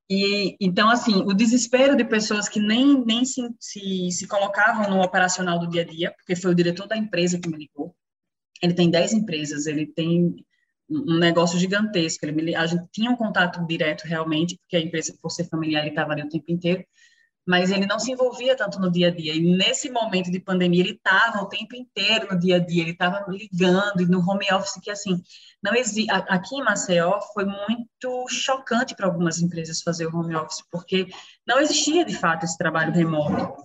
E 0.08 0.56
então, 0.60 0.88
assim, 0.88 1.16
o 1.16 1.32
desespero 1.32 1.96
de 1.96 2.04
pessoas 2.04 2.48
que 2.48 2.60
nem, 2.60 3.04
nem 3.04 3.24
se, 3.24 3.42
se, 3.58 4.10
se 4.12 4.26
colocavam 4.28 4.88
no 4.88 5.02
operacional 5.02 5.58
do 5.58 5.68
dia 5.68 5.82
a 5.82 5.84
dia, 5.84 6.14
porque 6.16 6.36
foi 6.36 6.52
o 6.52 6.54
diretor 6.54 6.86
da 6.86 6.96
empresa 6.96 7.40
que 7.40 7.48
me 7.48 7.56
ligou. 7.56 7.94
Ele 8.62 8.72
tem 8.72 8.88
10 8.88 9.12
empresas, 9.14 9.66
ele 9.66 9.84
tem 9.84 10.44
um 10.88 11.18
negócio 11.18 11.58
gigantesco. 11.58 12.26
Ele 12.26 12.54
a 12.54 12.66
gente 12.66 12.84
tinha 12.92 13.10
um 13.10 13.16
contato 13.16 13.64
direto 13.66 14.04
realmente, 14.04 14.56
porque 14.58 14.76
a 14.76 14.80
empresa, 14.80 15.16
por 15.20 15.30
ser 15.30 15.44
familiar, 15.44 15.80
ele 15.80 15.90
estava 15.90 16.12
ali 16.12 16.22
o 16.22 16.28
tempo 16.28 16.50
inteiro 16.50 16.84
mas 17.46 17.70
ele 17.70 17.86
não 17.86 17.98
se 18.00 18.10
envolvia 18.10 18.56
tanto 18.56 18.80
no 18.80 18.90
dia 18.90 19.06
a 19.06 19.10
dia. 19.10 19.32
E 19.32 19.56
nesse 19.56 19.88
momento 19.88 20.32
de 20.32 20.40
pandemia, 20.40 20.80
ele 20.80 20.94
estava 20.94 21.40
o 21.40 21.46
tempo 21.46 21.76
inteiro 21.76 22.26
no 22.32 22.38
dia 22.38 22.56
a 22.56 22.58
dia, 22.58 22.82
ele 22.82 22.90
estava 22.90 23.24
ligando 23.30 24.02
e 24.02 24.06
no 24.06 24.18
home 24.18 24.52
office, 24.52 24.80
que 24.82 24.90
assim, 24.90 25.22
não 25.62 25.72
existe. 25.72 26.10
Aqui 26.10 26.56
em 26.56 26.64
Maceió 26.64 27.20
foi 27.32 27.44
muito 27.44 28.26
chocante 28.28 28.96
para 28.96 29.06
algumas 29.06 29.40
empresas 29.40 29.80
fazer 29.80 30.06
o 30.06 30.16
home 30.16 30.34
office, 30.34 30.60
porque 30.72 31.06
não 31.46 31.60
existia 31.60 32.04
de 32.04 32.16
fato 32.16 32.44
esse 32.44 32.58
trabalho 32.58 32.92
remoto. 32.92 33.62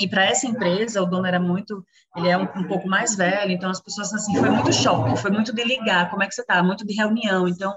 E 0.00 0.08
para 0.08 0.24
essa 0.24 0.46
empresa, 0.46 1.02
o 1.02 1.06
dono 1.06 1.26
era 1.26 1.40
muito, 1.40 1.84
ele 2.16 2.28
é 2.28 2.36
um, 2.36 2.42
um, 2.42 2.66
pouco 2.66 2.88
mais 2.88 3.14
velho, 3.16 3.52
então 3.52 3.70
as 3.70 3.80
pessoas 3.80 4.12
assim, 4.12 4.36
foi 4.36 4.50
muito 4.50 4.72
choque, 4.72 5.18
foi 5.18 5.30
muito 5.30 5.52
de 5.52 5.64
ligar, 5.64 6.10
como 6.10 6.22
é 6.22 6.28
que 6.28 6.34
você 6.34 6.42
está, 6.42 6.62
muito 6.62 6.86
de 6.86 6.94
reunião, 6.94 7.46
então 7.48 7.74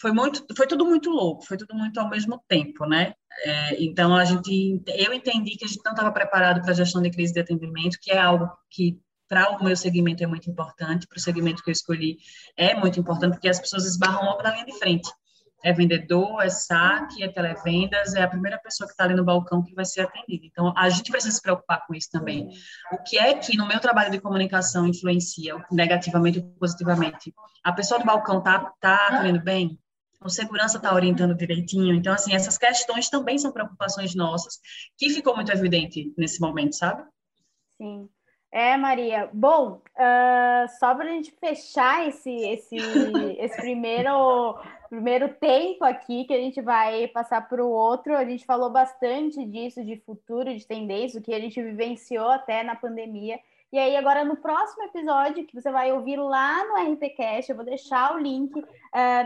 foi 0.00 0.12
muito, 0.12 0.44
foi 0.56 0.66
tudo 0.66 0.84
muito 0.84 1.10
louco, 1.10 1.46
foi 1.46 1.56
tudo 1.56 1.74
muito 1.74 1.98
ao 1.98 2.08
mesmo 2.08 2.42
tempo, 2.48 2.86
né? 2.86 3.14
É, 3.44 3.82
então 3.82 4.14
a 4.14 4.24
gente, 4.24 4.82
eu 4.86 5.12
entendi 5.12 5.56
que 5.56 5.64
a 5.64 5.68
gente 5.68 5.84
não 5.84 5.92
estava 5.92 6.12
preparado 6.12 6.60
para 6.62 6.70
a 6.70 6.74
gestão 6.74 7.02
de 7.02 7.10
crise 7.10 7.32
de 7.32 7.40
atendimento, 7.40 7.98
que 8.00 8.10
é 8.10 8.18
algo 8.18 8.50
que 8.70 8.98
para 9.28 9.50
o 9.50 9.64
meu 9.64 9.76
segmento 9.76 10.22
é 10.22 10.26
muito 10.26 10.50
importante, 10.50 11.06
para 11.06 11.18
o 11.18 11.20
segmento 11.20 11.62
que 11.62 11.70
eu 11.70 11.72
escolhi 11.72 12.18
é 12.56 12.74
muito 12.74 13.00
importante, 13.00 13.32
porque 13.32 13.48
as 13.48 13.58
pessoas 13.58 13.84
esbarram 13.84 14.24
logo 14.24 14.42
na 14.42 14.52
linha 14.52 14.66
de 14.66 14.78
frente. 14.78 15.10
É 15.64 15.72
vendedor, 15.72 16.42
é 16.42 16.48
saque, 16.48 17.22
é 17.22 17.28
televendas, 17.28 18.14
é 18.14 18.22
a 18.22 18.28
primeira 18.28 18.58
pessoa 18.58 18.86
que 18.86 18.92
está 18.92 19.04
ali 19.04 19.14
no 19.14 19.24
balcão 19.24 19.64
que 19.64 19.74
vai 19.74 19.84
ser 19.84 20.02
atendida. 20.02 20.46
Então, 20.46 20.72
a 20.76 20.88
gente 20.88 21.10
precisa 21.10 21.34
se 21.34 21.42
preocupar 21.42 21.84
com 21.86 21.94
isso 21.94 22.08
também. 22.10 22.48
O 22.92 22.98
que 23.02 23.18
é 23.18 23.34
que 23.34 23.56
no 23.56 23.66
meu 23.66 23.80
trabalho 23.80 24.10
de 24.10 24.20
comunicação 24.20 24.86
influencia 24.86 25.56
negativamente 25.70 26.38
ou 26.38 26.44
positivamente? 26.58 27.34
A 27.64 27.72
pessoa 27.72 27.98
do 27.98 28.06
balcão 28.06 28.38
está 28.38 28.72
tá 28.80 29.08
atendendo 29.08 29.42
bem? 29.42 29.78
o 30.26 30.30
segurança 30.30 30.76
está 30.76 30.92
orientando 30.92 31.34
direitinho. 31.34 31.94
Então, 31.94 32.12
assim, 32.12 32.34
essas 32.34 32.58
questões 32.58 33.08
também 33.08 33.38
são 33.38 33.52
preocupações 33.52 34.14
nossas, 34.14 34.58
que 34.98 35.10
ficou 35.10 35.34
muito 35.34 35.52
evidente 35.52 36.12
nesse 36.16 36.40
momento, 36.40 36.74
sabe? 36.74 37.04
Sim. 37.76 38.08
É, 38.52 38.76
Maria. 38.76 39.28
Bom, 39.32 39.82
uh, 39.96 40.68
só 40.78 40.94
para 40.94 41.04
a 41.04 41.12
gente 41.12 41.30
fechar 41.38 42.08
esse, 42.08 42.30
esse, 42.30 42.76
esse 43.38 43.56
primeiro, 43.56 44.58
primeiro 44.88 45.28
tempo 45.34 45.84
aqui, 45.84 46.24
que 46.24 46.34
a 46.34 46.38
gente 46.38 46.60
vai 46.60 47.06
passar 47.08 47.48
para 47.48 47.64
o 47.64 47.70
outro, 47.70 48.16
a 48.16 48.24
gente 48.24 48.44
falou 48.44 48.70
bastante 48.70 49.44
disso, 49.44 49.84
de 49.84 49.96
futuro, 49.98 50.54
de 50.54 50.66
tendência, 50.66 51.20
o 51.20 51.22
que 51.22 51.34
a 51.34 51.40
gente 51.40 51.62
vivenciou 51.62 52.28
até 52.28 52.62
na 52.62 52.74
pandemia. 52.74 53.38
E 53.72 53.78
aí, 53.78 53.96
agora 53.96 54.24
no 54.24 54.36
próximo 54.36 54.84
episódio, 54.84 55.44
que 55.44 55.60
você 55.60 55.70
vai 55.70 55.92
ouvir 55.92 56.16
lá 56.16 56.64
no 56.64 56.92
RTCast, 56.94 57.50
eu 57.50 57.56
vou 57.56 57.64
deixar 57.64 58.14
o 58.14 58.18
link 58.18 58.56
uh, 58.58 58.64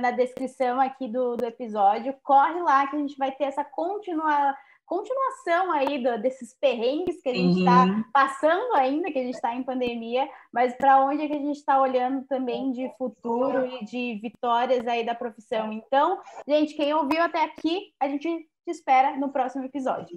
na 0.00 0.10
descrição 0.10 0.80
aqui 0.80 1.06
do, 1.06 1.36
do 1.36 1.44
episódio. 1.44 2.14
Corre 2.22 2.60
lá 2.62 2.86
que 2.86 2.96
a 2.96 2.98
gente 2.98 3.18
vai 3.18 3.30
ter 3.30 3.44
essa 3.44 3.62
continua, 3.62 4.56
continuação 4.90 5.70
aí 5.70 6.02
do, 6.02 6.20
desses 6.20 6.52
perrengues 6.60 7.22
que 7.22 7.28
a 7.28 7.34
gente 7.34 7.60
está 7.60 7.84
uhum. 7.84 8.04
passando 8.12 8.74
ainda, 8.74 9.12
que 9.12 9.20
a 9.20 9.22
gente 9.22 9.36
está 9.36 9.54
em 9.54 9.62
pandemia, 9.62 10.28
mas 10.52 10.74
para 10.74 11.04
onde 11.04 11.22
é 11.22 11.28
que 11.28 11.32
a 11.32 11.38
gente 11.38 11.58
está 11.58 11.80
olhando 11.80 12.26
também 12.26 12.72
de 12.72 12.90
futuro 12.98 13.64
e 13.64 13.84
de 13.84 14.18
vitórias 14.20 14.84
aí 14.88 15.06
da 15.06 15.14
profissão. 15.14 15.72
Então, 15.72 16.20
gente, 16.46 16.74
quem 16.74 16.92
ouviu 16.92 17.22
até 17.22 17.44
aqui, 17.44 17.92
a 18.00 18.08
gente 18.08 18.26
te 18.28 18.70
espera 18.72 19.16
no 19.16 19.28
próximo 19.28 19.64
episódio. 19.64 20.16